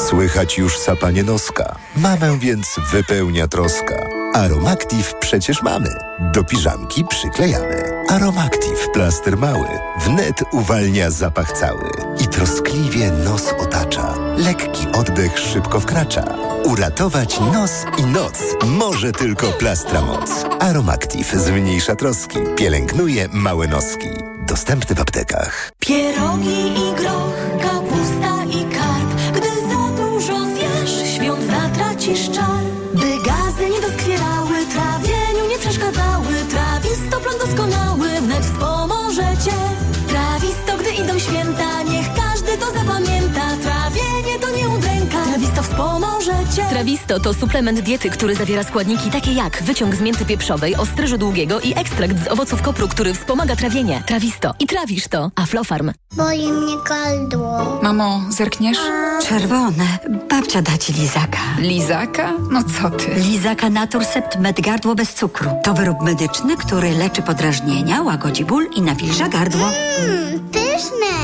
[0.08, 1.76] Słychać już sapanie noska.
[1.96, 4.23] Mamę więc wypełnia troska.
[4.34, 5.88] Aromactive przecież mamy.
[6.32, 7.82] Do piżamki przyklejamy.
[8.08, 9.68] Aromactive plaster mały.
[10.04, 11.90] Wnet uwalnia zapach cały.
[12.20, 14.14] I troskliwie nos otacza.
[14.36, 16.24] Lekki oddech szybko wkracza.
[16.64, 20.30] Uratować nos i noc może tylko plastra moc.
[20.60, 22.38] Aromactive zmniejsza troski.
[22.56, 24.08] Pielęgnuje małe noski.
[24.48, 25.72] Dostępny w aptekach.
[25.78, 28.33] Pierogi i groch, kapusta
[37.64, 38.13] Trawisto
[46.24, 46.62] wspomoże cię.
[46.70, 51.60] Trawisto to suplement diety, który zawiera składniki takie jak wyciąg z mięty pieprzowej, ostryżu długiego
[51.60, 54.02] i ekstrakt z owoców kopru, który wspomaga trawienie.
[54.06, 54.54] Trawisto.
[54.58, 55.30] I trawisz to.
[55.36, 55.92] Aflofarm.
[56.12, 57.80] Boli mnie gardło.
[57.82, 58.78] Mamo, zerkniesz?
[59.28, 59.84] Czerwone.
[60.30, 61.38] Babcia da ci lizaka.
[61.58, 62.32] Lizaka?
[62.50, 63.14] No co ty?
[63.14, 65.50] Lizaka Naturcept Med Gardło bez cukru.
[65.62, 69.66] To wyrób medyczny, który leczy podrażnienia, łagodzi ból i nawilża gardło.
[69.66, 71.23] Mmm, pyszne.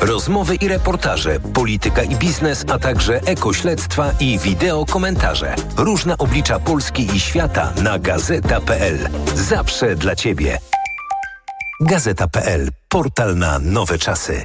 [0.00, 5.54] Rozmowy i reportaże, polityka i biznes, a także ekośledztwa i wideo komentarze.
[5.76, 9.08] Różne oblicza Polski i świata na gazeta.pl.
[9.34, 10.58] Zawsze dla Ciebie.
[11.80, 12.68] Gazeta.pl.
[12.88, 14.44] Portal na nowe czasy.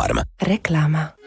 [0.01, 0.25] Aflofarm.
[0.41, 1.20] Reklama.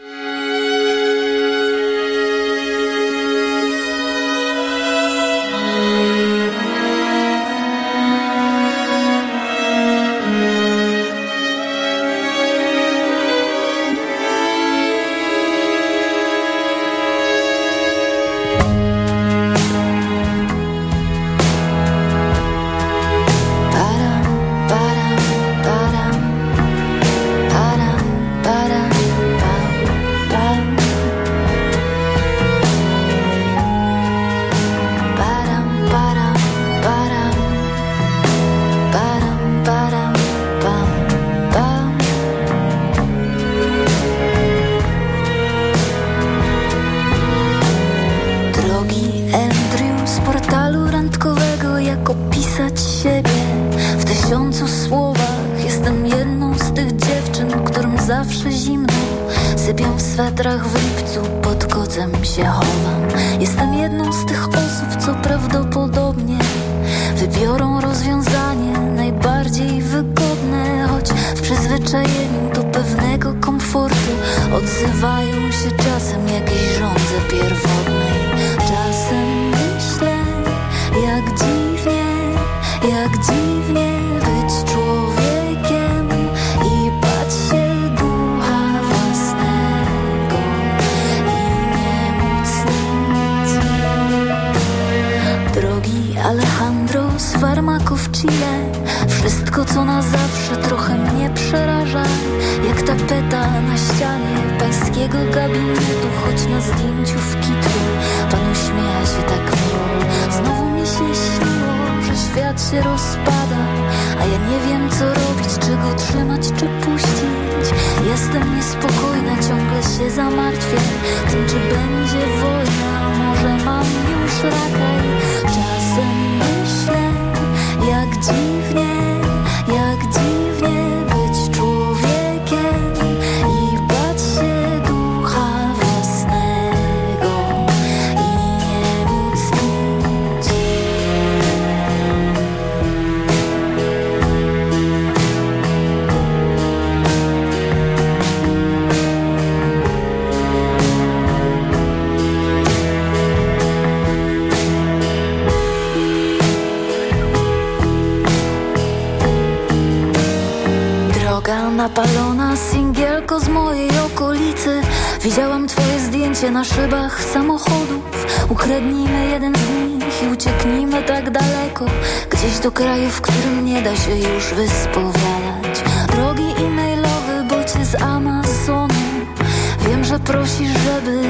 [180.45, 181.21] prosisz, żeby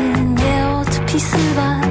[0.44, 1.85] nie odpisywać.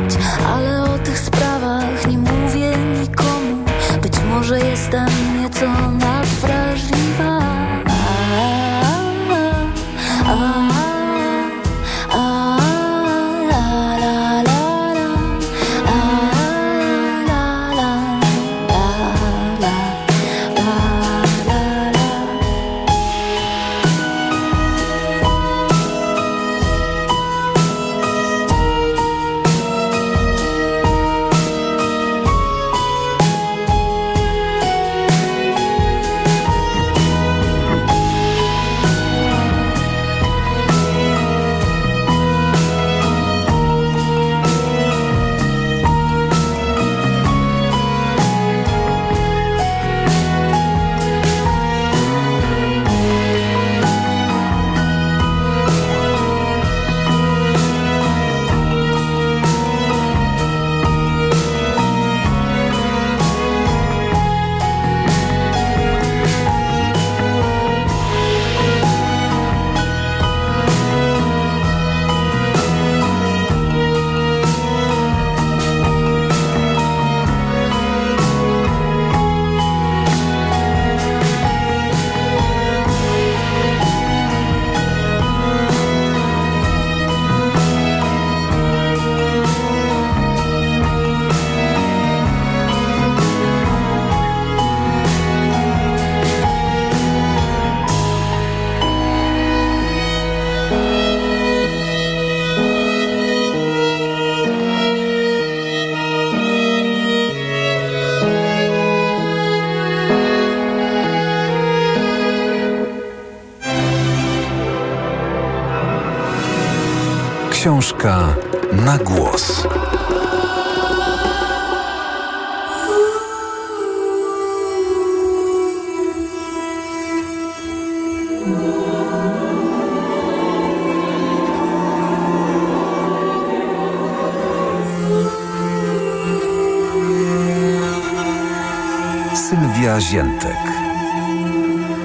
[139.95, 140.59] Kasia Ziętek.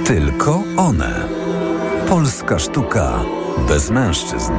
[0.05, 1.27] Tylko one.
[2.09, 3.19] Polska sztuka
[3.67, 4.53] bez mężczyzn.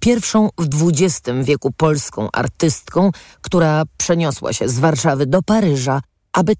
[0.00, 3.10] pierwszą w XX wieku polską artystką,
[3.40, 6.00] która przeniosła się z Warszawy do Paryża,
[6.32, 6.48] aby